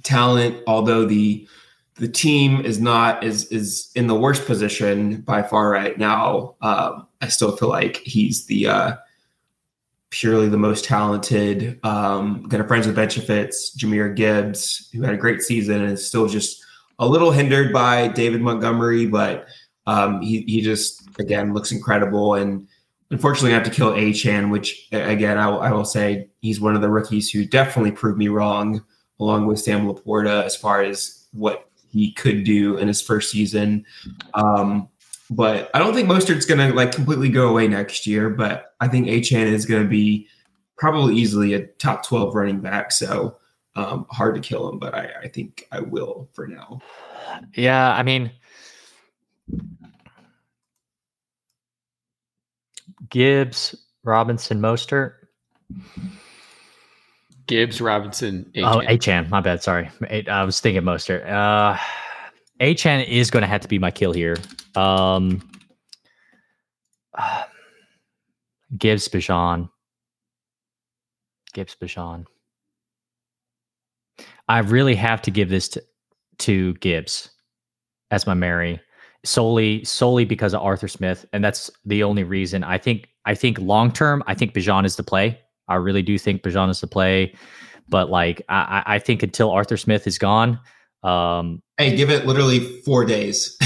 talent, 0.01 0.63
although 0.65 1.05
the 1.05 1.47
the 1.95 2.07
team 2.07 2.61
is 2.61 2.79
not 2.79 3.23
is 3.23 3.45
is 3.51 3.91
in 3.95 4.07
the 4.07 4.15
worst 4.15 4.45
position 4.45 5.21
by 5.21 5.43
far 5.43 5.69
right 5.69 5.97
now. 5.97 6.55
Um, 6.61 7.07
I 7.21 7.27
still 7.27 7.55
feel 7.55 7.69
like 7.69 7.97
he's 7.97 8.45
the 8.45 8.67
uh, 8.67 8.95
purely 10.09 10.47
the 10.47 10.57
most 10.57 10.85
talented. 10.85 11.79
Um, 11.83 12.43
got 12.43 12.61
a 12.61 12.67
friends 12.67 12.87
with 12.87 12.95
benefits, 12.95 13.75
Jahmyr 13.77 14.15
Gibbs, 14.15 14.89
who 14.93 15.01
had 15.01 15.13
a 15.13 15.17
great 15.17 15.41
season 15.41 15.81
and 15.81 15.91
is 15.91 16.07
still 16.07 16.27
just 16.27 16.62
a 16.99 17.07
little 17.07 17.31
hindered 17.31 17.73
by 17.73 18.07
David 18.07 18.41
Montgomery, 18.41 19.05
but 19.05 19.45
um, 19.87 20.21
he 20.21 20.41
he 20.47 20.61
just 20.61 21.07
again 21.19 21.53
looks 21.53 21.71
incredible 21.71 22.35
and. 22.35 22.67
Unfortunately, 23.11 23.51
I 23.51 23.55
have 23.55 23.63
to 23.65 23.69
kill 23.69 23.91
Achane, 23.91 24.49
which 24.49 24.87
again 24.91 25.37
I, 25.37 25.47
I 25.47 25.71
will 25.71 25.85
say 25.85 26.29
he's 26.41 26.59
one 26.59 26.75
of 26.75 26.81
the 26.81 26.89
rookies 26.89 27.29
who 27.29 27.45
definitely 27.45 27.91
proved 27.91 28.17
me 28.17 28.27
wrong, 28.27 28.83
along 29.19 29.45
with 29.45 29.59
Sam 29.59 29.85
LaPorta, 29.85 30.43
as 30.43 30.55
far 30.55 30.81
as 30.81 31.27
what 31.31 31.69
he 31.91 32.11
could 32.13 32.43
do 32.43 32.77
in 32.77 32.87
his 32.87 33.03
first 33.03 33.29
season. 33.29 33.85
Um, 34.33 34.89
but 35.29 35.69
I 35.75 35.79
don't 35.79 35.93
think 35.93 36.09
Mostert's 36.09 36.47
to 36.47 36.73
like 36.73 36.91
completely 36.91 37.29
go 37.29 37.49
away 37.49 37.67
next 37.67 38.07
year. 38.07 38.31
But 38.31 38.73
I 38.79 38.87
think 38.87 39.05
Achane 39.05 39.45
is 39.45 39.67
going 39.67 39.83
to 39.83 39.89
be 39.89 40.27
probably 40.77 41.15
easily 41.15 41.53
a 41.53 41.67
top 41.67 42.03
twelve 42.03 42.33
running 42.33 42.61
back. 42.61 42.91
So 42.91 43.37
um, 43.75 44.05
hard 44.09 44.35
to 44.35 44.41
kill 44.41 44.69
him, 44.69 44.79
but 44.79 44.93
I, 44.93 45.09
I 45.23 45.27
think 45.27 45.67
I 45.71 45.79
will 45.79 46.29
for 46.33 46.47
now. 46.47 46.81
Yeah, 47.55 47.93
I 47.93 48.03
mean. 48.03 48.31
Gibbs, 53.09 53.75
Robinson, 54.03 54.59
Mostert. 54.59 55.13
Gibbs, 57.47 57.81
Robinson, 57.81 58.49
Achane. 58.55 58.63
Oh, 58.63 58.79
Achane. 58.87 59.29
My 59.29 59.41
bad. 59.41 59.61
Sorry. 59.61 59.89
I 60.29 60.43
was 60.43 60.59
thinking 60.59 60.83
Mostert. 60.83 61.29
Uh, 61.29 61.77
Achane 62.59 63.07
is 63.07 63.29
going 63.29 63.41
to 63.41 63.47
have 63.47 63.61
to 63.61 63.67
be 63.67 63.79
my 63.79 63.91
kill 63.91 64.13
here. 64.13 64.37
Um, 64.75 65.47
uh, 67.15 67.43
Gibbs, 68.77 69.07
Bijan. 69.07 69.69
Gibbs, 71.53 71.75
Bijan. 71.79 72.25
I 74.47 74.59
really 74.59 74.95
have 74.95 75.21
to 75.23 75.31
give 75.31 75.49
this 75.49 75.69
to, 75.69 75.83
to 76.39 76.73
Gibbs 76.75 77.29
as 78.11 78.27
my 78.27 78.33
Mary 78.33 78.79
solely 79.25 79.83
solely 79.83 80.25
because 80.25 80.53
of 80.53 80.61
Arthur 80.61 80.87
Smith, 80.87 81.25
and 81.33 81.43
that's 81.43 81.71
the 81.85 82.03
only 82.03 82.23
reason. 82.23 82.63
I 82.63 82.77
think 82.77 83.09
I 83.25 83.35
think 83.35 83.59
long 83.59 83.91
term, 83.91 84.23
I 84.27 84.33
think 84.33 84.53
Bijan 84.53 84.85
is 84.85 84.95
the 84.95 85.03
play. 85.03 85.39
I 85.67 85.75
really 85.75 86.01
do 86.01 86.17
think 86.17 86.43
Bijan 86.43 86.69
is 86.69 86.81
the 86.81 86.87
play. 86.87 87.33
But 87.89 88.09
like 88.09 88.41
I, 88.49 88.83
I 88.85 88.99
think 88.99 89.23
until 89.23 89.51
Arthur 89.51 89.77
Smith 89.77 90.07
is 90.07 90.17
gone, 90.17 90.59
um, 91.03 91.61
hey, 91.77 91.95
give 91.95 92.09
it 92.09 92.25
literally 92.25 92.59
four 92.83 93.05
days. 93.05 93.57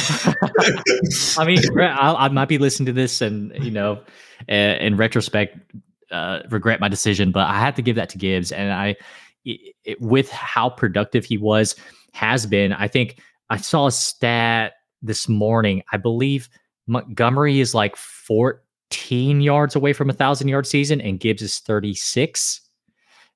I 1.38 1.46
mean, 1.46 1.60
I, 1.80 2.16
I, 2.18 2.30
might 2.30 2.48
be 2.48 2.58
listening 2.58 2.88
to 2.88 2.94
this 2.94 3.22
and 3.22 3.54
you 3.64 3.72
know, 3.72 4.02
in 4.48 4.98
retrospect, 4.98 5.58
uh, 6.12 6.40
regret 6.50 6.80
my 6.80 6.88
decision, 6.88 7.32
but 7.32 7.48
I 7.48 7.60
had 7.60 7.76
to 7.76 7.82
give 7.84 7.96
that 7.96 8.10
to 8.10 8.18
Gibbs, 8.18 8.52
and 8.52 8.74
I, 8.74 8.96
it, 9.46 10.00
with 10.02 10.30
how 10.30 10.70
productive 10.70 11.26
he 11.26 11.38
was, 11.38 11.76
has 12.14 12.46
been. 12.46 12.74
I 12.74 12.88
think 12.88 13.22
I 13.50 13.58
saw 13.58 13.88
a 13.88 13.92
stat 13.92 14.74
this 15.02 15.28
morning. 15.30 15.84
I 15.92 15.98
believe 15.98 16.50
Montgomery 16.88 17.60
is 17.60 17.74
like 17.74 17.96
14 17.96 19.42
yards 19.42 19.76
away 19.76 19.94
from 19.94 20.10
a 20.10 20.14
thousand 20.14 20.48
yard 20.48 20.66
season, 20.66 21.02
and 21.02 21.20
Gibbs 21.20 21.42
is 21.42 21.60
36. 21.60 22.62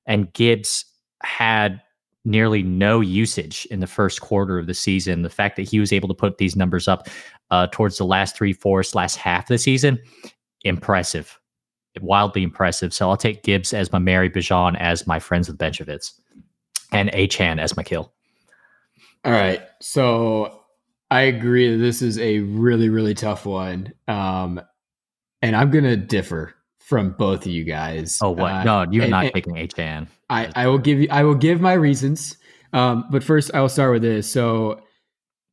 And 0.06 0.32
Gibbs 0.32 0.84
had 1.22 1.80
nearly 2.24 2.62
no 2.62 3.00
usage 3.00 3.66
in 3.70 3.80
the 3.80 3.86
first 3.86 4.20
quarter 4.20 4.58
of 4.58 4.66
the 4.66 4.74
season. 4.74 5.22
The 5.22 5.30
fact 5.30 5.56
that 5.56 5.68
he 5.68 5.80
was 5.80 5.92
able 5.92 6.08
to 6.08 6.14
put 6.14 6.38
these 6.38 6.56
numbers 6.56 6.88
up 6.88 7.08
uh, 7.50 7.66
towards 7.72 7.98
the 7.98 8.04
last 8.04 8.36
three 8.36 8.52
fourths, 8.52 8.94
last 8.94 9.16
half 9.16 9.44
of 9.44 9.48
the 9.48 9.58
season, 9.58 9.98
impressive, 10.62 11.38
wildly 12.00 12.42
impressive. 12.42 12.94
So 12.94 13.10
I'll 13.10 13.16
take 13.16 13.42
Gibbs 13.42 13.72
as 13.72 13.92
my 13.92 13.98
Mary 13.98 14.30
Bijan 14.30 14.76
as 14.78 15.06
my 15.06 15.18
friends 15.18 15.48
with 15.48 15.58
Benchovitz, 15.58 16.12
and 16.92 17.10
Achane 17.12 17.60
as 17.60 17.76
my 17.76 17.82
kill. 17.82 18.12
All 19.24 19.32
right, 19.32 19.62
so 19.80 20.62
I 21.10 21.22
agree 21.22 21.70
that 21.70 21.78
this 21.78 22.02
is 22.02 22.18
a 22.18 22.40
really 22.40 22.88
really 22.88 23.14
tough 23.14 23.46
one, 23.46 23.92
um, 24.08 24.60
and 25.42 25.54
I'm 25.54 25.70
gonna 25.70 25.96
differ 25.96 26.54
from 26.78 27.12
both 27.12 27.46
of 27.46 27.52
you 27.52 27.64
guys. 27.64 28.18
Oh, 28.20 28.30
what? 28.32 28.52
Uh, 28.52 28.64
no, 28.64 28.86
you're 28.90 29.04
and, 29.04 29.10
not 29.10 29.24
and 29.24 29.34
taking 29.34 29.54
Achane. 29.54 30.08
I, 30.28 30.50
I 30.54 30.66
will 30.66 30.78
give 30.78 31.00
you. 31.00 31.08
I 31.10 31.22
will 31.22 31.34
give 31.34 31.60
my 31.60 31.72
reasons. 31.74 32.36
Um, 32.72 33.06
but 33.10 33.22
first, 33.22 33.50
I 33.54 33.60
will 33.60 33.68
start 33.68 33.92
with 33.92 34.02
this. 34.02 34.30
So, 34.30 34.82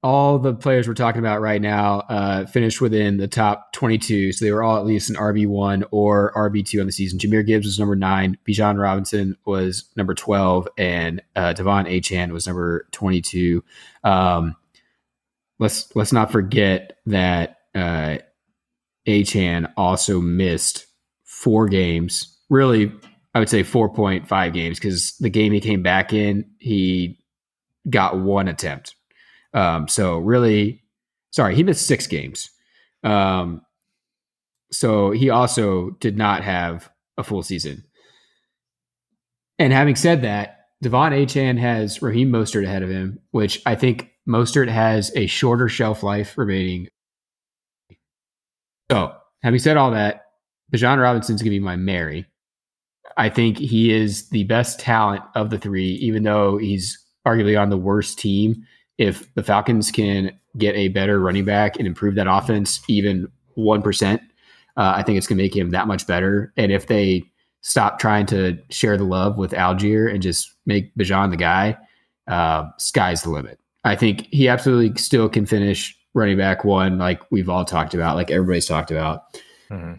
all 0.01 0.39
the 0.39 0.53
players 0.53 0.87
we're 0.87 0.93
talking 0.93 1.19
about 1.19 1.41
right 1.41 1.61
now 1.61 1.99
uh, 2.01 2.45
finished 2.45 2.79
within 2.79 3.17
the 3.17 3.27
top 3.27 3.73
22. 3.73 4.31
So 4.31 4.45
they 4.45 4.51
were 4.51 4.63
all 4.63 4.77
at 4.77 4.85
least 4.85 5.09
an 5.09 5.17
RB 5.17 5.45
one 5.45 5.83
or 5.91 6.31
RB 6.35 6.65
two 6.65 6.79
on 6.79 6.85
the 6.85 6.91
season. 6.91 7.19
Jahmyr 7.19 7.45
Gibbs 7.45 7.65
was 7.65 7.79
number 7.79 7.97
nine. 7.97 8.37
Bijan 8.47 8.79
Robinson 8.79 9.35
was 9.45 9.89
number 9.97 10.13
12, 10.13 10.69
and 10.77 11.21
uh, 11.35 11.53
De'Von 11.53 11.85
Achane 11.89 12.31
was 12.31 12.47
number 12.47 12.87
22. 12.91 13.63
Um, 14.05 14.55
let's 15.59 15.93
let's 15.95 16.13
not 16.13 16.31
forget 16.31 16.97
that 17.05 17.57
uh, 17.75 18.19
Achane 19.05 19.71
also 19.75 20.21
missed 20.21 20.87
four 21.25 21.67
games. 21.67 22.37
Really, 22.49 22.91
I 23.35 23.39
would 23.39 23.49
say 23.49 23.63
4.5 23.63 24.53
games 24.53 24.79
because 24.79 25.17
the 25.19 25.29
game 25.29 25.51
he 25.51 25.59
came 25.59 25.83
back 25.83 26.13
in, 26.13 26.45
he 26.57 27.19
got 27.89 28.17
one 28.17 28.47
attempt. 28.47 28.95
Um, 29.53 29.87
so 29.87 30.17
really, 30.17 30.83
sorry, 31.31 31.55
he 31.55 31.63
missed 31.63 31.87
six 31.87 32.07
games. 32.07 32.49
Um, 33.03 33.61
so 34.71 35.11
he 35.11 35.29
also 35.29 35.91
did 35.99 36.17
not 36.17 36.43
have 36.43 36.89
a 37.17 37.23
full 37.23 37.43
season. 37.43 37.83
And 39.57 39.73
having 39.73 39.95
said 39.95 40.21
that, 40.21 40.59
De'Von 40.83 41.11
Achane 41.11 41.59
has 41.59 42.01
Raheem 42.01 42.31
Mostert 42.31 42.63
ahead 42.63 42.83
of 42.83 42.89
him, 42.89 43.19
which 43.31 43.61
I 43.65 43.75
think 43.75 44.11
Mostert 44.27 44.69
has 44.69 45.11
a 45.15 45.27
shorter 45.27 45.67
shelf 45.67 46.03
life 46.03 46.37
remaining. 46.37 46.87
So, 48.89 49.13
having 49.43 49.59
said 49.59 49.75
all 49.75 49.91
that, 49.91 50.25
Bijan 50.73 51.01
Robinson's 51.01 51.41
going 51.41 51.51
to 51.51 51.59
be 51.59 51.63
my 51.63 51.75
Mary. 51.75 52.25
I 53.17 53.29
think 53.29 53.57
he 53.57 53.91
is 53.91 54.29
the 54.29 54.45
best 54.45 54.79
talent 54.79 55.23
of 55.35 55.49
the 55.49 55.57
three, 55.57 55.93
even 55.95 56.23
though 56.23 56.57
he's 56.57 56.97
arguably 57.27 57.59
on 57.59 57.69
the 57.69 57.77
worst 57.77 58.17
team. 58.17 58.63
If 58.99 59.33
the 59.33 59.43
Falcons 59.43 59.89
can 59.91 60.37
get 60.57 60.75
a 60.75 60.89
better 60.89 61.19
running 61.19 61.45
back 61.45 61.77
and 61.77 61.87
improve 61.87 62.15
that 62.15 62.27
offense 62.27 62.81
even 62.87 63.31
1%, 63.57 64.15
uh, 64.15 64.19
I 64.75 65.03
think 65.03 65.17
it's 65.17 65.25
going 65.25 65.37
to 65.37 65.43
make 65.43 65.55
him 65.55 65.71
that 65.71 65.87
much 65.87 66.05
better. 66.05 66.53
And 66.57 66.71
if 66.71 66.87
they 66.87 67.23
stop 67.61 67.99
trying 67.99 68.25
to 68.27 68.57
share 68.69 68.97
the 68.97 69.05
love 69.05 69.37
with 69.37 69.53
Algier 69.53 70.07
and 70.07 70.21
just 70.21 70.53
make 70.65 70.93
Bijan 70.95 71.31
the 71.31 71.37
guy, 71.37 71.77
uh, 72.27 72.65
sky's 72.77 73.23
the 73.23 73.29
limit. 73.29 73.59
I 73.83 73.95
think 73.95 74.27
he 74.31 74.47
absolutely 74.47 75.01
still 75.01 75.29
can 75.29 75.45
finish 75.45 75.97
running 76.13 76.37
back 76.37 76.65
one, 76.65 76.97
like 76.97 77.21
we've 77.31 77.49
all 77.49 77.65
talked 77.65 77.93
about, 77.93 78.15
like 78.15 78.31
everybody's 78.31 78.65
talked 78.65 78.91
about. 78.91 79.23
Mm-hmm. 79.71 79.93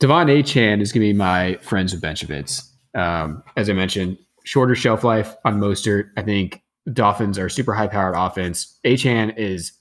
De'Von 0.00 0.26
Achane 0.26 0.80
is 0.80 0.92
going 0.92 1.06
to 1.06 1.12
be 1.12 1.12
my 1.12 1.54
friends 1.56 1.92
with 1.92 2.02
Benchovitz. 2.02 2.68
Um, 2.94 3.42
as 3.56 3.70
I 3.70 3.72
mentioned, 3.72 4.18
shorter 4.44 4.74
shelf 4.74 5.04
life 5.04 5.34
on 5.44 5.60
Mostert. 5.60 6.10
I 6.16 6.22
think 6.22 6.62
Dolphins 6.92 7.38
are 7.38 7.48
super 7.48 7.74
high 7.74 7.88
powered 7.88 8.14
offense. 8.16 8.78
Achane 8.84 9.36
is 9.36 9.72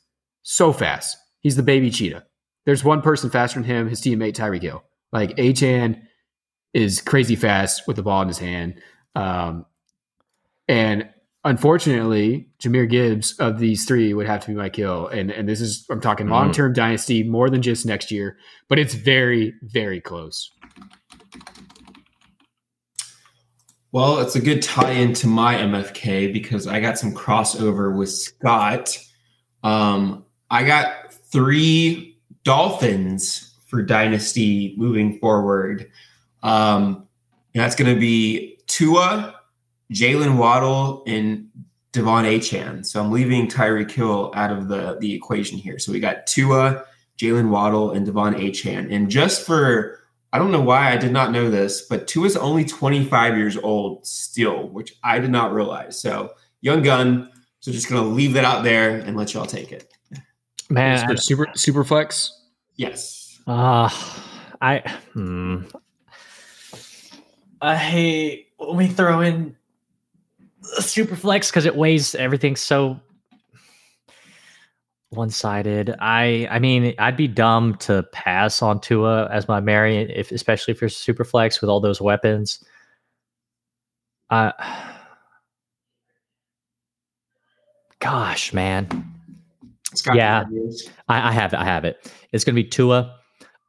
so 0.44 0.74
fast. 0.74 1.18
He's 1.42 1.56
the 1.56 1.64
baby 1.64 1.90
cheetah. 1.90 2.26
There's 2.66 2.84
one 2.84 3.02
person 3.02 3.30
faster 3.30 3.60
than 3.60 3.64
him, 3.64 3.88
his 3.88 4.02
teammate 4.02 4.34
Tyreek 4.34 4.62
Hill. 4.62 4.84
Like 5.12 5.36
Achane 5.38 6.02
is 6.74 7.02
crazy 7.02 7.36
fast 7.36 7.88
with 7.88 7.96
the 7.96 8.04
ball 8.04 8.22
in 8.22 8.28
his 8.28 8.40
hand. 8.40 8.82
Um, 9.16 9.66
and 10.68 11.10
unfortunately, 11.44 12.50
Jahmyr 12.62 12.90
Gibbs 12.90 13.34
of 13.40 13.60
these 13.60 13.86
three 13.86 14.14
would 14.14 14.28
have 14.28 14.42
to 14.42 14.48
be 14.48 14.54
my 14.54 14.70
kill. 14.70 15.08
And 15.08 15.32
and 15.32 15.48
this 15.48 15.62
is 15.62 15.86
I'm 15.90 16.02
talking 16.02 16.28
long 16.28 16.52
term 16.52 16.74
mm. 16.74 16.76
dynasty, 16.76 17.24
more 17.24 17.50
than 17.50 17.62
just 17.62 17.86
next 17.86 18.12
year, 18.12 18.38
but 18.68 18.80
it's 18.80 18.94
very 18.94 19.54
very 19.64 20.02
close. 20.02 20.52
Well, 23.92 24.20
it's 24.20 24.36
a 24.36 24.42
good 24.42 24.62
tie 24.62 24.92
into 24.92 25.28
my 25.28 25.56
MFK 25.56 26.34
because 26.34 26.68
I 26.68 26.80
got 26.80 26.98
some 26.98 27.14
crossover 27.14 27.96
with 27.96 28.12
Scott. 28.12 28.98
Um, 29.64 30.26
I 30.50 30.64
got 30.64 31.14
three 31.14 32.18
Dolphins 32.44 33.56
for 33.66 33.82
Dynasty 33.82 34.76
moving 34.78 35.20
forward. 35.20 35.90
Um, 36.44 37.08
that's 37.54 37.76
going 37.76 37.94
to 37.94 38.00
be 38.00 38.60
Tua, 38.68 39.36
Jalen 39.94 40.38
Waddle, 40.38 41.04
and 41.08 41.48
De'Von 41.94 42.26
Achane. 42.26 42.86
So 42.86 43.02
I'm 43.02 43.12
leaving 43.12 43.48
Tyreek 43.48 43.92
Hill 43.92 44.32
out 44.36 44.52
of 44.52 44.68
the, 44.68 44.98
the 45.00 45.14
equation 45.14 45.58
here. 45.58 45.80
So 45.80 45.92
we 45.92 46.00
got 46.00 46.28
Tua, 46.28 46.84
Jalen 47.18 47.50
Waddle, 47.50 47.92
and 47.92 48.06
De'Von 48.06 48.36
Achane. 48.36 48.94
And 48.94 49.10
just 49.10 49.46
for, 49.46 50.00
I 50.38 50.40
don't 50.40 50.52
know 50.52 50.62
why 50.62 50.92
I 50.92 50.98
did 50.98 51.12
not 51.12 51.32
know 51.32 51.50
this, 51.50 51.82
but 51.82 52.08
Tua 52.08 52.28
is 52.28 52.38
only 52.38 52.64
25 52.64 53.38
years 53.40 53.58
old 53.58 54.06
still, 54.06 54.70
which 54.70 54.94
I 55.04 55.18
did 55.18 55.32
not 55.32 55.52
realize. 55.52 56.00
So 56.00 56.32
young 56.62 56.84
gun. 56.84 57.32
So 57.60 57.72
just 57.72 57.90
going 57.90 58.04
to 58.04 58.08
leave 58.08 58.34
that 58.34 58.46
out 58.46 58.64
there 58.64 59.00
and 59.00 59.18
let 59.18 59.34
y'all 59.34 59.48
take 59.48 59.72
it. 59.72 59.92
Man, 60.70 61.18
super 61.18 61.48
super 61.56 61.84
flex. 61.84 62.40
Yes. 62.76 63.40
Uh 63.48 63.90
I 64.62 64.82
hmm. 65.14 65.64
I 67.60 67.76
hate 67.76 68.50
when 68.58 68.78
we 68.78 68.88
throw 68.90 69.22
in 69.22 69.56
super 70.62 71.16
flex 71.16 71.50
because 71.50 71.66
it 71.66 71.76
weighs 71.76 72.14
everything 72.14 72.56
so 72.56 73.00
one 75.10 75.30
sided. 75.30 75.96
I 76.00 76.48
I 76.50 76.60
mean 76.60 76.94
I'd 77.00 77.18
be 77.18 77.28
dumb 77.28 77.76
to 77.78 78.04
pass 78.12 78.62
on 78.62 78.82
Tua 78.82 79.28
as 79.30 79.48
my 79.48 79.60
Mary 79.60 79.98
if 79.98 80.32
especially 80.32 80.74
if 80.74 80.82
you're 80.82 80.90
super 80.90 81.24
flex 81.24 81.62
with 81.62 81.70
all 81.70 81.80
those 81.80 82.02
weapons. 82.02 82.64
Uh 84.30 84.52
gosh, 88.00 88.54
man. 88.54 89.14
yeah, 90.14 90.44
I, 91.08 91.30
I, 91.30 91.32
have 91.32 91.54
I 91.54 91.64
have 91.64 91.86
it. 91.86 92.12
It's 92.34 92.44
gonna 92.44 92.56
be 92.56 92.66
Tua 92.66 93.16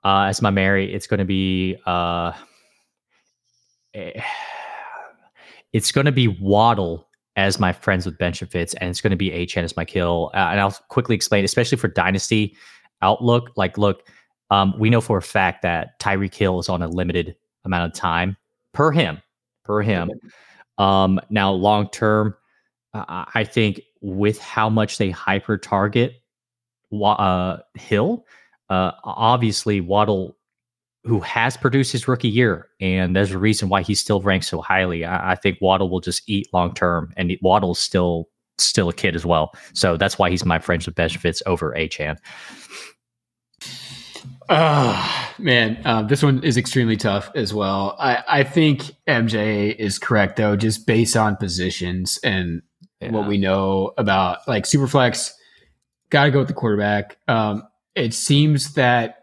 uh, 0.05 0.22
as 0.28 0.43
my 0.43 0.51
Mary. 0.51 0.93
It's 0.93 1.07
gonna 1.07 1.24
be 1.24 1.76
uh 1.86 2.32
it's 5.72 5.93
going 5.93 6.05
to 6.07 6.12
be 6.12 6.28
Waddle 6.28 7.07
as 7.39 7.61
my 7.61 7.72
friends 7.72 8.05
with 8.05 8.18
Benchovitz, 8.18 8.74
and 8.80 8.91
it's 8.91 9.01
going 9.01 9.12
to 9.12 9.16
be 9.16 9.30
Achane 9.30 9.62
as 9.62 9.76
my 9.76 9.84
kill. 9.84 10.32
Uh, 10.34 10.49
and 10.51 10.61
I'll 10.61 10.76
quickly 10.89 11.14
explain, 11.14 11.45
especially 11.45 11.78
for 11.78 11.86
Dynasty 11.86 12.57
outlook. 13.01 13.53
Like, 13.57 13.78
look, 13.78 14.09
um, 14.51 14.74
we 14.76 14.91
know 14.91 15.01
for 15.01 15.18
a 15.18 15.22
fact 15.22 15.62
that 15.62 16.01
Tyreek 16.01 16.34
Hill 16.34 16.59
is 16.59 16.68
on 16.68 16.82
a 16.82 16.89
limited 16.89 17.36
amount 17.64 17.93
of 17.93 17.97
time 17.97 18.36
per 18.74 18.91
him, 18.91 19.22
per 19.64 19.82
him. 19.82 20.11
Um, 20.78 21.20
now, 21.30 21.53
long 21.53 21.89
term, 21.91 22.34
uh, 22.93 23.24
I 23.32 23.45
think 23.45 23.82
with 24.01 24.41
how 24.41 24.68
much 24.68 24.99
they 24.99 25.11
hyper 25.11 25.59
target 25.59 26.20
uh, 26.93 27.59
Hill, 27.74 28.26
uh, 28.68 28.93
obviously 29.05 29.80
Waddle 29.80 30.36
who 31.09 31.20
has 31.20 31.56
produced 31.56 31.90
his 31.90 32.06
rookie 32.06 32.28
year, 32.28 32.68
and 32.80 33.16
there's 33.16 33.32
a 33.32 33.38
reason 33.38 33.70
why 33.70 33.82
he's 33.82 33.98
still 33.98 34.20
ranked 34.20 34.44
so 34.46 34.61
highly. 34.61 35.04
I, 35.04 35.32
I 35.32 35.34
think 35.34 35.59
Waddle 35.61 35.88
will 35.88 36.00
just 36.00 36.28
eat 36.28 36.48
long 36.52 36.74
term, 36.74 37.12
and 37.16 37.32
Waddle's 37.40 37.78
still 37.78 38.28
still 38.59 38.88
a 38.88 38.92
kid 38.92 39.16
as 39.16 39.24
well. 39.24 39.52
So 39.72 39.96
that's 39.96 40.18
why 40.18 40.30
he's 40.30 40.44
my 40.44 40.59
friends 40.59 40.84
with 40.86 40.96
Benchovitz 40.96 41.42
over 41.46 41.74
Achane. 41.76 42.18
Oh, 44.50 45.32
man, 45.38 45.80
um, 45.84 46.09
this 46.09 46.22
one 46.22 46.42
is 46.42 46.56
extremely 46.56 46.96
tough 46.96 47.30
as 47.34 47.54
well. 47.54 47.96
I, 47.98 48.24
I 48.28 48.44
think 48.44 48.82
MJ 49.06 49.74
is 49.76 49.98
correct 49.98 50.36
though, 50.36 50.56
just 50.56 50.86
based 50.86 51.16
on 51.16 51.36
positions 51.36 52.18
and 52.24 52.62
yeah. 53.00 53.11
what 53.11 53.28
we 53.28 53.38
know 53.38 53.92
about 53.96 54.46
like 54.48 54.64
Superflex. 54.64 55.32
Got 56.11 56.24
to 56.24 56.30
go 56.30 56.38
with 56.38 56.48
the 56.48 56.54
quarterback. 56.54 57.18
Um, 57.28 57.62
it 57.94 58.14
seems 58.14 58.74
that 58.74 59.18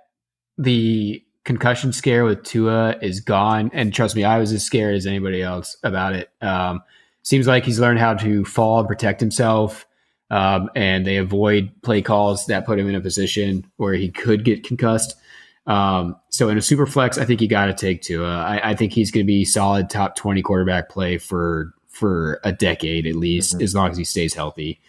the 0.57 1.24
concussion 1.45 1.93
scare 1.93 2.25
with 2.25 2.43
Tua 2.43 2.97
is 3.01 3.21
gone. 3.21 3.69
And 3.73 3.93
trust 3.93 4.15
me, 4.15 4.23
I 4.25 4.39
was 4.39 4.51
as 4.51 4.63
scared 4.63 4.95
as 4.95 5.05
anybody 5.05 5.41
else 5.41 5.77
about 5.83 6.13
it. 6.13 6.29
Um, 6.41 6.81
seems 7.21 7.47
like 7.47 7.63
he's 7.63 7.79
learned 7.79 7.99
how 7.99 8.15
to 8.15 8.43
fall 8.43 8.79
and 8.79 8.87
protect 8.87 9.21
himself. 9.21 9.87
Um, 10.31 10.69
and 10.75 11.05
they 11.05 11.17
avoid 11.17 11.71
play 11.83 12.01
calls 12.01 12.47
that 12.47 12.65
put 12.65 12.79
him 12.79 12.89
in 12.89 12.95
a 12.95 13.01
position 13.01 13.65
where 13.77 13.93
he 13.93 14.09
could 14.09 14.43
get 14.43 14.63
concussed. 14.63 15.15
Um, 15.67 16.15
so 16.29 16.49
in 16.49 16.57
a 16.57 16.61
super 16.61 16.87
flex, 16.87 17.17
I 17.17 17.25
think 17.25 17.41
you 17.41 17.47
got 17.47 17.67
to 17.67 17.73
take 17.73 18.01
Tua. 18.01 18.37
I, 18.37 18.71
I, 18.71 18.75
think 18.75 18.93
he's 18.93 19.09
going 19.09 19.25
to 19.25 19.27
be 19.27 19.45
solid 19.45 19.89
top 19.89 20.15
20 20.15 20.43
quarterback 20.43 20.89
play 20.89 21.17
for, 21.17 21.73
for 21.87 22.39
a 22.43 22.51
decade 22.51 23.07
at 23.07 23.15
least, 23.15 23.53
mm-hmm. 23.53 23.63
as 23.63 23.73
long 23.73 23.89
as 23.89 23.97
he 23.97 24.03
stays 24.03 24.35
healthy. 24.35 24.79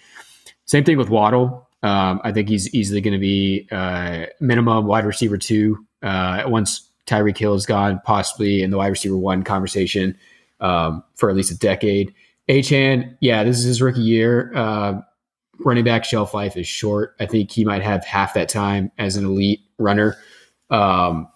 Same 0.66 0.84
thing 0.84 0.98
with 0.98 1.08
Waddle. 1.08 1.66
Um, 1.82 2.20
I 2.24 2.32
think 2.32 2.48
he's 2.48 2.74
easily 2.74 3.00
going 3.00 3.14
to 3.14 3.20
be 3.20 3.68
uh, 3.70 4.26
minimum 4.40 4.86
wide 4.86 5.06
receiver 5.06 5.38
two 5.38 5.86
uh, 6.06 6.44
once 6.46 6.88
Tyreek 7.06 7.36
Hill 7.36 7.54
is 7.54 7.66
gone, 7.66 8.00
possibly 8.04 8.62
in 8.62 8.70
the 8.70 8.76
wide 8.76 8.88
receiver 8.88 9.16
one 9.16 9.42
conversation 9.42 10.16
um, 10.60 11.02
for 11.14 11.28
at 11.28 11.36
least 11.36 11.50
a 11.50 11.58
decade. 11.58 12.14
Achane, 12.48 13.16
yeah, 13.20 13.44
this 13.44 13.58
is 13.58 13.64
his 13.64 13.82
rookie 13.82 14.00
year. 14.00 14.52
Uh, 14.54 15.00
running 15.60 15.84
back 15.84 16.04
shelf 16.04 16.34
life 16.34 16.56
is 16.56 16.66
short. 16.66 17.16
I 17.18 17.26
think 17.26 17.50
he 17.50 17.64
might 17.64 17.82
have 17.82 18.04
half 18.04 18.34
that 18.34 18.48
time 18.48 18.92
as 18.98 19.16
an 19.16 19.24
elite 19.24 19.60
runner. 19.78 20.16
Um, 20.70 21.28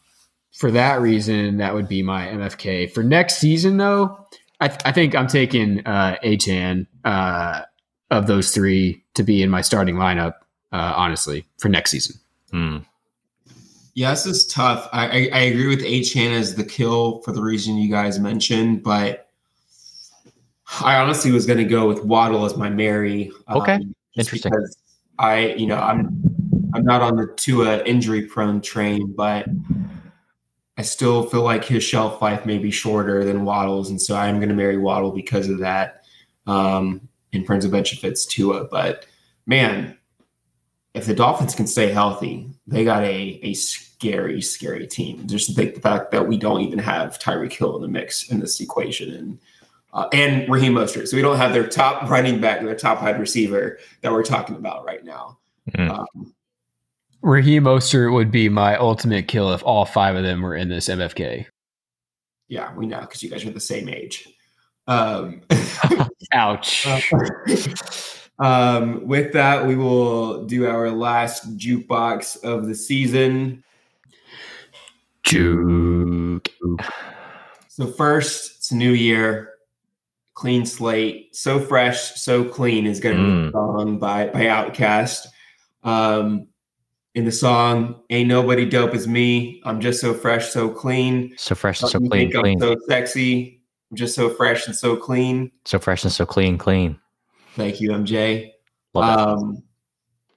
for 0.52 0.70
that 0.70 1.00
reason, 1.00 1.56
that 1.56 1.74
would 1.74 1.88
be 1.88 2.02
my 2.02 2.26
MFK. 2.26 2.92
For 2.92 3.02
next 3.02 3.38
season, 3.38 3.76
though, 3.76 4.26
I, 4.60 4.68
th- 4.68 4.80
I 4.84 4.92
think 4.92 5.14
I'm 5.14 5.26
taking 5.26 5.86
uh, 5.86 6.16
Achane 6.22 6.86
uh, 7.04 7.62
of 8.10 8.26
those 8.26 8.52
three 8.52 9.02
to 9.14 9.22
be 9.22 9.42
in 9.42 9.50
my 9.50 9.62
starting 9.62 9.96
lineup, 9.96 10.34
uh, 10.72 10.92
honestly, 10.96 11.46
for 11.58 11.68
next 11.68 11.90
season. 11.90 12.20
Hmm. 12.50 12.78
Yeah, 13.94 14.10
this 14.10 14.26
is 14.26 14.46
tough. 14.46 14.88
I, 14.92 15.06
I, 15.06 15.30
I 15.32 15.40
agree 15.40 15.66
with 15.66 15.80
Achane 15.80 16.32
as 16.32 16.54
the 16.54 16.64
kill 16.64 17.20
for 17.22 17.32
the 17.32 17.42
reason 17.42 17.76
you 17.76 17.90
guys 17.90 18.18
mentioned, 18.18 18.82
but 18.82 19.28
I 20.80 20.96
honestly 20.96 21.32
was 21.32 21.46
going 21.46 21.58
to 21.58 21.64
go 21.64 21.88
with 21.88 22.04
Waddle 22.04 22.44
as 22.44 22.56
my 22.56 22.70
Mary. 22.70 23.32
Okay, 23.50 23.74
um, 23.74 23.94
interesting. 24.16 24.52
I, 25.18 25.48
you 25.54 25.66
know, 25.66 25.76
I'm 25.76 26.22
I'm 26.74 26.84
not 26.84 27.02
on 27.02 27.16
the 27.16 27.26
Tua 27.36 27.82
injury 27.84 28.22
prone 28.22 28.60
train, 28.60 29.12
but 29.16 29.46
I 30.78 30.82
still 30.82 31.24
feel 31.24 31.42
like 31.42 31.64
his 31.64 31.82
shelf 31.82 32.22
life 32.22 32.46
may 32.46 32.58
be 32.58 32.70
shorter 32.70 33.24
than 33.24 33.44
Waddle's, 33.44 33.90
and 33.90 34.00
so 34.00 34.16
I'm 34.16 34.36
going 34.36 34.48
to 34.48 34.54
marry 34.54 34.78
Waddle 34.78 35.10
because 35.10 35.48
of 35.48 35.58
that. 35.58 36.04
Um, 36.46 37.08
in 37.32 37.44
Friends 37.44 37.64
of 37.64 37.70
Benefits 37.70 38.26
Tua, 38.26 38.64
but 38.64 39.06
man, 39.46 39.96
if 40.94 41.06
the 41.06 41.14
Dolphins 41.14 41.54
can 41.54 41.66
stay 41.66 41.92
healthy, 41.92 42.48
they 42.70 42.84
got 42.84 43.02
a 43.02 43.40
a 43.42 43.54
scary, 43.54 44.40
scary 44.40 44.86
team. 44.86 45.26
Just 45.26 45.54
think 45.54 45.74
the 45.74 45.80
fact 45.80 46.12
that 46.12 46.26
we 46.26 46.36
don't 46.36 46.60
even 46.60 46.78
have 46.78 47.18
Tyreek 47.18 47.52
Hill 47.52 47.76
in 47.76 47.82
the 47.82 47.88
mix 47.88 48.30
in 48.30 48.40
this 48.40 48.60
equation, 48.60 49.12
and 49.12 49.38
uh, 49.92 50.08
and 50.12 50.48
Raheem 50.48 50.74
Mostert, 50.74 51.08
so 51.08 51.16
we 51.16 51.22
don't 51.22 51.36
have 51.36 51.52
their 51.52 51.66
top 51.66 52.08
running 52.08 52.40
back, 52.40 52.62
their 52.62 52.76
top 52.76 53.02
wide 53.02 53.18
receiver 53.18 53.78
that 54.02 54.12
we're 54.12 54.22
talking 54.22 54.56
about 54.56 54.84
right 54.84 55.04
now. 55.04 55.38
Mm. 55.72 55.90
Um, 55.90 56.34
Raheem 57.22 57.64
Mostert 57.64 58.14
would 58.14 58.30
be 58.30 58.48
my 58.48 58.76
ultimate 58.76 59.28
kill 59.28 59.52
if 59.52 59.62
all 59.64 59.84
five 59.84 60.16
of 60.16 60.22
them 60.22 60.40
were 60.42 60.54
in 60.54 60.68
this 60.68 60.88
MFK. 60.88 61.46
Yeah, 62.48 62.74
we 62.74 62.86
know 62.86 63.00
because 63.00 63.22
you 63.22 63.30
guys 63.30 63.44
are 63.44 63.50
the 63.50 63.60
same 63.60 63.88
age. 63.88 64.28
Um, 64.86 65.42
Ouch. 66.32 66.86
Um, 68.40 69.06
with 69.06 69.32
that, 69.34 69.66
we 69.66 69.76
will 69.76 70.44
do 70.46 70.66
our 70.66 70.90
last 70.90 71.56
jukebox 71.58 72.42
of 72.42 72.66
the 72.66 72.74
season. 72.74 73.62
Juke. 75.22 76.48
So 77.68 77.86
first, 77.86 78.56
it's 78.58 78.72
new 78.72 78.92
year, 78.92 79.50
clean 80.34 80.64
slate, 80.66 81.36
so 81.36 81.60
fresh, 81.60 82.14
so 82.20 82.44
clean 82.44 82.86
is 82.86 83.00
going 83.00 83.16
to 83.16 83.22
be 83.22 83.28
Mm. 83.28 83.48
a 83.48 83.52
song 83.52 83.98
by 83.98 84.26
by 84.28 84.42
Outkast. 84.46 85.26
Um, 85.84 86.46
in 87.14 87.24
the 87.24 87.32
song, 87.32 87.96
"Ain't 88.10 88.28
nobody 88.28 88.64
dope 88.64 88.94
as 88.94 89.06
me." 89.08 89.60
I'm 89.64 89.80
just 89.80 90.00
so 90.00 90.14
fresh, 90.14 90.48
so 90.50 90.68
clean. 90.68 91.34
So 91.36 91.54
fresh 91.54 91.82
and 91.82 91.90
so 91.90 91.98
clean, 91.98 92.30
clean. 92.32 92.62
I'm 92.62 92.68
so 92.68 92.76
sexy. 92.88 93.60
I'm 93.90 93.96
just 93.96 94.14
so 94.14 94.30
fresh 94.30 94.66
and 94.66 94.76
so 94.76 94.96
clean. 94.96 95.50
So 95.64 95.78
fresh 95.78 96.04
and 96.04 96.12
so 96.12 96.24
clean, 96.24 96.56
clean. 96.56 96.98
Thank 97.60 97.80
you, 97.80 97.90
MJ. 97.90 98.52
Um, 98.94 99.62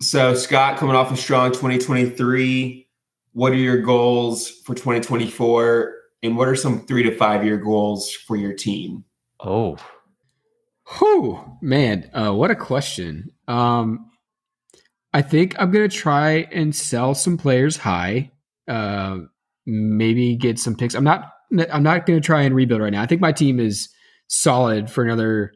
so 0.01 0.35
Scott, 0.35 0.77
coming 0.77 0.95
off 0.95 1.11
a 1.11 1.17
strong 1.17 1.51
2023, 1.51 2.87
what 3.31 3.51
are 3.51 3.55
your 3.55 3.81
goals 3.81 4.49
for 4.49 4.75
2024, 4.75 5.95
and 6.23 6.37
what 6.37 6.47
are 6.47 6.55
some 6.55 6.85
three 6.85 7.03
to 7.03 7.15
five 7.15 7.43
year 7.43 7.57
goals 7.57 8.11
for 8.11 8.35
your 8.35 8.53
team? 8.53 9.03
oh, 9.39 9.77
Whew, 10.99 11.39
man, 11.61 12.09
uh, 12.13 12.33
what 12.33 12.51
a 12.51 12.55
question. 12.55 13.31
Um, 13.47 14.11
I 15.13 15.21
think 15.21 15.55
I'm 15.59 15.71
gonna 15.71 15.87
try 15.87 16.47
and 16.51 16.75
sell 16.75 17.15
some 17.15 17.37
players 17.37 17.77
high. 17.77 18.31
Uh, 18.67 19.19
maybe 19.65 20.35
get 20.35 20.59
some 20.59 20.75
picks. 20.75 20.93
I'm 20.93 21.03
not. 21.03 21.31
I'm 21.71 21.83
not 21.83 22.05
gonna 22.05 22.19
try 22.19 22.41
and 22.41 22.53
rebuild 22.53 22.81
right 22.81 22.91
now. 22.91 23.01
I 23.01 23.05
think 23.05 23.21
my 23.21 23.31
team 23.31 23.59
is 23.59 23.89
solid 24.27 24.89
for 24.89 25.03
another. 25.03 25.53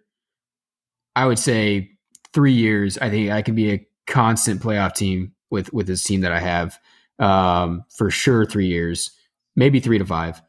I 1.18 1.26
would 1.26 1.40
say 1.40 1.90
three 2.32 2.54
years. 2.54 3.00
I 3.00 3.10
think 3.10 3.32
I 3.32 3.42
can 3.42 3.56
be 3.56 3.72
a 3.72 3.88
constant 4.06 4.62
playoff 4.62 4.94
team 4.94 5.34
with 5.50 5.74
with 5.74 5.88
this 5.88 6.04
team 6.04 6.22
that 6.22 6.32
I 6.32 6.40
have. 6.40 6.80
Um, 7.18 7.84
for 7.98 8.12
sure, 8.12 8.46
three 8.46 8.68
years, 8.68 9.10
maybe 9.56 9.80
three 9.80 9.98
to 9.98 10.06
five. 10.06 10.40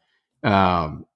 Um, 0.43 1.07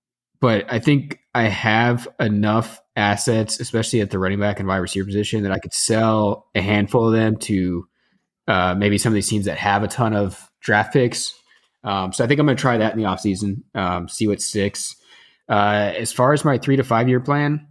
but 0.41 0.65
I 0.73 0.79
think 0.79 1.19
I 1.35 1.43
have 1.43 2.07
enough 2.19 2.81
assets, 2.95 3.59
especially 3.59 4.01
at 4.01 4.09
the 4.09 4.17
running 4.17 4.39
back 4.39 4.59
and 4.59 4.67
wide 4.67 4.77
receiver 4.77 5.05
position, 5.05 5.43
that 5.43 5.51
I 5.51 5.59
could 5.59 5.73
sell 5.73 6.47
a 6.55 6.61
handful 6.61 7.05
of 7.05 7.13
them 7.13 7.37
to 7.37 7.87
uh, 8.47 8.73
maybe 8.75 8.97
some 8.97 9.11
of 9.11 9.15
these 9.15 9.29
teams 9.29 9.45
that 9.45 9.59
have 9.59 9.83
a 9.83 9.87
ton 9.87 10.15
of 10.15 10.49
draft 10.61 10.93
picks. 10.93 11.31
Um, 11.83 12.11
so 12.11 12.23
I 12.23 12.27
think 12.27 12.39
I'm 12.39 12.47
going 12.47 12.57
to 12.57 12.61
try 12.61 12.77
that 12.77 12.93
in 12.93 12.99
the 12.99 13.05
offseason, 13.05 13.61
um, 13.75 14.09
see 14.09 14.27
what 14.27 14.41
sticks. 14.41 14.95
Uh, 15.47 15.93
as 15.95 16.11
far 16.11 16.33
as 16.33 16.43
my 16.43 16.57
three 16.57 16.77
to 16.77 16.83
five 16.83 17.07
year 17.07 17.19
plan, 17.19 17.67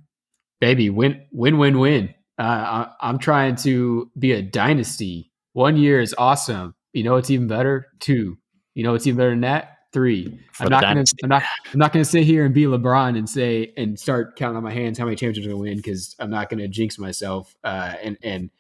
baby, 0.63 0.89
win, 0.91 1.21
win, 1.33 1.59
win, 1.59 1.81
win. 1.81 2.15
Uh, 2.39 2.87
I, 3.03 3.09
I'm 3.09 3.19
trying 3.19 3.57
to 3.57 4.09
be 4.17 4.31
a 4.31 4.41
dynasty. 4.41 5.33
One 5.55 5.77
year 5.77 6.01
is 6.01 6.15
awesome. 6.17 6.77
You 6.93 7.03
know 7.03 7.17
it's 7.17 7.31
even 7.31 7.49
better? 7.49 7.89
Two. 7.99 8.39
You 8.75 8.85
know 8.85 8.95
it's 8.95 9.05
even 9.05 9.19
better 9.19 9.31
than 9.31 9.41
that? 9.41 9.79
Three. 9.93 10.39
For 10.53 10.63
I'm 10.63 10.71
not 10.71 10.83
gonna. 10.83 10.95
dynasty. 10.95 11.19
I'm 11.25 11.31
not. 11.31 11.43
I'm 11.73 11.79
not 11.81 11.93
gonna 11.93 12.05
sit 12.05 12.23
here 12.23 12.45
and 12.45 12.55
be 12.55 12.63
LeBron 12.63 13.19
and 13.19 13.29
say 13.29 13.73
and 13.77 13.99
start 13.99 14.37
counting 14.37 14.57
on 14.57 14.63
my 14.63 14.73
hands 14.73 14.99
how 14.99 15.05
many 15.05 15.17
championships 15.17 15.47
I'm 15.47 15.51
gonna 15.51 15.63
win 15.63 15.77
because 15.79 16.15
I'm 16.21 16.31
not 16.31 16.49
gonna 16.49 16.69
jinx 16.69 16.97
myself. 16.97 17.55
Uh, 17.65 17.95
and 18.01 18.17
and 18.23 18.51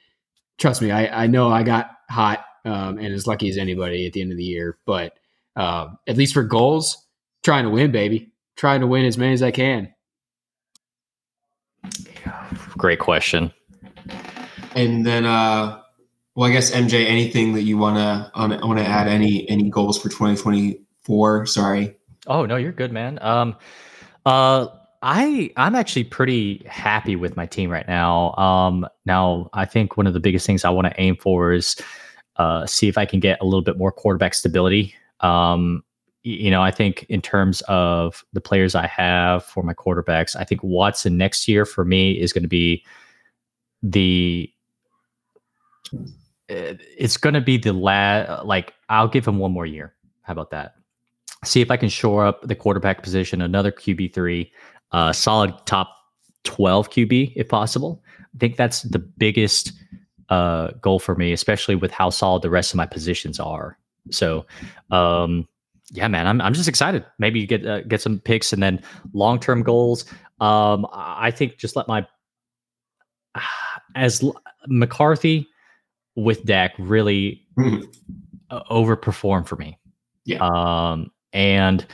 trust 0.58 0.82
me, 0.82 0.90
I 0.90 1.22
I 1.22 1.26
know 1.28 1.50
I 1.50 1.62
got 1.62 1.92
hot 2.10 2.44
um, 2.64 2.98
and 2.98 3.14
as 3.14 3.28
lucky 3.28 3.48
as 3.48 3.56
anybody 3.56 4.06
at 4.06 4.12
the 4.12 4.22
end 4.22 4.32
of 4.32 4.36
the 4.36 4.44
year. 4.44 4.76
But 4.84 5.14
um, 5.54 5.98
at 6.08 6.16
least 6.16 6.34
for 6.34 6.42
goals, 6.42 7.06
trying 7.44 7.64
to 7.64 7.70
win, 7.70 7.92
baby, 7.92 8.32
trying 8.56 8.80
to 8.80 8.88
win 8.88 9.04
as 9.04 9.16
many 9.16 9.34
as 9.34 9.42
I 9.42 9.52
can. 9.52 9.91
Great 12.76 12.98
question. 12.98 13.52
And 14.74 15.04
then, 15.04 15.26
uh, 15.26 15.80
well, 16.34 16.48
I 16.48 16.52
guess 16.52 16.70
MJ, 16.70 17.06
anything 17.06 17.52
that 17.54 17.62
you 17.62 17.76
wanna 17.76 18.30
on 18.34 18.50
want 18.66 18.78
to 18.78 18.86
add? 18.86 19.06
Any 19.08 19.48
any 19.50 19.68
goals 19.68 20.00
for 20.00 20.08
2024? 20.08 21.46
Sorry. 21.46 21.94
Oh 22.26 22.46
no, 22.46 22.56
you're 22.56 22.72
good, 22.72 22.92
man. 22.92 23.18
Um, 23.20 23.56
uh, 24.24 24.68
I 25.02 25.50
I'm 25.56 25.74
actually 25.74 26.04
pretty 26.04 26.64
happy 26.66 27.16
with 27.16 27.36
my 27.36 27.44
team 27.44 27.70
right 27.70 27.86
now. 27.86 28.34
Um, 28.34 28.86
now 29.04 29.50
I 29.52 29.64
think 29.64 29.96
one 29.96 30.06
of 30.06 30.14
the 30.14 30.20
biggest 30.20 30.46
things 30.46 30.64
I 30.64 30.70
want 30.70 30.86
to 30.86 30.94
aim 31.00 31.16
for 31.16 31.52
is 31.52 31.76
uh, 32.36 32.66
see 32.66 32.88
if 32.88 32.96
I 32.96 33.04
can 33.04 33.20
get 33.20 33.38
a 33.40 33.44
little 33.44 33.62
bit 33.62 33.76
more 33.76 33.92
quarterback 33.92 34.32
stability. 34.34 34.94
Um, 35.20 35.82
y- 35.84 35.91
you 36.24 36.50
know, 36.50 36.62
I 36.62 36.70
think 36.70 37.04
in 37.08 37.20
terms 37.20 37.62
of 37.62 38.24
the 38.32 38.40
players 38.40 38.74
I 38.74 38.86
have 38.86 39.44
for 39.44 39.62
my 39.62 39.74
quarterbacks, 39.74 40.36
I 40.36 40.44
think 40.44 40.62
Watson 40.62 41.16
next 41.16 41.48
year 41.48 41.64
for 41.64 41.84
me 41.84 42.12
is 42.12 42.32
going 42.32 42.44
to 42.44 42.48
be 42.48 42.84
the 43.82 44.48
uh, 45.92 46.74
it's 46.96 47.16
going 47.16 47.34
to 47.34 47.40
be 47.40 47.56
the 47.56 47.72
la 47.72 48.40
like 48.44 48.74
I'll 48.88 49.08
give 49.08 49.26
him 49.26 49.38
one 49.38 49.52
more 49.52 49.66
year. 49.66 49.94
How 50.22 50.32
about 50.32 50.50
that? 50.50 50.74
See 51.44 51.60
if 51.60 51.70
I 51.70 51.76
can 51.76 51.88
shore 51.88 52.24
up 52.24 52.46
the 52.46 52.54
quarterback 52.54 53.02
position, 53.02 53.42
another 53.42 53.72
QB 53.72 54.14
three, 54.14 54.52
uh, 54.92 55.12
solid 55.12 55.54
top 55.66 55.96
twelve 56.44 56.90
QB 56.90 57.32
if 57.34 57.48
possible. 57.48 58.02
I 58.20 58.38
think 58.38 58.56
that's 58.56 58.82
the 58.82 59.00
biggest 59.00 59.72
uh, 60.28 60.68
goal 60.80 61.00
for 61.00 61.16
me, 61.16 61.32
especially 61.32 61.74
with 61.74 61.90
how 61.90 62.10
solid 62.10 62.42
the 62.42 62.50
rest 62.50 62.72
of 62.72 62.76
my 62.76 62.86
positions 62.86 63.40
are. 63.40 63.76
So, 64.10 64.46
um, 64.90 65.48
yeah, 65.92 66.08
man, 66.08 66.26
I'm 66.26 66.40
I'm 66.40 66.54
just 66.54 66.68
excited. 66.68 67.04
Maybe 67.18 67.38
you 67.40 67.46
get 67.46 67.64
uh, 67.66 67.82
get 67.82 68.00
some 68.00 68.18
picks 68.18 68.52
and 68.52 68.62
then 68.62 68.82
long 69.12 69.38
term 69.38 69.62
goals. 69.62 70.04
Um, 70.40 70.86
I 70.92 71.30
think 71.30 71.58
just 71.58 71.76
let 71.76 71.86
my 71.86 72.06
as 73.94 74.24
McCarthy 74.66 75.46
with 76.16 76.44
Dak 76.44 76.72
really 76.78 77.46
Mhm. 77.58 77.84
uh, 78.50 78.62
overperform 78.70 79.46
for 79.46 79.56
me. 79.56 79.78
Yeah. 80.24 80.38
Um, 80.38 81.10
and 81.32 81.86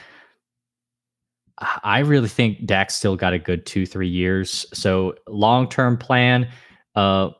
I 1.83 2.01
really 2.01 2.29
think 2.29 2.67
Dak's 2.67 2.95
still 2.95 3.17
got 3.17 3.33
a 3.33 3.39
good 3.39 3.67
two, 3.67 3.85
three 3.85 4.09
years. 4.09 4.65
So 4.73 5.15
long 5.27 5.69
term 5.69 5.97
plan, 5.97 6.49
uh, 6.95 7.31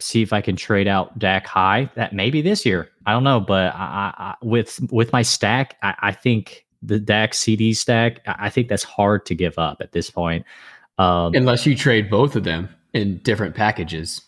see 0.00 0.22
if 0.22 0.32
I 0.32 0.40
can 0.40 0.56
trade 0.56 0.86
out 0.88 1.18
Dak 1.18 1.46
high. 1.46 1.90
That 1.96 2.12
maybe 2.12 2.40
this 2.42 2.64
year. 2.66 2.88
I 3.06 3.12
don't 3.12 3.24
know, 3.24 3.40
but 3.40 3.74
I, 3.74 4.12
I, 4.18 4.22
I- 4.24 4.34
with 4.42 4.78
with 4.92 5.12
my 5.12 5.22
stack, 5.22 5.76
I, 5.82 5.94
I 6.00 6.12
think 6.12 6.64
the 6.82 6.98
Dak 7.00 7.34
CD 7.34 7.74
stack. 7.74 8.20
I 8.26 8.46
I 8.46 8.50
think 8.50 8.68
that's 8.68 8.84
hard 8.84 9.26
to 9.26 9.34
give 9.34 9.58
up 9.58 9.78
at 9.80 9.92
this 9.92 10.10
point. 10.10 10.44
Um, 10.98 11.34
Unless 11.34 11.64
you 11.66 11.76
trade 11.76 12.10
both 12.10 12.34
of 12.36 12.44
them 12.44 12.68
in 12.92 13.18
different 13.18 13.54
packages. 13.54 14.22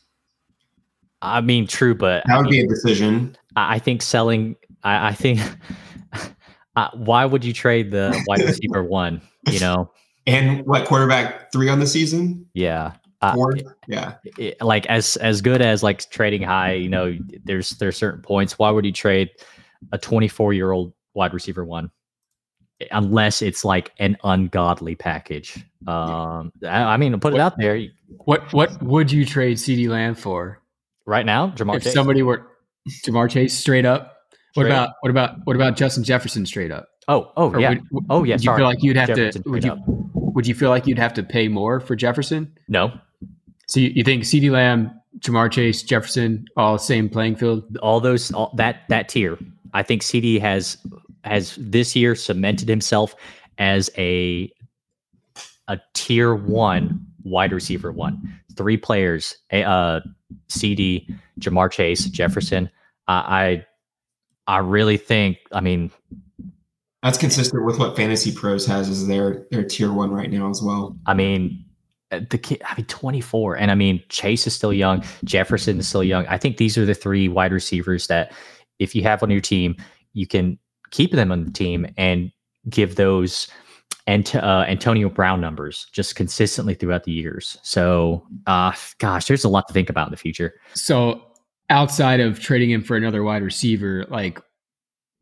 I 1.22 1.40
mean, 1.40 1.66
true, 1.66 1.94
but 1.94 2.22
That 2.26 2.34
I 2.34 2.36
would 2.38 2.46
mean, 2.50 2.66
be 2.66 2.66
a 2.66 2.68
decision. 2.68 3.36
I 3.56 3.74
I 3.76 3.78
think 3.78 4.02
selling. 4.02 4.56
I, 4.82 5.08
I 5.08 5.12
think. 5.14 5.40
uh, 6.76 6.88
why 6.94 7.24
would 7.26 7.44
you 7.44 7.52
trade 7.52 7.90
the 7.90 8.18
wide 8.26 8.40
receiver 8.40 8.82
one? 8.84 9.20
You 9.50 9.60
know, 9.60 9.90
And 10.26 10.64
what 10.66 10.86
quarterback 10.86 11.50
three 11.52 11.68
on 11.68 11.80
the 11.80 11.86
season? 11.86 12.46
yeah. 12.54 12.92
Uh, 13.22 13.34
yeah. 13.86 14.14
it- 14.38 14.60
like 14.62 14.86
as 14.86 15.16
as 15.16 15.40
good 15.42 15.60
as 15.60 15.82
like 15.82 16.08
trading 16.10 16.42
high, 16.42 16.72
you 16.72 16.88
know, 16.88 17.16
there's 17.44 17.70
there's 17.70 17.96
certain 17.96 18.22
points. 18.22 18.58
Why 18.58 18.70
would 18.70 18.84
you 18.84 18.92
trade 18.92 19.30
a 19.92 19.98
24 19.98 20.52
year 20.52 20.72
old 20.72 20.92
wide 21.14 21.34
receiver 21.34 21.64
one? 21.64 21.90
Unless 22.92 23.42
it's 23.42 23.62
like 23.62 23.92
an 23.98 24.16
ungodly 24.24 24.94
package. 24.94 25.62
Um, 25.86 26.50
I, 26.64 26.94
I 26.94 26.96
mean, 26.96 27.18
put 27.20 27.34
it 27.34 27.40
out 27.40 27.58
there 27.58 27.78
What 28.24 28.50
what 28.54 28.82
would 28.82 29.12
you 29.12 29.26
trade 29.26 29.58
CeeDee 29.58 29.88
Lamb 29.90 30.14
for 30.14 30.62
right 31.04 31.26
now. 31.26 31.48
Jamar 31.50 31.76
if 31.76 31.82
Chase. 31.82 31.92
somebody 31.92 32.22
were 32.22 32.46
Ja'Marr 32.88 33.28
Chase 33.30 33.52
straight 33.58 33.84
up? 33.84 34.16
What 34.54 34.64
Straight 34.64 34.72
about 34.72 34.90
what 35.00 35.10
about 35.10 35.36
what 35.44 35.56
about 35.56 35.76
Justin 35.76 36.04
Jefferson 36.04 36.46
straight 36.46 36.72
up? 36.72 36.88
oh, 37.08 37.30
oh 37.36 37.50
Or 37.50 37.60
yeah. 37.60 37.68
Would, 37.70 37.82
would 37.92 38.04
oh 38.08 38.24
yeah. 38.24 38.34
you 38.36 38.38
Sorry. 38.44 38.58
feel 38.58 38.66
like 38.66 38.82
you'd 38.82 38.96
have 38.96 39.08
Jefferson 39.08 39.42
to? 39.42 39.50
Would 39.50 39.64
you 39.64 39.76
would 40.14 40.46
you 40.46 40.54
feel 40.54 40.70
like 40.70 40.86
you'd 40.86 40.98
have 40.98 41.12
to 41.14 41.22
pay 41.22 41.48
more 41.48 41.80
for 41.80 41.94
Jefferson? 41.96 42.56
no, 42.68 42.92
So 43.70 43.78
you, 43.78 43.92
you 43.94 44.02
think 44.02 44.24
CeeDee 44.24 44.50
Lamb, 44.50 44.90
Ja'Marr 45.20 45.48
Chase, 45.48 45.84
Jefferson, 45.84 46.44
all 46.56 46.76
same 46.76 47.08
playing 47.08 47.36
field? 47.36 47.78
all 47.78 48.00
those 48.00 48.32
all, 48.32 48.52
that 48.56 48.82
that 48.88 49.08
tier. 49.08 49.38
I 49.72 49.84
think 49.84 50.02
CD 50.02 50.40
has 50.40 50.76
has 51.22 51.56
this 51.56 51.94
year 51.94 52.16
cemented 52.16 52.68
himself 52.68 53.14
as 53.58 53.88
a 53.96 54.52
a 55.68 55.78
tier 55.94 56.34
one 56.34 57.06
wide 57.22 57.52
receiver 57.52 57.92
one. 57.92 58.40
Three 58.56 58.76
players: 58.76 59.36
a- 59.52 59.62
uh, 59.62 60.00
CD, 60.48 61.08
Ja'Marr 61.38 61.70
Chase, 61.70 62.06
Jefferson. 62.06 62.68
I 63.06 63.64
I 64.48 64.56
I 64.56 64.58
really 64.58 64.96
think. 64.96 65.36
I 65.52 65.60
mean, 65.60 65.92
That's 67.04 67.18
consistent 67.18 67.64
with 67.64 67.78
what 67.78 67.94
Fantasy 67.94 68.32
Pros 68.32 68.66
has 68.66 68.88
as 68.88 69.06
their 69.06 69.46
their 69.52 69.62
tier 69.62 69.92
one 69.92 70.10
right 70.10 70.28
now 70.28 70.50
as 70.50 70.60
well. 70.60 70.96
I 71.06 71.14
mean, 71.14 71.64
the 72.10 72.38
kid. 72.38 72.62
I 72.64 72.74
mean, 72.76 72.86
twenty 72.86 73.20
four, 73.20 73.56
and 73.56 73.70
I 73.70 73.74
mean, 73.74 74.02
Chase 74.08 74.46
is 74.46 74.54
still 74.54 74.72
young. 74.72 75.04
Jefferson 75.24 75.78
is 75.78 75.88
still 75.88 76.04
young. 76.04 76.26
I 76.26 76.38
think 76.38 76.56
these 76.56 76.76
are 76.76 76.84
the 76.84 76.94
three 76.94 77.28
wide 77.28 77.52
receivers 77.52 78.06
that, 78.08 78.32
if 78.78 78.94
you 78.94 79.02
have 79.02 79.22
on 79.22 79.30
your 79.30 79.40
team, 79.40 79.76
you 80.12 80.26
can 80.26 80.58
keep 80.90 81.12
them 81.12 81.30
on 81.30 81.44
the 81.44 81.52
team 81.52 81.86
and 81.96 82.32
give 82.68 82.96
those 82.96 83.48
and 84.06 84.34
uh, 84.34 84.64
Antonio 84.66 85.08
Brown 85.08 85.40
numbers 85.40 85.86
just 85.92 86.16
consistently 86.16 86.74
throughout 86.74 87.04
the 87.04 87.12
years. 87.12 87.58
So, 87.62 88.26
uh, 88.46 88.72
gosh, 88.98 89.26
there's 89.26 89.44
a 89.44 89.48
lot 89.48 89.68
to 89.68 89.74
think 89.74 89.88
about 89.88 90.08
in 90.08 90.10
the 90.10 90.16
future. 90.16 90.54
So 90.74 91.22
outside 91.68 92.18
of 92.18 92.40
trading 92.40 92.70
him 92.70 92.82
for 92.82 92.96
another 92.96 93.22
wide 93.22 93.42
receiver, 93.42 94.06
like, 94.08 94.40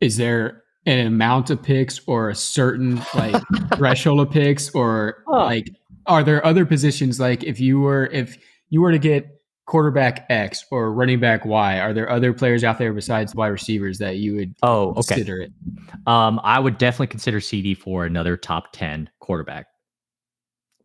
is 0.00 0.16
there 0.16 0.62
an 0.86 1.06
amount 1.06 1.50
of 1.50 1.62
picks 1.62 2.00
or 2.06 2.30
a 2.30 2.34
certain 2.34 3.02
like 3.14 3.42
threshold 3.76 4.20
of 4.20 4.30
picks 4.30 4.70
or 4.70 5.22
like 5.26 5.70
are 6.08 6.24
there 6.24 6.44
other 6.44 6.64
positions 6.66 7.20
like 7.20 7.44
if 7.44 7.60
you 7.60 7.78
were 7.80 8.06
if 8.06 8.36
you 8.70 8.80
were 8.80 8.90
to 8.92 8.98
get 8.98 9.26
quarterback 9.66 10.24
X 10.30 10.64
or 10.70 10.92
running 10.92 11.20
back 11.20 11.44
Y, 11.44 11.78
are 11.78 11.92
there 11.92 12.10
other 12.10 12.32
players 12.32 12.64
out 12.64 12.78
there 12.78 12.92
besides 12.94 13.34
wide 13.34 13.48
receivers 13.48 13.98
that 13.98 14.16
you 14.16 14.34
would 14.34 14.54
Oh, 14.62 14.90
okay. 14.90 15.14
consider 15.16 15.42
it? 15.42 15.52
Um, 16.06 16.40
I 16.42 16.58
would 16.58 16.78
definitely 16.78 17.08
consider 17.08 17.40
CD 17.40 17.74
for 17.74 18.06
another 18.06 18.36
top 18.36 18.72
ten 18.72 19.10
quarterback. 19.20 19.66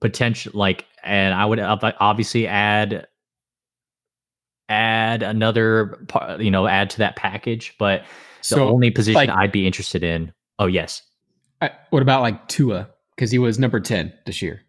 Potential, 0.01 0.51
like, 0.53 0.85
and 1.01 1.33
I 1.33 1.45
would 1.45 1.59
obviously 1.61 2.45
add 2.45 3.07
add 4.69 5.23
another, 5.23 5.97
par- 6.07 6.41
you 6.41 6.51
know, 6.51 6.67
add 6.67 6.89
to 6.91 6.97
that 6.99 7.15
package. 7.15 7.73
But 7.79 8.01
the 8.01 8.07
So 8.41 8.67
only 8.69 8.91
position 8.91 9.15
like- 9.15 9.29
I'd 9.29 9.51
be 9.51 9.65
interested 9.67 10.03
in. 10.03 10.33
Oh 10.59 10.65
yes, 10.67 11.01
I- 11.61 11.71
what 11.89 12.01
about 12.01 12.21
like 12.21 12.47
Tua? 12.47 12.89
Because 13.15 13.31
he 13.31 13.39
was 13.39 13.59
number 13.59 13.79
10 13.79 14.11
this 14.25 14.41
year. 14.41 14.61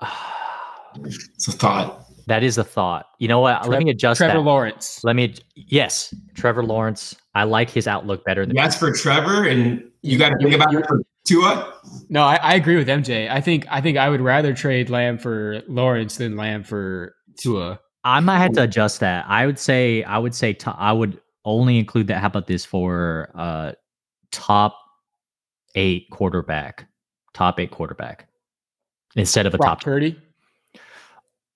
It's 1.04 1.48
a 1.48 1.52
thought. 1.52 2.04
that 2.26 2.42
is 2.42 2.56
a 2.56 2.64
thought. 2.64 3.06
You 3.18 3.28
know 3.28 3.40
what? 3.40 3.68
Let 3.68 3.82
me 3.82 3.90
adjust 3.90 4.18
Trevor 4.18 4.34
that. 4.34 4.44
Lawrence. 4.44 5.00
Let 5.02 5.16
me. 5.16 5.34
Yes, 5.56 6.14
Trevor 6.34 6.62
Lawrence. 6.62 7.16
I 7.34 7.44
like 7.44 7.68
his 7.68 7.88
outlook 7.88 8.24
better 8.24 8.46
than. 8.46 8.54
You 8.56 8.62
asked 8.62 8.78
for 8.78 8.92
Trevor, 8.92 9.44
and 9.44 9.82
you 10.02 10.18
got 10.18 10.30
to 10.30 10.36
think 10.38 10.54
about 10.54 10.72
it 10.72 10.86
for 10.86 11.02
Tua. 11.24 11.72
No, 12.08 12.22
I, 12.22 12.36
I 12.36 12.54
agree 12.54 12.76
with 12.76 12.88
MJ. 12.88 13.28
I 13.30 13.40
think 13.40 13.66
I 13.70 13.80
think 13.80 13.98
I 13.98 14.08
would 14.08 14.20
rather 14.20 14.54
trade 14.54 14.88
Lamb 14.90 15.18
for 15.18 15.62
Lawrence 15.66 16.18
than 16.18 16.36
Lamb 16.36 16.62
for 16.62 17.14
Tua. 17.36 17.80
I 18.04 18.20
might 18.20 18.38
have 18.38 18.52
to 18.52 18.62
adjust 18.62 19.00
that. 19.00 19.24
I 19.28 19.46
would 19.46 19.58
say. 19.58 20.04
I 20.04 20.18
would 20.18 20.34
say. 20.34 20.52
To, 20.52 20.70
I 20.78 20.92
would 20.92 21.20
only 21.44 21.78
include 21.78 22.06
that. 22.06 22.20
How 22.20 22.28
about 22.28 22.46
this 22.46 22.64
for 22.64 23.30
uh 23.34 23.72
top 24.30 24.78
eight 25.74 26.08
quarterback? 26.12 26.86
Top 27.32 27.58
eight 27.58 27.72
quarterback 27.72 28.28
instead 29.16 29.46
of 29.46 29.54
a 29.54 29.58
Brock 29.58 29.78
top. 29.80 29.84
Purdy, 29.84 30.16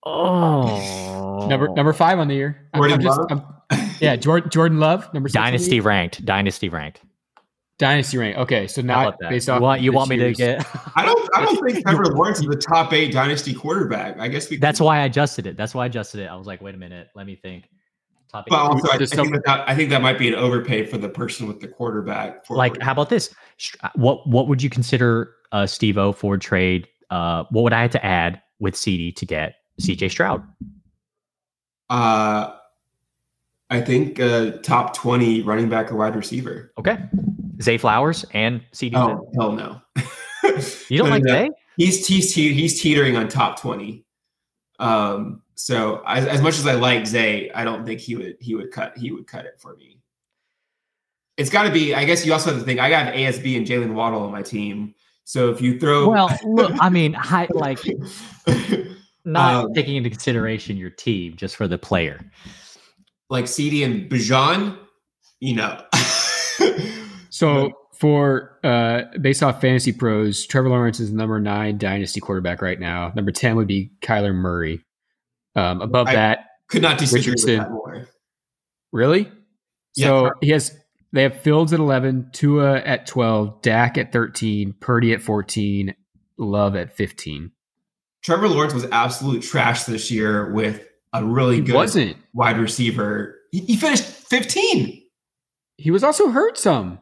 Oh, 0.05 1.45
number 1.49 1.67
number 1.69 1.93
five 1.93 2.19
on 2.19 2.27
the 2.27 2.35
year. 2.35 2.69
Jordan 2.75 2.93
I'm 2.93 3.01
just- 3.01 3.19
Love? 3.19 3.27
I'm- 3.31 3.89
yeah, 3.99 4.15
Jordan, 4.15 4.49
Jordan 4.49 4.79
Love, 4.79 5.13
number 5.13 5.29
six 5.29 5.33
dynasty 5.33 5.79
ranked. 5.81 6.23
Dynasty 6.25 6.69
ranked. 6.69 7.01
Dynasty 7.77 8.17
rank. 8.17 8.37
Okay, 8.37 8.65
so 8.67 8.81
now 8.81 8.95
not 8.95 9.07
about 9.07 9.19
that? 9.19 9.29
based 9.29 9.47
You 9.47 9.59
want 9.59 9.81
you 9.81 9.91
want 9.91 10.09
me 10.09 10.17
to 10.17 10.33
get? 10.33 10.65
I 10.95 11.05
don't. 11.05 11.29
I 11.35 11.45
don't 11.45 11.63
think 11.65 11.85
Trevor 11.85 12.05
Lawrence 12.05 12.39
is 12.39 12.47
a 12.47 12.55
top 12.55 12.91
eight 12.93 13.11
dynasty 13.11 13.53
quarterback. 13.53 14.17
I 14.19 14.27
guess 14.29 14.49
we. 14.49 14.57
That's 14.57 14.81
why 14.81 14.99
I 14.99 15.03
adjusted 15.03 15.45
it. 15.47 15.55
That's 15.57 15.73
why 15.75 15.83
I 15.83 15.85
adjusted 15.87 16.21
it. 16.21 16.25
I 16.27 16.35
was 16.35 16.47
like, 16.47 16.61
wait 16.61 16.75
a 16.75 16.77
minute, 16.77 17.09
let 17.15 17.25
me 17.25 17.35
think. 17.35 17.69
Top 18.31 18.45
eight. 18.47 18.51
But 18.51 18.57
also, 18.59 18.89
I, 18.89 18.95
I 18.95 18.97
think 18.97 19.09
some- 19.13 19.29
that, 19.31 19.43
that 19.45 19.69
I 19.69 19.75
think 19.75 19.89
that 19.91 20.01
might 20.01 20.17
be 20.17 20.27
an 20.27 20.35
overpay 20.35 20.85
for 20.87 20.97
the 20.97 21.09
person 21.09 21.47
with 21.47 21.59
the 21.61 21.67
quarterback. 21.67 22.45
for- 22.45 22.57
like 22.57 22.81
how 22.81 22.91
about 22.93 23.09
this 23.09 23.33
what 23.95 24.27
what 24.27 24.47
would 24.47 24.61
you 24.63 24.69
consider 24.69 25.33
uh 25.51 25.65
steve 25.65 25.97
o 25.97 26.11
ford 26.11 26.41
trade 26.41 26.87
uh 27.09 27.43
what 27.51 27.63
would 27.63 27.73
i 27.73 27.81
have 27.81 27.91
to 27.91 28.05
add 28.05 28.41
with 28.59 28.75
cd 28.75 29.11
to 29.11 29.25
get 29.25 29.55
cj 29.81 30.09
stroud 30.09 30.43
Uh, 31.89 32.55
I 33.71 33.81
think 33.81 34.19
uh, 34.19 34.51
top 34.63 34.95
twenty 34.95 35.41
running 35.41 35.69
back 35.69 35.91
or 35.91 35.95
wide 35.95 36.15
receiver. 36.15 36.71
okay 36.77 36.97
zay 37.61 37.77
flowers 37.77 38.25
and 38.33 38.61
cd 38.71 38.95
Oh 38.95 39.29
hell 39.35 39.51
no! 39.51 39.81
you 40.89 40.97
don't 40.97 41.07
No, 41.09 41.15
like 41.15 41.23
no. 41.23 41.33
zay 41.33 41.49
He's 41.77 42.05
he's 42.05 42.33
he's 42.33 42.81
teetering 42.81 43.15
on 43.15 43.27
top 43.29 43.59
twenty. 43.61 44.05
Um, 44.79 45.41
so 45.55 46.01
as, 46.05 46.25
as 46.25 46.41
much 46.41 46.57
as 46.57 46.65
I 46.67 46.73
like 46.73 47.05
Zay, 47.07 47.49
I 47.51 47.63
don't 47.63 47.85
think 47.85 47.99
he 48.01 48.15
would 48.17 48.35
he 48.41 48.53
would 48.55 48.71
cut 48.71 48.97
he 48.97 49.11
would 49.11 49.27
cut 49.27 49.45
it 49.45 49.55
for 49.59 49.75
me. 49.77 50.01
It's 51.37 51.49
got 51.49 51.63
to 51.63 51.71
be. 51.71 51.93
I 51.95 52.03
guess 52.03 52.25
you 52.25 52.33
also 52.33 52.49
have 52.51 52.59
to 52.59 52.65
think. 52.65 52.79
I 52.81 52.89
got 52.89 53.13
ASB 53.13 53.55
and 53.55 53.65
Jalen 53.65 53.93
Waddle 53.93 54.23
on 54.23 54.31
my 54.31 54.41
team. 54.41 54.93
So 55.31 55.51
if 55.51 55.61
you 55.61 55.79
throw 55.79 56.09
well 56.09 56.35
look 56.43 56.71
i 56.79 56.89
mean 56.89 57.15
I, 57.15 57.47
like 57.53 57.79
not 59.25 59.65
Um, 59.65 59.73
taking 59.75 59.95
into 59.95 60.09
consideration 60.09 60.75
your 60.75 60.89
team 60.89 61.35
just 61.35 61.55
for 61.55 61.67
the 61.67 61.77
player 61.77 62.19
like 63.29 63.47
CD 63.47 63.83
and 63.83 64.09
Bijan, 64.09 64.75
you 65.39 65.55
know. 65.55 65.83
So 67.29 67.71
for 67.93 68.57
uh 68.63 69.03
based 69.21 69.43
off 69.43 69.61
fantasy 69.61 69.93
pros, 69.93 70.45
Trevor 70.47 70.69
Lawrence 70.69 70.99
is 70.99 71.11
number 71.13 71.39
nine 71.39 71.77
dynasty 71.77 72.19
quarterback 72.19 72.61
right 72.63 72.79
now. 72.79 73.11
Number 73.15 73.31
ten 73.31 73.55
would 73.55 73.67
be 73.67 73.91
Kyler 74.01 74.33
Murray. 74.33 74.83
Um, 75.55 75.81
above 75.81 76.07
I- 76.07 76.15
that, 76.15 76.39
Could 76.69 76.81
not 76.81 76.97
disagree 76.97 77.19
Richardson. 77.21 77.59
with 77.59 77.67
that 77.67 77.71
more. 77.71 78.07
really? 78.91 79.31
Yeah, 79.95 80.05
So 80.07 80.31
he 80.41 80.49
has 80.49 80.75
they 81.11 81.23
have 81.23 81.41
Fields 81.41 81.73
at 81.73 81.79
eleven, 81.79 82.29
Tua 82.33 82.77
at 82.79 83.05
twelve, 83.07 83.61
Dak 83.61 83.97
at 83.97 84.11
thirteen, 84.11 84.73
Purdy 84.79 85.13
at 85.13 85.21
fourteen, 85.21 85.95
Love 86.37 86.75
at 86.75 86.95
fifteen. 86.95 87.51
Trevor 88.23 88.47
Lawrence 88.49 88.73
was 88.73 88.85
absolute 88.91 89.41
trash 89.43 89.83
this 89.85 90.11
year 90.11 90.51
with 90.53 90.85
a 91.13 91.23
really 91.23 91.55
He 91.57 91.61
good 91.61 91.75
wasn't. 91.75 92.17
wide 92.33 92.57
receiver. 92.57 93.35
He, 93.51 93.61
he 93.61 93.75
finished 93.77 94.03
15, 94.03 95.01
He 95.77 95.89
was 95.89 96.03
also 96.03 96.27
hurt 96.29 96.57
some. 96.57 96.99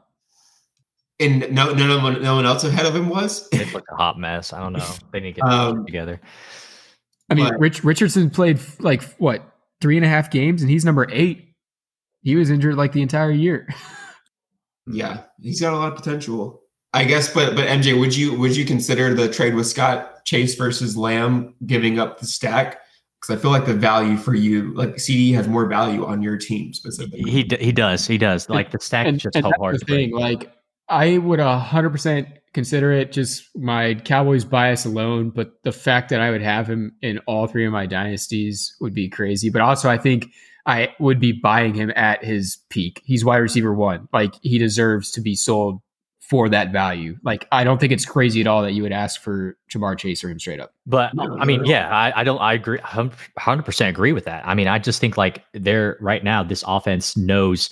and 1.20 1.52
no, 1.52 1.74
no, 1.74 1.98
one, 2.00 2.22
no 2.22 2.36
one 2.36 2.46
else 2.46 2.64
ahead 2.64 2.86
of 2.86 2.96
him 2.96 3.10
was. 3.10 3.50
it 3.52 3.74
looked 3.74 3.88
a 3.92 3.96
hot 3.96 4.18
mess 4.18 4.54
i 4.54 4.60
don't 4.62 4.72
know 4.74 4.86
they 5.12 5.20
need 5.20 5.36
to 5.36 5.42
get 5.42 5.50
Um, 5.52 5.86
together 5.86 6.22
I 7.30 7.34
mean, 7.34 7.50
But- 7.50 7.60
Rich 7.60 7.84
Richardson 7.84 8.30
played 8.30 8.62
like 8.80 9.04
what 9.16 9.44
three 9.82 9.98
and 9.98 10.06
a 10.06 10.10
half 10.10 10.32
games, 10.32 10.62
and 10.62 10.72
he's 10.72 10.86
number 10.86 11.06
eight. 11.12 11.47
He 12.22 12.36
was 12.36 12.50
injured 12.50 12.76
like 12.76 12.92
the 12.92 13.02
entire 13.02 13.32
year. 13.32 13.68
Yeah, 14.90 15.24
he's 15.42 15.60
got 15.60 15.74
a 15.74 15.78
lot 15.78 15.92
of 15.92 15.98
potential. 15.98 16.62
I 16.94 17.04
guess, 17.04 17.34
but 17.34 17.56
but 17.56 17.68
MJ, 17.68 18.00
would 18.00 18.16
you 18.16 18.38
would 18.40 18.56
you 18.56 18.64
consider 18.66 19.14
the 19.14 19.30
trade 19.30 19.54
with 19.54 19.68
Scott 19.68 20.24
Chase 20.24 20.56
versus 20.56 20.96
Lamb 20.96 21.54
giving 21.66 22.00
up 22.00 22.20
the 22.20 22.26
stack? 22.26 22.80
Because 23.20 23.38
I 23.38 23.42
feel 23.42 23.52
like 23.52 23.66
the 23.66 23.74
value 23.74 24.16
for 24.16 24.34
you, 24.34 24.74
like 24.76 24.98
CD, 25.00 25.34
has 25.34 25.48
more 25.48 25.66
value 25.66 26.06
on 26.06 26.22
your 26.22 26.38
team 26.38 26.72
specifically. 26.74 27.30
he 27.30 27.44
d- 27.44 27.58
he 27.60 27.72
does 27.72 28.08
he 28.08 28.18
does 28.18 28.48
like 28.50 28.72
the 28.72 28.80
stack 28.80 29.08
is 29.08 29.22
just 29.22 29.36
so 29.36 29.42
that's 29.42 29.58
hard 29.60 29.80
the 29.82 29.86
thing. 29.86 30.12
Like, 30.14 30.54
I 30.88 31.18
would 31.18 31.42
hundred 31.42 31.90
percent 31.90 32.30
consider 32.54 32.94
it 32.94 33.12
just 33.12 33.44
my 33.58 33.96
Cowboys 33.96 34.46
bias 34.46 34.86
alone, 34.86 35.32
but 35.32 35.62
the 35.64 35.74
fact 35.74 36.10
that 36.10 36.22
I 36.22 36.32
would 36.32 36.42
have 36.42 36.66
him 36.68 36.96
in 37.02 37.20
all 37.28 37.48
three 37.48 37.66
of 37.66 37.74
my 37.74 37.86
dynasties 37.88 38.74
would 38.80 38.94
be 38.94 39.10
crazy. 39.10 39.50
But 39.50 39.62
also, 39.62 39.90
I 39.90 39.98
think 39.98 40.28
I 40.68 40.94
would 41.00 41.20
be 41.20 41.32
buying 41.32 41.74
him 41.74 41.92
at 41.96 42.24
his 42.24 42.58
peak. 42.70 43.02
He's 43.06 43.26
wide 43.26 43.38
receiver 43.38 43.74
one. 43.74 44.08
Like, 44.14 44.34
he 44.42 44.60
deserves 44.60 45.10
to 45.12 45.22
be 45.22 45.34
sold 45.36 45.80
for 46.20 46.50
that 46.50 46.74
value. 46.74 47.18
Like, 47.24 47.48
I 47.54 47.64
don't 47.64 47.80
think 47.80 47.94
it's 47.94 48.06
crazy 48.06 48.42
at 48.42 48.48
all 48.48 48.62
that 48.62 48.74
you 48.74 48.84
would 48.84 48.92
ask 48.92 49.22
for 49.22 49.58
Ja'Marr 49.72 49.98
Chase 49.98 50.24
or 50.24 50.30
him 50.30 50.40
straight 50.40 50.60
up. 50.60 50.74
But 50.86 51.14
I 51.18 51.46
mean, 51.46 51.64
yeah, 51.64 51.90
I, 51.90 52.20
I 52.20 52.24
don't. 52.26 52.40
I 52.40 52.54
agree, 52.54 52.80
hundred 52.80 53.64
percent 53.64 53.90
agree 53.90 54.12
with 54.12 54.26
that. 54.26 54.46
I 54.46 54.54
mean, 54.54 54.68
I 54.68 54.78
just 54.78 55.00
think 55.00 55.16
like 55.16 55.46
they're 55.54 55.98
right 56.02 56.22
now. 56.24 56.44
This 56.44 56.66
offense 56.68 57.16
knows 57.16 57.70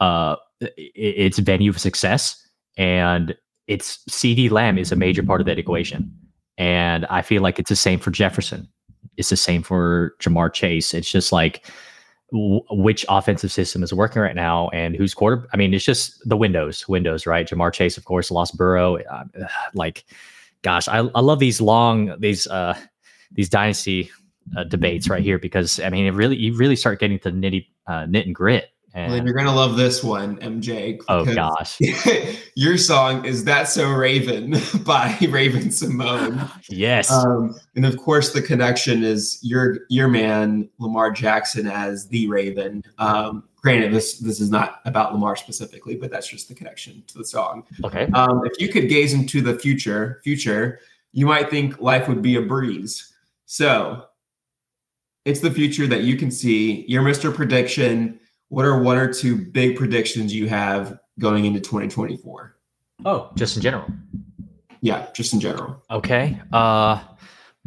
uh 0.00 0.36
its 0.60 1.38
venue 1.38 1.70
of 1.70 1.78
success, 1.78 2.46
and 2.76 3.34
it's 3.66 3.98
CeeDee 4.10 4.50
Lamb 4.50 4.76
is 4.76 4.92
a 4.92 4.96
major 4.96 5.22
part 5.22 5.40
of 5.40 5.46
that 5.46 5.58
equation. 5.58 6.14
And 6.58 7.06
I 7.06 7.22
feel 7.22 7.40
like 7.40 7.58
it's 7.58 7.70
the 7.70 7.76
same 7.76 7.98
for 7.98 8.10
Jefferson. 8.10 8.68
It's 9.16 9.30
the 9.30 9.36
same 9.36 9.62
for 9.62 10.14
Jamar 10.20 10.52
Chase. 10.52 10.92
It's 10.92 11.10
just 11.10 11.32
like 11.32 11.66
which 12.32 13.06
offensive 13.08 13.52
system 13.52 13.82
is 13.82 13.92
working 13.92 14.20
right 14.20 14.34
now 14.34 14.68
and 14.70 14.96
who's 14.96 15.14
quarter. 15.14 15.48
I 15.52 15.56
mean, 15.56 15.72
it's 15.72 15.84
just 15.84 16.28
the 16.28 16.36
windows, 16.36 16.88
windows, 16.88 17.26
right? 17.26 17.46
Ja'Marr 17.46 17.72
Chase, 17.72 17.96
of 17.96 18.04
course, 18.04 18.30
lost 18.30 18.56
Burrow. 18.56 18.96
Uh, 18.98 19.24
like, 19.74 20.04
gosh, 20.62 20.88
I, 20.88 20.98
I 20.98 21.20
love 21.20 21.38
these 21.38 21.60
long, 21.60 22.18
these, 22.18 22.46
uh, 22.48 22.76
these 23.32 23.48
dynasty 23.48 24.10
uh, 24.56 24.64
debates 24.64 25.08
right 25.08 25.22
here 25.22 25.38
because 25.38 25.78
I 25.80 25.88
mean, 25.90 26.06
it 26.06 26.14
really, 26.14 26.36
you 26.36 26.54
really 26.54 26.76
start 26.76 26.98
getting 26.98 27.18
to 27.20 27.30
nitty, 27.30 27.68
uh, 27.86 28.06
knit 28.06 28.26
and 28.26 28.34
grit. 28.34 28.70
Well, 28.96 29.08
then 29.10 29.18
And, 29.18 29.26
you're 29.26 29.36
gonna 29.36 29.54
love 29.54 29.76
this 29.76 30.02
one, 30.02 30.38
MJ. 30.38 30.98
oh 31.10 31.22
gosh, 31.34 31.78
your 32.54 32.78
song 32.78 33.26
is 33.26 33.44
"That 33.44 33.68
So 33.68 33.90
Raven" 33.90 34.52
by 34.84 35.14
Raven-Symoné. 35.20 36.50
yes, 36.70 37.12
Um, 37.12 37.54
and 37.74 37.84
of 37.84 37.98
course, 37.98 38.32
the 38.32 38.40
connection 38.40 39.04
is 39.04 39.38
your 39.42 39.80
your 39.90 40.08
man 40.08 40.70
Lamar 40.78 41.10
Jackson 41.10 41.66
as 41.66 42.08
the 42.08 42.26
Raven. 42.28 42.82
Um, 42.96 43.44
granted, 43.56 43.92
this 43.92 44.18
this 44.18 44.40
is 44.40 44.50
not 44.50 44.80
about 44.86 45.12
Lamar 45.12 45.36
specifically, 45.36 45.96
but 45.96 46.10
that's 46.10 46.26
just 46.28 46.48
the 46.48 46.54
connection 46.54 47.04
to 47.08 47.18
the 47.18 47.24
song. 47.24 47.64
okay, 47.84 48.08
Um, 48.14 48.46
if 48.46 48.58
you 48.58 48.68
could 48.68 48.88
gaze 48.88 49.12
into 49.12 49.42
the 49.42 49.58
future, 49.58 50.22
future, 50.24 50.80
you 51.12 51.26
might 51.26 51.50
think 51.50 51.80
life 51.82 52.08
would 52.08 52.22
be 52.22 52.36
a 52.36 52.42
breeze. 52.42 53.12
So, 53.44 54.06
it's 55.26 55.40
the 55.40 55.50
future 55.50 55.86
that 55.86 56.02
you 56.02 56.16
can 56.16 56.30
see. 56.30 56.86
Your 56.88 57.02
Mister 57.02 57.30
Prediction. 57.30 58.20
What 58.48 58.64
are 58.64 58.80
one 58.82 58.96
or 58.96 59.12
two 59.12 59.36
big 59.36 59.76
predictions 59.76 60.34
you 60.34 60.48
have 60.48 60.98
going 61.18 61.44
into 61.44 61.60
2024? 61.60 62.56
oh, 63.04 63.30
just 63.36 63.56
in 63.56 63.62
general. 63.62 63.86
Yeah, 64.80 65.06
just 65.14 65.32
in 65.34 65.40
general. 65.40 65.82
Okay. 65.90 66.40
Uh 66.52 67.02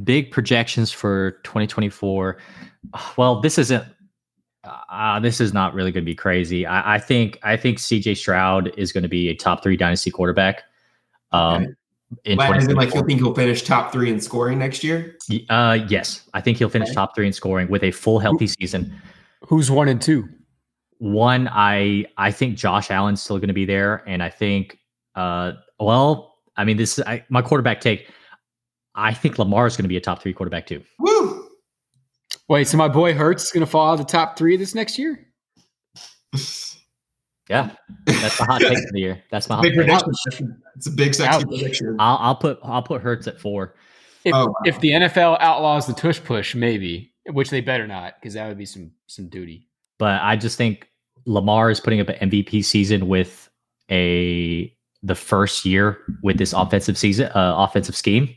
big 0.04 0.32
projections 0.32 0.92
for 0.92 1.32
2024. 1.44 2.38
Well, 3.18 3.42
this 3.42 3.58
isn't 3.58 3.84
uh, 4.90 5.20
this 5.20 5.40
is 5.42 5.54
not 5.54 5.74
really 5.74 5.92
going 5.92 6.04
to 6.04 6.06
be 6.10 6.16
crazy. 6.16 6.66
I, 6.66 6.96
I 6.96 7.00
think 7.00 7.40
I 7.44 7.58
think 7.58 7.78
CJ 7.80 8.18
Stroud 8.18 8.72
is 8.78 8.92
going 8.92 9.04
to 9.04 9.10
be 9.10 9.30
a 9.30 9.36
top 9.36 9.64
three 9.64 9.78
dynasty 9.78 10.12
quarterback. 10.12 10.64
Um, 11.32 11.76
Okay. 12.12 12.32
in 12.32 12.38
Why, 12.40 12.48
as 12.58 12.68
like 12.70 12.90
2024. 12.90 13.00
you 13.02 13.06
think 13.06 13.20
he'll 13.20 13.36
finish 13.36 13.62
top 13.62 13.92
three 13.92 14.10
in 14.10 14.20
scoring 14.20 14.58
next 14.58 14.84
year? 14.84 15.16
Uh, 15.50 15.78
yes, 15.90 16.28
I 16.34 16.42
think 16.42 16.58
he'll 16.58 16.68
finish 16.70 16.88
Okay. 16.90 16.96
top 16.96 17.14
three 17.16 17.28
in 17.28 17.34
scoring 17.34 17.68
with 17.70 17.84
a 17.84 17.92
full 17.92 18.18
healthy 18.18 18.48
season. 18.48 18.92
Who's 19.46 19.70
one 19.70 19.88
and 19.90 20.02
two? 20.02 20.28
One, 21.00 21.48
I 21.52 22.06
I 22.18 22.32
think 22.32 22.58
Josh 22.58 22.92
Allen's 22.92 23.22
still 23.22 23.38
going 23.38 23.48
to 23.48 23.54
be 23.54 23.66
there, 23.66 24.04
and 24.08 24.22
I 24.22 24.30
think, 24.30 24.78
uh, 25.16 25.54
well, 25.80 26.36
I 26.58 26.64
mean, 26.66 26.78
this 26.78 27.00
is 27.00 27.06
I, 27.06 27.24
my 27.30 27.42
quarterback 27.42 27.80
take. 27.82 28.08
I 28.96 29.14
think 29.14 29.40
Lamar 29.40 29.66
is 29.66 29.78
going 29.78 29.84
to 29.86 29.90
be 29.90 29.96
a 29.98 30.02
top 30.02 30.22
three 30.22 30.34
quarterback 30.34 30.68
too. 30.68 30.84
Woo! 31.00 31.48
Wait, 32.50 32.68
so 32.68 32.78
my 32.78 32.88
boy 32.90 33.14
Hurts 33.14 33.44
is 33.46 33.52
going 33.52 33.66
to 33.66 33.70
fall 33.70 33.90
out 33.90 33.94
of 33.94 34.00
the 34.00 34.12
top 34.12 34.38
three 34.38 34.58
this 34.58 34.76
next 34.76 34.98
year? 35.00 35.26
Yeah, 37.50 37.72
that's 38.06 38.40
my 38.40 38.46
hot 38.46 38.62
take 38.62 38.78
of 38.78 38.92
the 38.92 39.00
year. 39.00 39.24
That's 39.32 39.50
my 39.50 39.56
hot 39.56 39.64
big 39.64 39.74
take. 39.74 39.88
prediction. 39.88 40.62
It's 40.76 40.86
a 40.86 40.92
big 40.92 41.16
sexy 41.16 41.36
Ouch. 41.42 41.48
prediction. 41.48 41.96
I'll, 41.98 42.18
I'll 42.20 42.36
put 42.36 42.60
I'll 42.62 42.84
put 42.84 43.02
Hurts 43.02 43.26
at 43.28 43.40
four. 43.42 43.74
If, 44.24 44.36
Oh, 44.36 44.46
wow. 44.48 44.54
if 44.66 44.80
the 44.82 44.90
NFL 44.92 45.38
outlaws 45.40 45.88
the 45.88 45.94
tush 45.94 46.22
push, 46.24 46.54
maybe, 46.54 47.12
which 47.32 47.50
they 47.50 47.62
better 47.62 47.88
not, 47.88 48.14
because 48.22 48.36
that 48.36 48.48
would 48.48 48.58
be 48.60 48.68
some 48.68 48.92
some 49.08 49.30
duty. 49.30 49.68
but 49.98 50.22
I 50.22 50.36
just 50.36 50.58
think 50.60 50.89
Lamar 51.30 51.70
is 51.70 51.80
putting 51.80 52.02
up 52.02 52.10
an 52.10 52.30
MVP 52.30 52.66
season 52.66 53.08
with 53.08 53.50
a 53.92 54.76
the 55.04 55.16
first 55.16 55.64
year 55.64 56.00
with 56.24 56.38
this 56.38 56.54
offensive 56.54 56.98
season 56.98 57.28
uh, 57.28 57.56
offensive 57.58 57.96
scheme. 57.96 58.36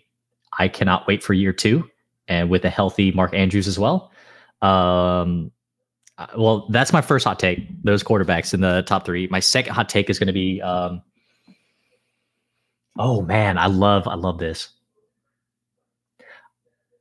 I 0.58 0.68
cannot 0.68 1.06
wait 1.06 1.24
for 1.24 1.32
year 1.32 1.54
two, 1.54 1.88
and 2.28 2.50
with 2.50 2.64
a 2.66 2.70
healthy 2.70 3.10
Mark 3.10 3.32
Andrews 3.34 3.66
as 3.66 3.78
well. 3.78 4.12
Um, 4.60 5.50
uh, 6.18 6.26
well, 6.36 6.68
that's 6.68 6.92
my 6.92 7.00
first 7.00 7.24
hot 7.24 7.38
take. 7.38 7.66
Those 7.82 8.04
quarterbacks 8.04 8.52
in 8.52 8.60
the 8.60 8.82
top 8.82 9.06
three. 9.06 9.26
My 9.28 9.40
second 9.40 9.72
hot 9.72 9.88
take 9.88 10.10
is 10.10 10.18
going 10.18 10.26
to 10.26 10.32
be. 10.34 10.60
Um, 10.60 11.02
oh 12.98 13.22
man, 13.22 13.56
I 13.56 13.66
love 13.66 14.06
I 14.06 14.16
love 14.16 14.38
this. 14.38 14.68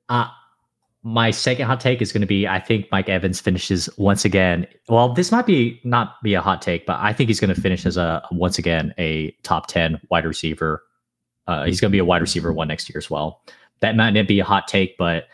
Uh, 0.07 0.29
my 1.03 1.31
second 1.31 1.65
hot 1.65 1.79
take 1.79 2.01
is 2.01 2.11
going 2.11 2.21
to 2.21 2.27
be 2.27 2.47
I 2.47 2.59
think 2.59 2.87
Mike 2.91 3.09
Evans 3.09 3.39
finishes 3.39 3.89
once 3.97 4.23
again. 4.23 4.67
Well, 4.87 5.13
this 5.13 5.31
might 5.31 5.45
be 5.45 5.79
not 5.83 6.21
be 6.21 6.33
a 6.35 6.41
hot 6.41 6.61
take, 6.61 6.85
but 6.85 6.97
I 6.99 7.11
think 7.13 7.29
he's 7.29 7.39
going 7.39 7.53
to 7.53 7.59
finish 7.59 7.85
as 7.85 7.97
a 7.97 8.21
once 8.31 8.57
again 8.59 8.93
a 8.97 9.31
top 9.43 9.67
10 9.67 9.99
wide 10.09 10.25
receiver. 10.25 10.83
Uh, 11.47 11.65
he's 11.65 11.81
going 11.81 11.89
to 11.91 11.95
be 11.95 11.99
a 11.99 12.05
wide 12.05 12.21
receiver 12.21 12.53
one 12.53 12.67
next 12.67 12.87
year 12.89 12.97
as 12.97 13.09
well. 13.09 13.41
That 13.79 13.95
might 13.95 14.11
not 14.11 14.27
be 14.27 14.39
a 14.39 14.45
hot 14.45 14.67
take, 14.67 14.95
but 14.97 15.25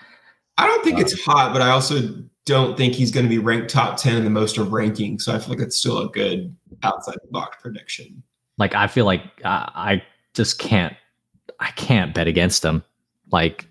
I 0.58 0.66
don't 0.68 0.84
think 0.84 0.98
Uh, 0.98 1.02
it's 1.02 1.22
hot, 1.26 1.52
but 1.52 1.62
I 1.62 1.70
also 1.70 2.00
don't 2.46 2.78
think 2.78 2.94
he's 2.94 3.12
going 3.12 3.26
to 3.26 3.30
be 3.30 3.38
ranked 3.38 3.70
top 3.70 3.98
10 3.98 4.16
in 4.16 4.24
the 4.24 4.30
most 4.30 4.58
of 4.58 4.72
ranking. 4.72 5.20
So 5.20 5.36
I 5.36 5.40
feel 5.40 5.50
like 5.50 5.60
it's 5.60 5.76
still 5.76 6.00
a 6.00 6.10
good 6.10 6.56
outside 6.84 7.16
the 7.22 7.28
box 7.30 7.58
prediction. 7.62 8.24
like 8.58 8.74
I 8.74 8.88
feel 8.88 9.06
like 9.06 9.22
I, 9.44 9.70
I 9.76 10.04
just 10.34 10.60
can't 10.60 10.96
I 11.60 11.72
can't 11.72 12.14
bet 12.14 12.28
against 12.28 12.64
him. 12.64 12.84
Like 13.32 13.67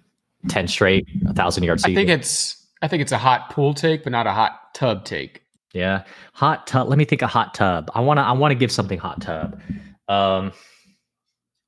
10 0.49 0.69
straight, 0.69 1.09
a 1.27 1.35
thousand 1.35 1.65
yard 1.65 1.81
I 1.85 1.95
think 1.95 2.09
it's 2.09 2.67
I 2.83 2.89
think 2.89 3.03
it's 3.03 3.13
a 3.13 3.19
hot 3.19 3.51
pool 3.51 3.75
take, 3.75 4.05
but 4.05 4.13
not 4.13 4.27
a 4.27 4.33
hot 4.33 4.75
tub 4.75 5.05
take. 5.05 5.43
Yeah, 5.73 6.05
hot 6.33 6.67
tub. 6.67 6.89
Let 6.89 6.99
me 6.99 7.05
think. 7.05 7.23
A 7.23 7.27
hot 7.27 7.55
tub. 7.55 7.91
I 7.95 8.01
wanna. 8.01 8.23
I 8.23 8.33
wanna 8.33 8.55
give 8.55 8.73
something 8.73 8.99
hot 8.99 9.21
tub. 9.21 9.61
Um, 10.09 10.53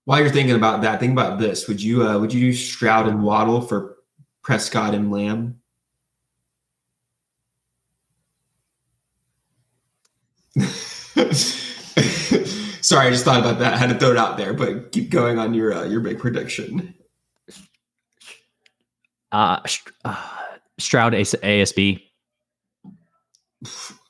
While 0.04 0.20
you're 0.20 0.30
thinking 0.30 0.54
about 0.54 0.82
that, 0.82 1.00
think 1.00 1.12
about 1.12 1.38
this. 1.38 1.68
Would 1.68 1.82
you 1.82 2.06
uh, 2.06 2.18
would 2.18 2.32
you 2.32 2.40
do 2.40 2.52
Stroud 2.54 3.06
and 3.08 3.22
Waddle 3.22 3.60
for 3.60 3.96
Prescott 4.42 4.94
and 4.94 5.10
Lamb? 5.10 5.60
Sorry, 12.80 13.06
I 13.06 13.10
just 13.10 13.24
thought 13.24 13.40
about 13.40 13.58
that. 13.58 13.74
I 13.74 13.76
had 13.76 13.90
to 13.90 13.98
throw 13.98 14.12
it 14.12 14.16
out 14.16 14.38
there, 14.38 14.54
but 14.54 14.92
keep 14.92 15.10
going 15.10 15.38
on 15.38 15.52
your 15.52 15.74
uh, 15.74 15.84
your 15.84 16.00
big 16.00 16.18
prediction. 16.18 16.94
Uh, 19.32 19.60
uh 20.04 20.38
Stroud 20.78 21.14
AS- 21.14 21.34
ASB. 21.42 22.02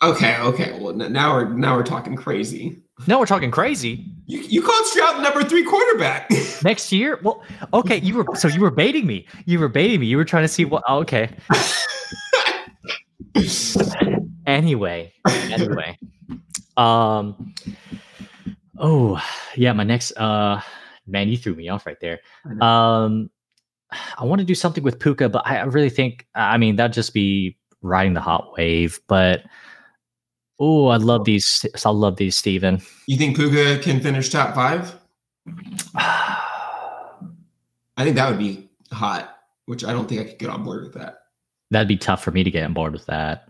Okay, 0.03 0.39
okay. 0.39 0.79
Well, 0.79 0.95
now 0.95 1.35
we're 1.35 1.49
now 1.49 1.75
we're 1.77 1.83
talking 1.83 2.15
crazy. 2.15 2.83
Now 3.07 3.19
we're 3.19 3.27
talking 3.27 3.51
crazy. 3.51 4.05
You, 4.27 4.41
you 4.41 4.63
called 4.63 4.85
Stroud 4.87 5.23
number 5.23 5.43
three 5.43 5.65
quarterback. 5.65 6.31
Next 6.63 6.93
year. 6.93 7.19
Well, 7.23 7.43
okay. 7.73 7.97
You 7.99 8.17
were 8.17 8.37
so 8.37 8.49
you 8.49 8.61
were 8.61 8.71
baiting 8.71 9.07
me. 9.07 9.27
You 9.47 9.59
were 9.59 9.69
baiting 9.69 10.01
me. 10.01 10.07
You 10.07 10.19
were 10.19 10.25
trying 10.25 10.45
to 10.45 10.49
see 10.49 10.65
what. 10.65 10.83
oh, 10.89 10.99
okay. 11.01 11.31
Anyway. 14.47 15.13
Anyway. 15.27 15.99
Um. 16.79 17.55
Oh 18.79 19.23
yeah. 19.57 19.73
My 19.75 19.85
next. 19.85 20.13
Uh. 20.17 20.61
Man, 21.07 21.29
you 21.29 21.37
threw 21.37 21.55
me 21.55 21.69
off 21.69 21.87
right 21.87 22.01
there. 22.01 22.21
Um. 22.61 23.31
I 24.19 24.25
want 24.25 24.41
to 24.41 24.45
do 24.45 24.55
something 24.55 24.85
with 24.85 24.99
Puka, 25.01 25.29
but 25.29 25.43
I 25.47 25.59
I 25.59 25.65
really 25.65 25.91
think. 25.91 26.27
I 26.35 26.59
mean, 26.59 26.77
that'd 26.77 26.93
just 26.93 27.15
be 27.15 27.57
riding 27.83 28.15
the 28.15 28.21
hot 28.21 28.53
wave. 28.57 29.01
But. 29.09 29.43
Oh, 30.61 30.89
I 30.89 30.97
love 30.97 31.25
these. 31.25 31.65
I 31.85 31.91
love 31.91 32.17
these, 32.17 32.37
Steven. 32.37 32.83
you 33.07 33.17
think 33.17 33.37
Puka 33.37 33.79
can 33.81 34.01
finish 34.01 34.29
top 34.29 34.57
five? 34.57 34.93
I 37.97 38.05
think 38.05 38.17
that 38.17 38.29
would 38.29 38.39
be 38.39 38.69
hot, 38.93 39.37
which 39.67 39.85
I 39.85 39.93
don't 39.93 40.09
think 40.09 40.21
I 40.21 40.25
could 40.25 40.39
get 40.39 40.51
on 40.51 40.65
board 40.65 40.83
with 40.85 40.95
that. 40.95 41.19
That'd 41.71 41.89
be 41.89 41.97
tough 41.97 42.23
for 42.25 42.31
me 42.31 42.45
to 42.45 42.51
get 42.51 42.65
on 42.65 42.73
board 42.75 42.93
with 42.93 43.07
that. 43.07 43.49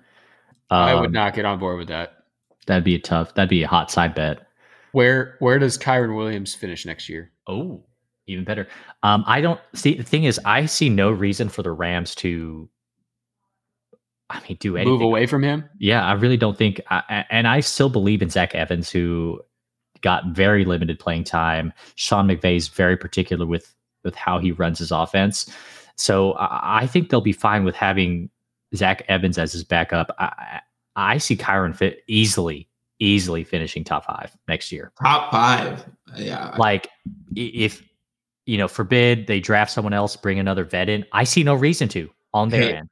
I 0.70 0.94
would 0.94 1.06
Um, 1.06 1.12
not 1.12 1.34
get 1.34 1.44
on 1.44 1.58
board 1.58 1.78
with 1.78 1.88
that. 1.88 2.24
That'd 2.66 2.84
be 2.84 2.94
a 2.94 2.98
tough. 3.00 3.34
That'd 3.34 3.48
be 3.48 3.62
a 3.62 3.68
hot 3.68 3.90
side 3.90 4.14
bet. 4.14 4.46
Where 4.92 5.36
where 5.38 5.58
does 5.58 5.78
Kyren 5.78 6.16
Williams 6.16 6.54
finish 6.54 6.84
next 6.84 7.08
year? 7.08 7.30
Oh, 7.46 7.84
even 8.28 8.44
better. 8.44 8.68
Um, 9.02 9.24
I 9.26 9.40
don't 9.40 9.60
see. 9.74 9.94
The 9.94 10.02
thing 10.04 10.24
is, 10.24 10.40
I 10.44 10.66
see 10.66 10.88
no 10.88 11.10
reason 11.10 11.48
for 11.48 11.62
the 11.62 11.72
Rams 11.72 12.14
to. 12.16 12.68
I 14.30 14.40
mean, 14.46 14.58
do 14.60 14.76
anything. 14.76 14.92
Move 14.92 15.00
away 15.00 15.26
from 15.26 15.42
him? 15.42 15.64
Yeah, 15.78 16.04
I 16.06 16.12
really 16.12 16.36
don't 16.36 16.56
think. 16.56 16.80
I, 16.90 17.02
I- 17.08 17.24
and 17.30 17.48
I 17.48 17.60
still 17.60 17.88
believe 17.88 18.20
in 18.20 18.28
Zach 18.30 18.54
Evans, 18.54 18.90
who 18.90 19.40
got 20.02 20.26
very 20.28 20.64
limited 20.64 20.98
playing 20.98 21.24
time. 21.24 21.72
Sean 21.96 22.28
McVay 22.28 22.56
is 22.56 22.68
very 22.68 22.96
particular 22.96 23.46
with 23.46 23.74
with 24.04 24.14
how 24.14 24.38
he 24.38 24.52
runs 24.52 24.78
his 24.78 24.92
offense. 24.92 25.50
So 25.96 26.32
I, 26.34 26.82
I 26.82 26.86
think 26.86 27.08
they'll 27.10 27.20
be 27.20 27.32
fine 27.32 27.64
with 27.64 27.74
having 27.74 28.30
Zach 28.76 29.02
Evans 29.08 29.38
as 29.38 29.52
his 29.52 29.64
backup. 29.64 30.14
I, 30.18 30.24
I 30.24 30.60
I 31.14 31.18
see 31.18 31.36
Kyren 31.36 31.74
fit 31.76 32.02
easily, 32.06 32.68
easily 32.98 33.44
finishing 33.44 33.82
top 33.84 34.04
five 34.04 34.36
next 34.46 34.70
year. 34.72 34.92
Top 35.02 35.30
five. 35.30 35.86
Yeah. 36.16 36.54
Like 36.58 36.88
if 37.34 37.82
you 38.48 38.56
know, 38.56 38.66
forbid 38.66 39.26
they 39.26 39.40
draft 39.40 39.70
someone 39.70 39.92
else, 39.92 40.16
bring 40.16 40.38
another 40.38 40.64
vet 40.64 40.88
in. 40.88 41.04
I 41.12 41.24
see 41.24 41.42
no 41.42 41.54
reason 41.54 41.86
to 41.90 42.08
on 42.32 42.48
their 42.48 42.62
Okay. 42.62 42.76
end. 42.78 42.88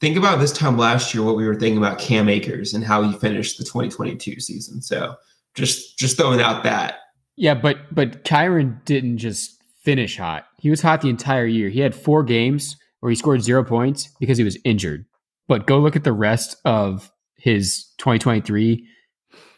Think 0.00 0.16
about 0.16 0.40
this 0.40 0.52
time 0.52 0.76
last 0.76 1.14
year, 1.14 1.22
what 1.22 1.36
we 1.36 1.46
were 1.46 1.54
thinking 1.54 1.78
about 1.78 2.00
Cam 2.00 2.28
Akers 2.28 2.74
and 2.74 2.82
how 2.82 3.02
he 3.02 3.16
finished 3.18 3.56
the 3.56 3.62
2022 3.64 4.40
season. 4.40 4.82
So 4.82 5.14
just 5.54 5.96
just 5.96 6.16
throwing 6.18 6.40
out 6.40 6.64
that. 6.64 6.96
Yeah, 7.36 7.54
but 7.54 7.94
but 7.94 8.24
Kyren 8.24 8.84
didn't 8.84 9.18
just 9.18 9.62
finish 9.84 10.18
hot. 10.18 10.46
He 10.58 10.70
was 10.70 10.82
hot 10.82 11.02
the 11.02 11.08
entire 11.08 11.46
year. 11.46 11.68
He 11.68 11.78
had 11.78 11.94
four 11.94 12.24
games 12.24 12.76
where 12.98 13.08
he 13.10 13.16
scored 13.16 13.42
zero 13.42 13.62
points 13.62 14.08
because 14.18 14.38
he 14.38 14.44
was 14.44 14.58
injured. 14.64 15.04
But 15.46 15.68
go 15.68 15.78
look 15.78 15.94
at 15.94 16.02
the 16.02 16.12
rest 16.12 16.56
of 16.64 17.12
his 17.36 17.86
2023. 17.98 18.84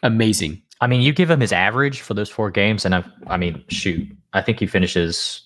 Amazing. 0.03 0.61
I 0.81 0.87
mean, 0.87 1.01
you 1.01 1.11
give 1.11 1.29
him 1.29 1.41
his 1.41 1.51
average 1.51 2.01
for 2.01 2.13
those 2.13 2.29
four 2.29 2.51
games, 2.51 2.85
and 2.85 2.95
I, 2.95 3.03
I 3.27 3.37
mean, 3.37 3.63
shoot, 3.67 4.07
I 4.33 4.41
think 4.41 4.59
he 4.59 4.67
finishes. 4.67 5.45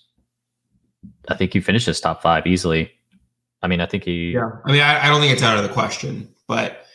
I 1.27 1.35
think 1.35 1.53
he 1.53 1.59
finishes 1.59 1.99
top 1.99 2.21
five 2.21 2.45
easily. 2.45 2.91
I 3.61 3.67
mean, 3.67 3.81
I 3.81 3.85
think 3.85 4.03
he. 4.03 4.31
Yeah, 4.31 4.49
I 4.65 4.71
mean, 4.71 4.81
I, 4.81 5.05
I 5.05 5.09
don't 5.09 5.21
think 5.21 5.33
it's 5.33 5.43
out 5.43 5.57
of 5.57 5.63
the 5.63 5.73
question, 5.73 6.33
but 6.47 6.85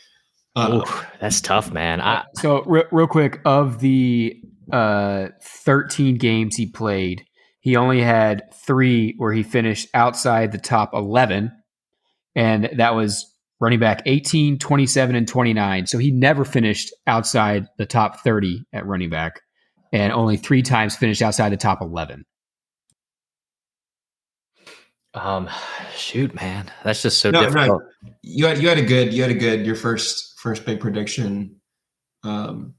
uh, 0.55 0.81
Oof, 0.81 1.05
that's 1.19 1.41
tough, 1.41 1.71
man. 1.71 2.01
I, 2.01 2.23
So 2.35 2.63
re- 2.63 2.85
real 2.91 3.07
quick, 3.07 3.41
of 3.45 3.79
the 3.79 4.39
uh, 4.71 5.29
13 5.41 6.17
games 6.17 6.55
he 6.55 6.65
played, 6.65 7.25
he 7.59 7.75
only 7.75 8.01
had 8.01 8.43
three 8.53 9.15
where 9.17 9.33
he 9.33 9.43
finished 9.43 9.89
outside 9.93 10.51
the 10.51 10.57
top 10.57 10.93
11, 10.93 11.51
and 12.35 12.69
that 12.77 12.95
was 12.95 13.28
running 13.59 13.79
back 13.79 14.01
18, 14.05 14.57
27, 14.59 15.15
and 15.15 15.27
29. 15.27 15.85
So 15.87 15.97
he 15.97 16.11
never 16.11 16.45
finished 16.45 16.93
outside 17.07 17.67
the 17.77 17.85
top 17.85 18.21
30 18.21 18.63
at 18.73 18.85
running 18.85 19.09
back, 19.09 19.41
and 19.91 20.13
only 20.13 20.37
three 20.37 20.61
times 20.61 20.95
finished 20.95 21.21
outside 21.21 21.49
the 21.51 21.57
top 21.57 21.81
11. 21.81 22.25
um, 25.15 25.49
shoot, 25.95 26.33
man, 26.35 26.71
that's 26.83 27.01
just 27.01 27.19
so 27.19 27.31
No, 27.31 27.41
no. 27.41 27.49
difficult. 27.49 27.83
you 28.21 28.45
had 28.45 28.59
you 28.61 28.69
had 28.69 28.77
a 28.77 28.85
good 28.85 29.11
you 29.11 29.21
had 29.23 29.31
a 29.31 29.35
good 29.35 29.65
your 29.65 29.75
first 29.75 30.39
first 30.39 30.65
big 30.65 30.79
prediction. 30.79 31.55
Um, 32.23 32.75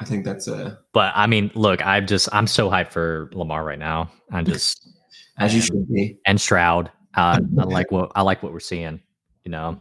I 0.00 0.04
think 0.04 0.24
that's 0.24 0.48
a 0.48 0.78
But 0.92 1.12
I 1.14 1.26
mean, 1.28 1.52
look, 1.54 1.84
I'm 1.86 2.06
just, 2.06 2.28
I'm 2.32 2.48
so 2.48 2.68
hyped 2.68 2.90
for 2.90 3.30
Lamar 3.34 3.62
right 3.64 3.78
now. 3.78 4.10
I'm 4.32 4.44
just 4.44 4.88
as 5.38 5.54
you 5.54 5.60
should 5.60 5.86
be. 5.88 6.18
and 6.26 6.40
Stroud. 6.40 6.90
Uh, 7.14 7.38
I 7.58 7.62
like 7.64 7.92
what 7.92 8.10
I 8.16 8.22
like 8.22 8.42
what 8.42 8.52
we're 8.52 8.58
seeing. 8.60 9.00
You 9.44 9.50
know, 9.50 9.80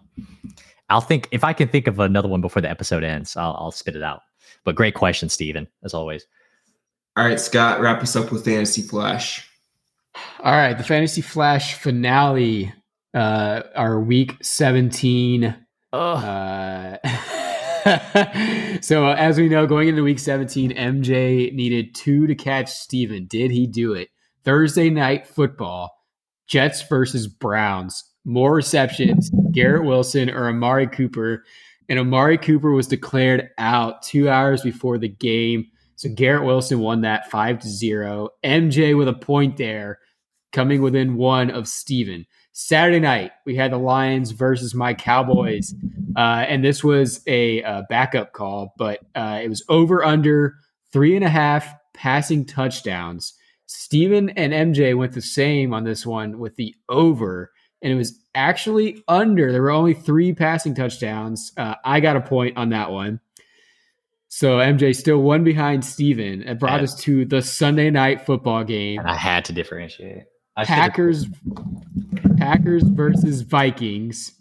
I'll 0.89 1.01
think 1.01 1.27
if 1.31 1.43
I 1.43 1.53
can 1.53 1.67
think 1.67 1.87
of 1.87 1.99
another 1.99 2.27
one 2.27 2.41
before 2.41 2.61
the 2.61 2.69
episode 2.69 3.03
ends, 3.03 3.37
I'll, 3.37 3.55
I'll 3.59 3.71
spit 3.71 3.95
it 3.95 4.03
out. 4.03 4.21
But 4.63 4.75
great 4.75 4.93
question, 4.93 5.29
Steven, 5.29 5.67
as 5.83 5.93
always. 5.93 6.25
All 7.15 7.25
right, 7.25 7.39
Scott, 7.39 7.81
wrap 7.81 8.01
us 8.01 8.15
up 8.15 8.31
with 8.31 8.45
Fantasy 8.45 8.81
Flash. 8.81 9.47
All 10.43 10.51
right, 10.51 10.77
the 10.77 10.83
Fantasy 10.83 11.21
Flash 11.21 11.75
finale, 11.75 12.73
uh, 13.13 13.61
our 13.75 13.99
week 13.99 14.37
17. 14.41 15.55
Uh, 15.91 16.97
so, 18.81 19.07
as 19.07 19.37
we 19.37 19.49
know, 19.49 19.67
going 19.67 19.87
into 19.87 20.03
week 20.03 20.19
17, 20.19 20.71
MJ 20.71 21.53
needed 21.53 21.95
two 21.95 22.27
to 22.27 22.35
catch 22.35 22.71
Steven. 22.71 23.27
Did 23.27 23.51
he 23.51 23.67
do 23.67 23.93
it? 23.93 24.09
Thursday 24.43 24.89
night 24.89 25.27
football, 25.27 25.91
Jets 26.47 26.81
versus 26.83 27.27
Browns. 27.27 28.03
More 28.25 28.53
receptions, 28.53 29.31
Garrett 29.51 29.85
Wilson 29.85 30.29
or 30.29 30.47
Amari 30.47 30.87
Cooper. 30.87 31.43
And 31.89 31.99
Amari 31.99 32.37
Cooper 32.37 32.71
was 32.71 32.87
declared 32.87 33.49
out 33.57 34.01
two 34.01 34.29
hours 34.29 34.61
before 34.61 34.97
the 34.97 35.09
game. 35.09 35.67
So 35.95 36.09
Garrett 36.09 36.45
Wilson 36.45 36.79
won 36.79 37.01
that 37.01 37.29
five 37.29 37.59
to 37.59 37.67
zero. 37.67 38.29
MJ 38.43 38.97
with 38.97 39.07
a 39.07 39.13
point 39.13 39.57
there, 39.57 39.99
coming 40.51 40.81
within 40.81 41.15
one 41.15 41.49
of 41.49 41.67
Steven. 41.67 42.25
Saturday 42.53 42.99
night, 42.99 43.31
we 43.45 43.55
had 43.55 43.71
the 43.71 43.77
Lions 43.77 44.31
versus 44.31 44.75
my 44.75 44.93
Cowboys. 44.93 45.73
Uh, 46.17 46.45
and 46.47 46.63
this 46.63 46.83
was 46.83 47.21
a, 47.27 47.61
a 47.61 47.85
backup 47.89 48.33
call, 48.33 48.73
but 48.77 48.99
uh, 49.15 49.39
it 49.41 49.47
was 49.47 49.63
over 49.69 50.03
under 50.03 50.55
three 50.91 51.15
and 51.15 51.23
a 51.23 51.29
half 51.29 51.73
passing 51.93 52.45
touchdowns. 52.45 53.33
Steven 53.67 54.29
and 54.31 54.51
MJ 54.75 54.97
went 54.97 55.13
the 55.13 55.21
same 55.21 55.73
on 55.73 55.85
this 55.85 56.05
one 56.05 56.39
with 56.39 56.55
the 56.57 56.75
over, 56.89 57.51
and 57.81 57.91
it 57.91 57.95
was 57.95 58.19
actually 58.35 59.03
under. 59.07 59.51
There 59.51 59.61
were 59.61 59.71
only 59.71 59.93
three 59.93 60.33
passing 60.33 60.75
touchdowns. 60.75 61.51
Uh, 61.57 61.75
I 61.83 61.99
got 61.99 62.15
a 62.15 62.21
point 62.21 62.57
on 62.57 62.69
that 62.69 62.91
one. 62.91 63.19
So 64.29 64.59
MJ 64.59 64.95
still 64.95 65.19
one 65.19 65.43
behind 65.43 65.83
Steven. 65.83 66.43
It 66.43 66.57
brought 66.57 66.79
us 66.79 66.95
to 67.01 67.25
the 67.25 67.41
Sunday 67.41 67.89
night 67.89 68.25
football 68.25 68.63
game. 68.63 68.99
And 68.99 69.09
I 69.09 69.15
had 69.15 69.43
to 69.45 69.53
differentiate. 69.53 70.23
I 70.55 70.63
Packers 70.63 71.25
Packers 72.37 72.83
versus 72.83 73.41
Vikings. 73.41 74.31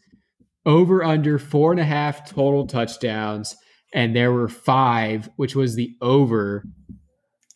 Over 0.64 1.03
under 1.03 1.38
four 1.38 1.72
and 1.72 1.80
a 1.80 1.84
half 1.84 2.28
total 2.30 2.66
touchdowns. 2.66 3.57
And 3.93 4.14
there 4.14 4.30
were 4.30 4.49
five, 4.49 5.28
which 5.36 5.57
was 5.57 5.74
the 5.74 5.97
over. 6.01 6.64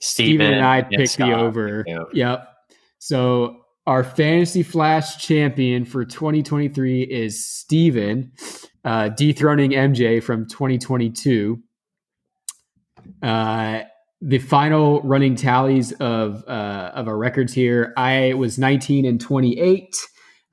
Steven, 0.00 0.40
Steven 0.40 0.54
and 0.54 0.66
I 0.66 0.82
picked 0.82 1.12
Scott. 1.12 1.28
the 1.28 1.36
over. 1.36 1.84
Yep. 2.12 2.48
So 2.98 3.63
our 3.86 4.02
fantasy 4.02 4.62
flash 4.62 5.18
champion 5.18 5.84
for 5.84 6.04
2023 6.04 7.02
is 7.02 7.46
Steven, 7.46 8.32
uh, 8.84 9.08
dethroning 9.10 9.72
MJ 9.72 10.22
from 10.22 10.48
2022. 10.48 11.62
Uh, 13.22 13.82
the 14.22 14.38
final 14.38 15.02
running 15.02 15.36
tallies 15.36 15.92
of 15.92 16.44
uh, 16.48 16.92
of 16.94 17.08
our 17.08 17.16
records 17.16 17.52
here. 17.52 17.92
I 17.96 18.32
was 18.34 18.58
19 18.58 19.04
and 19.04 19.20
28. 19.20 19.94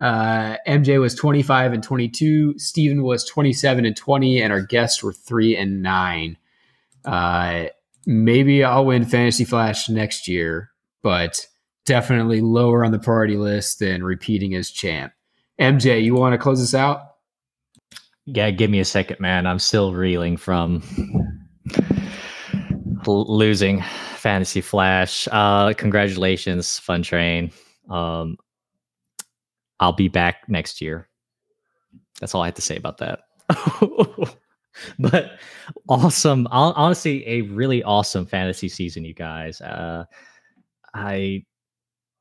Uh, 0.02 0.58
MJ 0.68 1.00
was 1.00 1.16
25 1.16 1.74
and 1.74 1.84
22. 1.84 2.58
Steven 2.58 3.04
was 3.04 3.24
27 3.24 3.86
and 3.86 3.96
20, 3.96 4.42
and 4.42 4.52
our 4.52 4.62
guests 4.62 5.02
were 5.04 5.14
three 5.14 5.56
and 5.56 5.82
nine. 5.82 6.38
Uh, 7.06 7.66
maybe 8.06 8.64
I'll 8.64 8.86
win 8.86 9.06
Fantasy 9.06 9.46
Flash 9.46 9.88
next 9.88 10.28
year, 10.28 10.72
but 11.02 11.48
definitely 11.86 12.42
lower 12.42 12.84
on 12.86 12.92
the 12.92 13.00
priority 13.00 13.38
list 13.38 13.80
than 13.80 14.04
repeating 14.04 14.56
as 14.56 14.72
champ. 14.72 15.14
MJ, 15.60 16.04
you 16.04 16.16
want 16.16 16.34
to 16.34 16.38
close 16.38 16.60
this 16.60 16.74
out? 16.74 17.02
Yeah, 18.26 18.52
give 18.52 18.70
me 18.70 18.80
a 18.80 18.86
second, 18.86 19.20
man. 19.20 19.48
I'm 19.48 19.60
still 19.60 19.94
reeling 19.94 20.38
from 20.38 20.82
losing 23.06 23.82
Fantasy 24.16 24.62
Flash. 24.62 25.28
Uh, 25.32 25.74
congratulations, 25.74 26.78
Fun 26.80 27.02
Train. 27.04 27.52
Um, 27.90 28.38
I'll 29.80 29.94
be 29.94 30.08
back 30.08 30.48
next 30.48 30.82
year. 30.82 31.08
That's 32.20 32.36
all 32.36 32.44
I 32.44 32.48
have 32.48 32.56
to 32.56 32.62
say 32.62 32.78
about 32.78 33.00
that. 33.00 33.22
but 35.00 35.32
awesome, 35.90 36.48
honestly, 36.52 37.28
a 37.28 37.42
really 37.42 37.84
awesome 37.84 38.26
fantasy 38.26 38.70
season, 38.70 39.04
you 39.04 39.14
guys. 39.14 39.60
Uh, 39.60 40.06
I 40.94 41.44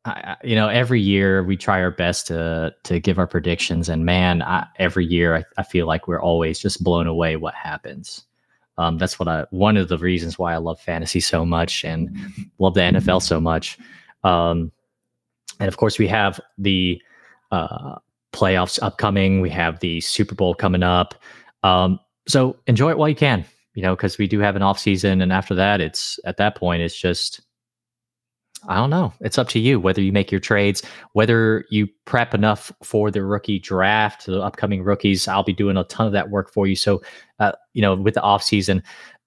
I, 0.04 0.36
you 0.42 0.54
know, 0.54 0.68
every 0.68 1.00
year 1.00 1.42
we 1.44 1.56
try 1.56 1.82
our 1.82 1.90
best 1.90 2.26
to 2.28 2.74
to 2.84 3.00
give 3.00 3.18
our 3.18 3.26
predictions, 3.26 3.88
and 3.88 4.06
man, 4.06 4.42
I, 4.42 4.66
every 4.78 5.04
year 5.04 5.36
I, 5.36 5.44
I 5.58 5.62
feel 5.62 5.86
like 5.86 6.08
we're 6.08 6.22
always 6.22 6.58
just 6.58 6.82
blown 6.82 7.06
away 7.06 7.36
what 7.36 7.54
happens. 7.54 8.24
Um, 8.78 8.96
that's 8.96 9.18
what 9.18 9.28
I 9.28 9.44
one 9.50 9.76
of 9.76 9.88
the 9.88 9.98
reasons 9.98 10.38
why 10.38 10.54
I 10.54 10.56
love 10.56 10.80
fantasy 10.80 11.20
so 11.20 11.44
much 11.44 11.84
and 11.84 12.16
love 12.58 12.74
the 12.74 12.80
NFL 12.80 13.20
so 13.20 13.40
much. 13.40 13.78
Um, 14.24 14.72
and 15.58 15.68
of 15.68 15.76
course, 15.76 15.98
we 15.98 16.08
have 16.08 16.40
the 16.56 17.00
uh, 17.50 17.96
playoffs 18.32 18.78
upcoming. 18.80 19.42
We 19.42 19.50
have 19.50 19.80
the 19.80 20.00
Super 20.00 20.34
Bowl 20.34 20.54
coming 20.54 20.82
up. 20.82 21.14
Um, 21.62 22.00
so 22.26 22.56
enjoy 22.66 22.90
it 22.90 22.96
while 22.96 23.10
you 23.10 23.14
can, 23.14 23.44
you 23.74 23.82
know, 23.82 23.94
because 23.94 24.16
we 24.16 24.26
do 24.26 24.38
have 24.40 24.56
an 24.56 24.62
off 24.62 24.78
season, 24.78 25.20
and 25.20 25.30
after 25.30 25.54
that, 25.56 25.82
it's 25.82 26.18
at 26.24 26.38
that 26.38 26.56
point, 26.56 26.80
it's 26.80 26.98
just 26.98 27.42
I 28.68 28.76
don't 28.76 28.90
know. 28.90 29.12
It's 29.20 29.38
up 29.38 29.48
to 29.50 29.58
you 29.58 29.80
whether 29.80 30.00
you 30.00 30.12
make 30.12 30.30
your 30.30 30.40
trades, 30.40 30.82
whether 31.12 31.64
you 31.70 31.88
prep 32.04 32.34
enough 32.34 32.70
for 32.82 33.10
the 33.10 33.24
rookie 33.24 33.58
draft, 33.58 34.26
the 34.26 34.40
upcoming 34.40 34.82
rookies. 34.82 35.26
I'll 35.28 35.42
be 35.42 35.52
doing 35.52 35.76
a 35.76 35.84
ton 35.84 36.06
of 36.06 36.12
that 36.12 36.30
work 36.30 36.52
for 36.52 36.66
you. 36.66 36.76
So, 36.76 37.02
uh, 37.38 37.52
you 37.72 37.82
know, 37.82 37.94
with 37.94 38.14
the 38.14 38.22
off 38.22 38.42
season, 38.42 38.82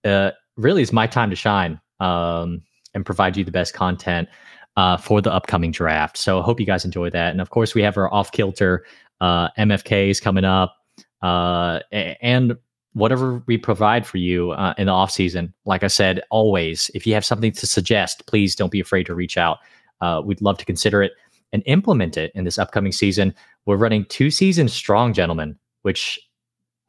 uh, 0.06 0.32
really 0.56 0.82
is 0.82 0.94
my 0.94 1.08
time 1.08 1.30
to 1.30 1.36
shine 1.36 1.80
um, 2.00 2.62
and 2.94 3.06
provide 3.06 3.36
you 3.36 3.44
the 3.44 3.52
best 3.52 3.74
content 3.74 4.30
uh, 4.78 4.98
for 4.98 5.22
the 5.22 5.32
upcoming 5.32 5.72
draft. 5.72 6.18
So, 6.18 6.40
I 6.40 6.44
hope 6.44 6.60
you 6.60 6.66
guys 6.66 6.86
enjoy 6.86 7.10
that. 7.10 7.32
And 7.32 7.42
of 7.42 7.50
course, 7.50 7.74
we 7.74 7.82
have 7.82 7.98
our 7.98 8.14
off 8.14 8.32
kilter 8.32 8.86
uh, 9.20 9.50
MFKs 9.58 10.22
coming 10.22 10.44
up, 10.44 10.76
uh, 11.22 11.80
and 11.92 12.58
whatever 12.94 13.44
we 13.48 13.58
provide 13.58 14.06
for 14.06 14.18
you 14.18 14.52
uh, 14.52 14.74
in 14.78 14.88
the 14.88 14.92
off 14.92 15.12
season. 15.12 15.54
Like 15.66 15.84
I 15.84 15.88
said, 15.88 16.22
always, 16.30 16.90
if 16.94 17.06
you 17.06 17.14
have 17.14 17.26
something 17.26 17.52
to 17.52 17.68
suggest, 17.68 18.26
please 18.28 18.56
don't 18.56 18.72
be 18.72 18.80
afraid 18.80 19.06
to 19.08 19.16
reach 19.16 19.38
out. 19.38 19.60
Uh, 20.02 20.22
we'd 20.24 20.42
love 20.42 20.58
to 20.60 20.66
consider 20.66 21.02
it 21.02 21.14
and 21.52 21.64
implement 21.66 22.18
it 22.18 22.32
in 22.36 22.44
this 22.44 22.58
upcoming 22.58 22.92
season. 22.92 23.34
We're 23.66 23.78
running 23.78 24.06
two 24.06 24.30
seasons 24.30 24.74
strong, 24.74 25.14
gentlemen, 25.14 25.58
which 25.84 26.20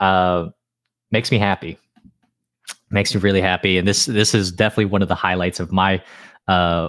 uh, 0.01 0.49
makes 1.11 1.31
me 1.31 1.39
happy. 1.39 1.79
Makes 2.91 3.15
me 3.15 3.21
really 3.21 3.41
happy, 3.41 3.77
and 3.77 3.89
this 3.89 4.07
this 4.07 4.35
is 4.35 4.53
definitely 4.53 4.87
one 4.87 5.03
of 5.03 5.09
the 5.09 5.15
highlights 5.15 5.59
of 5.59 5.73
my 5.73 6.03
uh, 6.49 6.89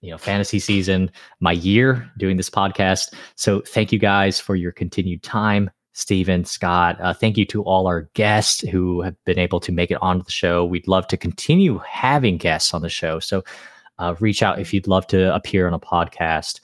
you 0.00 0.10
know 0.10 0.18
fantasy 0.18 0.58
season, 0.58 1.10
my 1.40 1.52
year 1.52 2.08
doing 2.18 2.36
this 2.36 2.50
podcast. 2.50 3.14
So 3.34 3.60
thank 3.60 3.90
you 3.90 3.98
guys 3.98 4.38
for 4.38 4.54
your 4.54 4.70
continued 4.70 5.22
time. 5.22 5.70
Steven, 5.94 6.44
Scott. 6.44 7.00
Uh, 7.00 7.14
thank 7.14 7.38
you 7.38 7.44
to 7.46 7.62
all 7.62 7.86
our 7.86 8.02
guests 8.14 8.60
who 8.60 9.00
have 9.00 9.16
been 9.24 9.38
able 9.38 9.60
to 9.60 9.72
make 9.72 9.90
it 9.90 9.98
onto 10.02 10.24
the 10.24 10.30
show. 10.30 10.64
We'd 10.64 10.88
love 10.88 11.06
to 11.08 11.16
continue 11.16 11.78
having 11.88 12.36
guests 12.36 12.74
on 12.74 12.82
the 12.82 12.88
show. 12.88 13.20
So 13.20 13.44
uh, 13.98 14.16
reach 14.18 14.42
out 14.42 14.58
if 14.58 14.74
you'd 14.74 14.88
love 14.88 15.06
to 15.08 15.34
appear 15.34 15.66
on 15.66 15.72
a 15.72 15.78
podcast. 15.78 16.60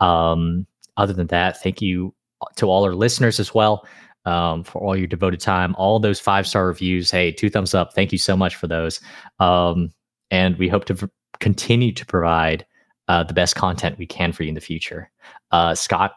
Um, 0.00 0.66
other 0.98 1.14
than 1.14 1.26
that, 1.28 1.62
thank 1.62 1.80
you 1.80 2.14
to 2.56 2.68
all 2.68 2.84
our 2.84 2.94
listeners 2.94 3.40
as 3.40 3.54
well 3.54 3.86
um, 4.26 4.62
for 4.62 4.82
all 4.82 4.96
your 4.96 5.06
devoted 5.06 5.40
time, 5.40 5.74
all 5.78 5.98
those 5.98 6.20
five 6.20 6.46
star 6.46 6.66
reviews. 6.66 7.10
Hey, 7.10 7.32
two 7.32 7.48
thumbs 7.48 7.74
up. 7.74 7.94
Thank 7.94 8.12
you 8.12 8.18
so 8.18 8.36
much 8.36 8.56
for 8.56 8.66
those. 8.66 9.00
Um, 9.40 9.90
and 10.30 10.56
we 10.58 10.68
hope 10.68 10.84
to 10.86 10.94
v- 10.94 11.06
continue 11.40 11.92
to 11.92 12.04
provide 12.04 12.66
uh, 13.08 13.22
the 13.22 13.34
best 13.34 13.54
content 13.54 13.98
we 13.98 14.06
can 14.06 14.32
for 14.32 14.42
you 14.42 14.50
in 14.50 14.54
the 14.54 14.60
future. 14.60 15.10
Uh, 15.50 15.74
Scott, 15.74 16.12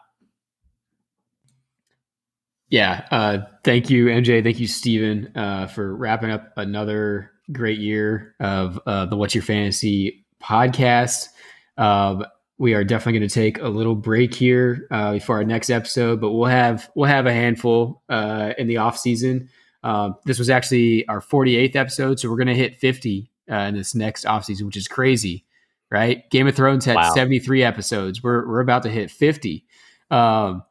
Yeah. 2.70 3.06
Uh, 3.10 3.38
thank 3.64 3.90
you, 3.90 4.06
MJ. 4.06 4.42
Thank 4.42 4.60
you, 4.60 4.66
Steven, 4.68 5.36
uh, 5.36 5.66
for 5.66 5.94
wrapping 5.94 6.30
up 6.30 6.52
another 6.56 7.32
great 7.52 7.78
year 7.80 8.34
of 8.38 8.80
uh, 8.86 9.06
the 9.06 9.16
What's 9.16 9.34
Your 9.34 9.42
Fantasy 9.42 10.24
podcast. 10.42 11.28
Um, 11.76 12.24
we 12.58 12.74
are 12.74 12.84
definitely 12.84 13.18
going 13.18 13.28
to 13.28 13.34
take 13.34 13.58
a 13.60 13.68
little 13.68 13.94
break 13.96 14.34
here 14.34 14.86
uh, 14.90 15.12
before 15.12 15.36
our 15.36 15.44
next 15.44 15.70
episode, 15.70 16.20
but 16.20 16.30
we'll 16.30 16.44
have 16.50 16.90
we'll 16.94 17.08
have 17.08 17.26
a 17.26 17.32
handful 17.32 18.02
uh, 18.08 18.52
in 18.58 18.68
the 18.68 18.76
off 18.76 18.98
season. 18.98 19.48
Um, 19.82 20.16
this 20.26 20.38
was 20.38 20.50
actually 20.50 21.08
our 21.08 21.20
48th 21.20 21.74
episode, 21.74 22.20
so 22.20 22.28
we're 22.30 22.36
going 22.36 22.48
to 22.48 22.54
hit 22.54 22.76
50 22.76 23.30
uh, 23.50 23.54
in 23.54 23.74
this 23.74 23.94
next 23.94 24.26
off 24.26 24.44
season, 24.44 24.66
which 24.66 24.76
is 24.76 24.86
crazy, 24.86 25.46
right? 25.90 26.28
Game 26.30 26.46
of 26.46 26.54
Thrones 26.54 26.84
had 26.84 26.96
Wow. 26.96 27.14
73 27.14 27.62
episodes. 27.64 28.22
We're 28.22 28.46
we're 28.46 28.60
about 28.60 28.82
to 28.84 28.90
hit 28.90 29.10
50. 29.10 29.64
Um, 30.10 30.62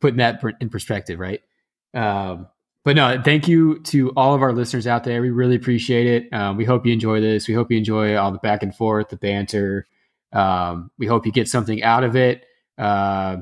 putting 0.00 0.18
that 0.18 0.42
in 0.60 0.68
perspective, 0.68 1.18
right? 1.18 1.40
Um, 1.94 2.48
but 2.84 2.96
no, 2.96 3.20
thank 3.22 3.48
you 3.48 3.80
to 3.84 4.10
all 4.16 4.34
of 4.34 4.42
our 4.42 4.52
listeners 4.52 4.86
out 4.86 5.04
there. 5.04 5.20
We 5.20 5.30
really 5.30 5.56
appreciate 5.56 6.06
it. 6.06 6.32
Um, 6.32 6.56
we 6.56 6.64
hope 6.64 6.86
you 6.86 6.92
enjoy 6.92 7.20
this. 7.20 7.48
We 7.48 7.54
hope 7.54 7.70
you 7.70 7.78
enjoy 7.78 8.16
all 8.16 8.32
the 8.32 8.38
back 8.38 8.62
and 8.62 8.74
forth, 8.74 9.08
the 9.08 9.16
banter. 9.16 9.86
Um, 10.32 10.90
we 10.98 11.06
hope 11.06 11.26
you 11.26 11.32
get 11.32 11.48
something 11.48 11.82
out 11.82 12.04
of 12.04 12.16
it. 12.16 12.44
Uh, 12.78 13.38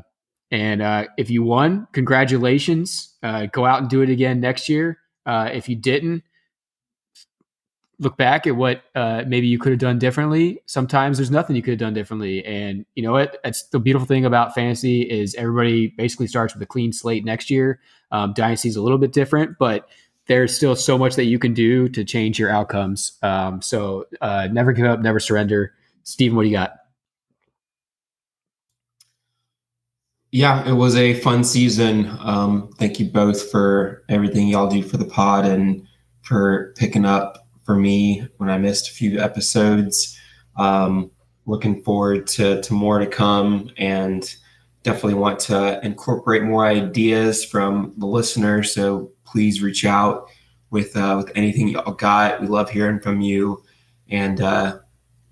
And 0.50 0.80
uh, 0.80 1.06
if 1.18 1.28
you 1.28 1.42
won, 1.42 1.88
congratulations. 1.92 3.14
Uh, 3.22 3.46
go 3.46 3.66
out 3.66 3.80
and 3.80 3.90
do 3.90 4.02
it 4.02 4.10
again 4.10 4.40
next 4.40 4.68
year. 4.68 4.98
Uh, 5.26 5.50
if 5.52 5.68
you 5.68 5.74
didn't, 5.74 6.22
look 7.98 8.16
back 8.16 8.46
at 8.46 8.56
what 8.56 8.82
uh, 8.94 9.24
maybe 9.26 9.46
you 9.46 9.58
could 9.58 9.72
have 9.72 9.78
done 9.78 9.98
differently. 9.98 10.60
Sometimes 10.66 11.16
there's 11.16 11.30
nothing 11.30 11.56
you 11.56 11.62
could 11.62 11.72
have 11.72 11.80
done 11.80 11.94
differently. 11.94 12.44
And 12.44 12.84
you 12.94 13.02
know 13.02 13.12
what? 13.12 13.38
That's 13.42 13.64
the 13.68 13.78
beautiful 13.78 14.06
thing 14.06 14.24
about 14.24 14.54
fantasy 14.54 15.02
is 15.02 15.34
everybody 15.36 15.88
basically 15.88 16.26
starts 16.26 16.52
with 16.52 16.62
a 16.62 16.66
clean 16.66 16.92
slate 16.92 17.24
next 17.24 17.50
year. 17.50 17.80
Um, 18.12 18.34
Dynasty 18.34 18.68
is 18.68 18.76
a 18.76 18.82
little 18.82 18.98
bit 18.98 19.12
different, 19.12 19.58
but 19.58 19.88
there's 20.26 20.54
still 20.54 20.76
so 20.76 20.98
much 20.98 21.14
that 21.16 21.24
you 21.24 21.38
can 21.38 21.54
do 21.54 21.88
to 21.88 22.04
change 22.04 22.38
your 22.38 22.50
outcomes. 22.50 23.12
Um, 23.22 23.62
so 23.62 24.06
uh, 24.20 24.48
never 24.52 24.72
give 24.72 24.84
up, 24.86 25.00
never 25.00 25.20
surrender. 25.20 25.72
Steven, 26.02 26.36
what 26.36 26.42
do 26.42 26.48
you 26.48 26.54
got? 26.54 26.72
Yeah, 30.32 30.68
it 30.68 30.74
was 30.74 30.96
a 30.96 31.14
fun 31.20 31.44
season. 31.44 32.10
Um, 32.20 32.70
thank 32.78 33.00
you 33.00 33.06
both 33.06 33.50
for 33.50 34.04
everything 34.08 34.48
y'all 34.48 34.68
do 34.68 34.82
for 34.82 34.98
the 34.98 35.06
pod 35.06 35.46
and 35.46 35.86
for 36.20 36.74
picking 36.76 37.06
up 37.06 37.45
for 37.66 37.76
me 37.76 38.26
when 38.38 38.48
I 38.48 38.56
missed 38.56 38.88
a 38.88 38.94
few 38.94 39.20
episodes. 39.20 40.18
Um, 40.56 41.10
looking 41.44 41.82
forward 41.82 42.26
to, 42.28 42.62
to 42.62 42.72
more 42.72 42.98
to 42.98 43.06
come 43.06 43.70
and 43.76 44.34
definitely 44.84 45.14
want 45.14 45.38
to 45.40 45.84
incorporate 45.84 46.44
more 46.44 46.64
ideas 46.64 47.44
from 47.44 47.92
the 47.98 48.06
listeners. 48.06 48.72
So 48.72 49.10
please 49.24 49.60
reach 49.60 49.84
out 49.84 50.30
with 50.70 50.96
uh, 50.96 51.14
with 51.16 51.32
anything 51.34 51.68
y'all 51.68 51.92
got. 51.92 52.40
We 52.40 52.46
love 52.46 52.70
hearing 52.70 53.00
from 53.00 53.20
you, 53.20 53.62
and 54.08 54.40
uh, 54.40 54.78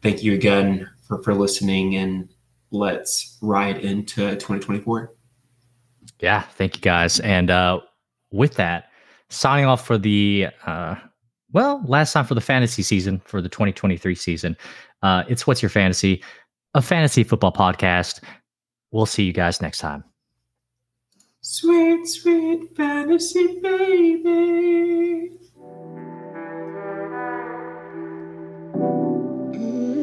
thank 0.03 0.23
you 0.23 0.35
again 0.35 0.89
for 1.07 1.23
for 1.23 1.35
listening 1.35 1.97
and 1.97 2.29
let's 2.71 3.39
ride 3.41 3.79
into 3.79 4.31
2024. 4.31 5.13
Yeah, 6.21 6.43
thank 6.43 6.77
you 6.77 6.81
guys. 6.81 7.21
And 7.21 7.51
uh, 7.51 7.81
with 8.33 8.55
that, 8.55 8.91
signing 9.29 9.67
off 9.67 9.87
for 9.87 9.99
the 9.99 10.49
uh, 10.67 10.97
well, 11.55 11.83
last 11.87 12.13
time 12.13 12.27
for 12.27 12.35
the 12.35 12.41
fantasy 12.41 12.83
season 12.83 13.23
for 13.25 13.41
the 13.41 13.49
2023 13.49 14.15
season. 14.17 14.57
Uh, 15.03 15.23
it's 15.29 15.47
What's 15.47 15.63
Your 15.63 15.71
Fantasy, 15.71 16.23
a 16.75 16.83
fantasy 16.83 17.23
football 17.25 17.53
podcast. 17.53 18.21
We'll 18.91 19.07
see 19.07 19.23
you 19.23 19.33
guys 19.33 19.63
next 19.63 19.79
time. 19.79 20.05
Sweet, 21.41 22.07
sweet 22.07 22.77
fantasy, 22.77 23.61
baby. 23.61 25.31
Mm. 29.55 29.94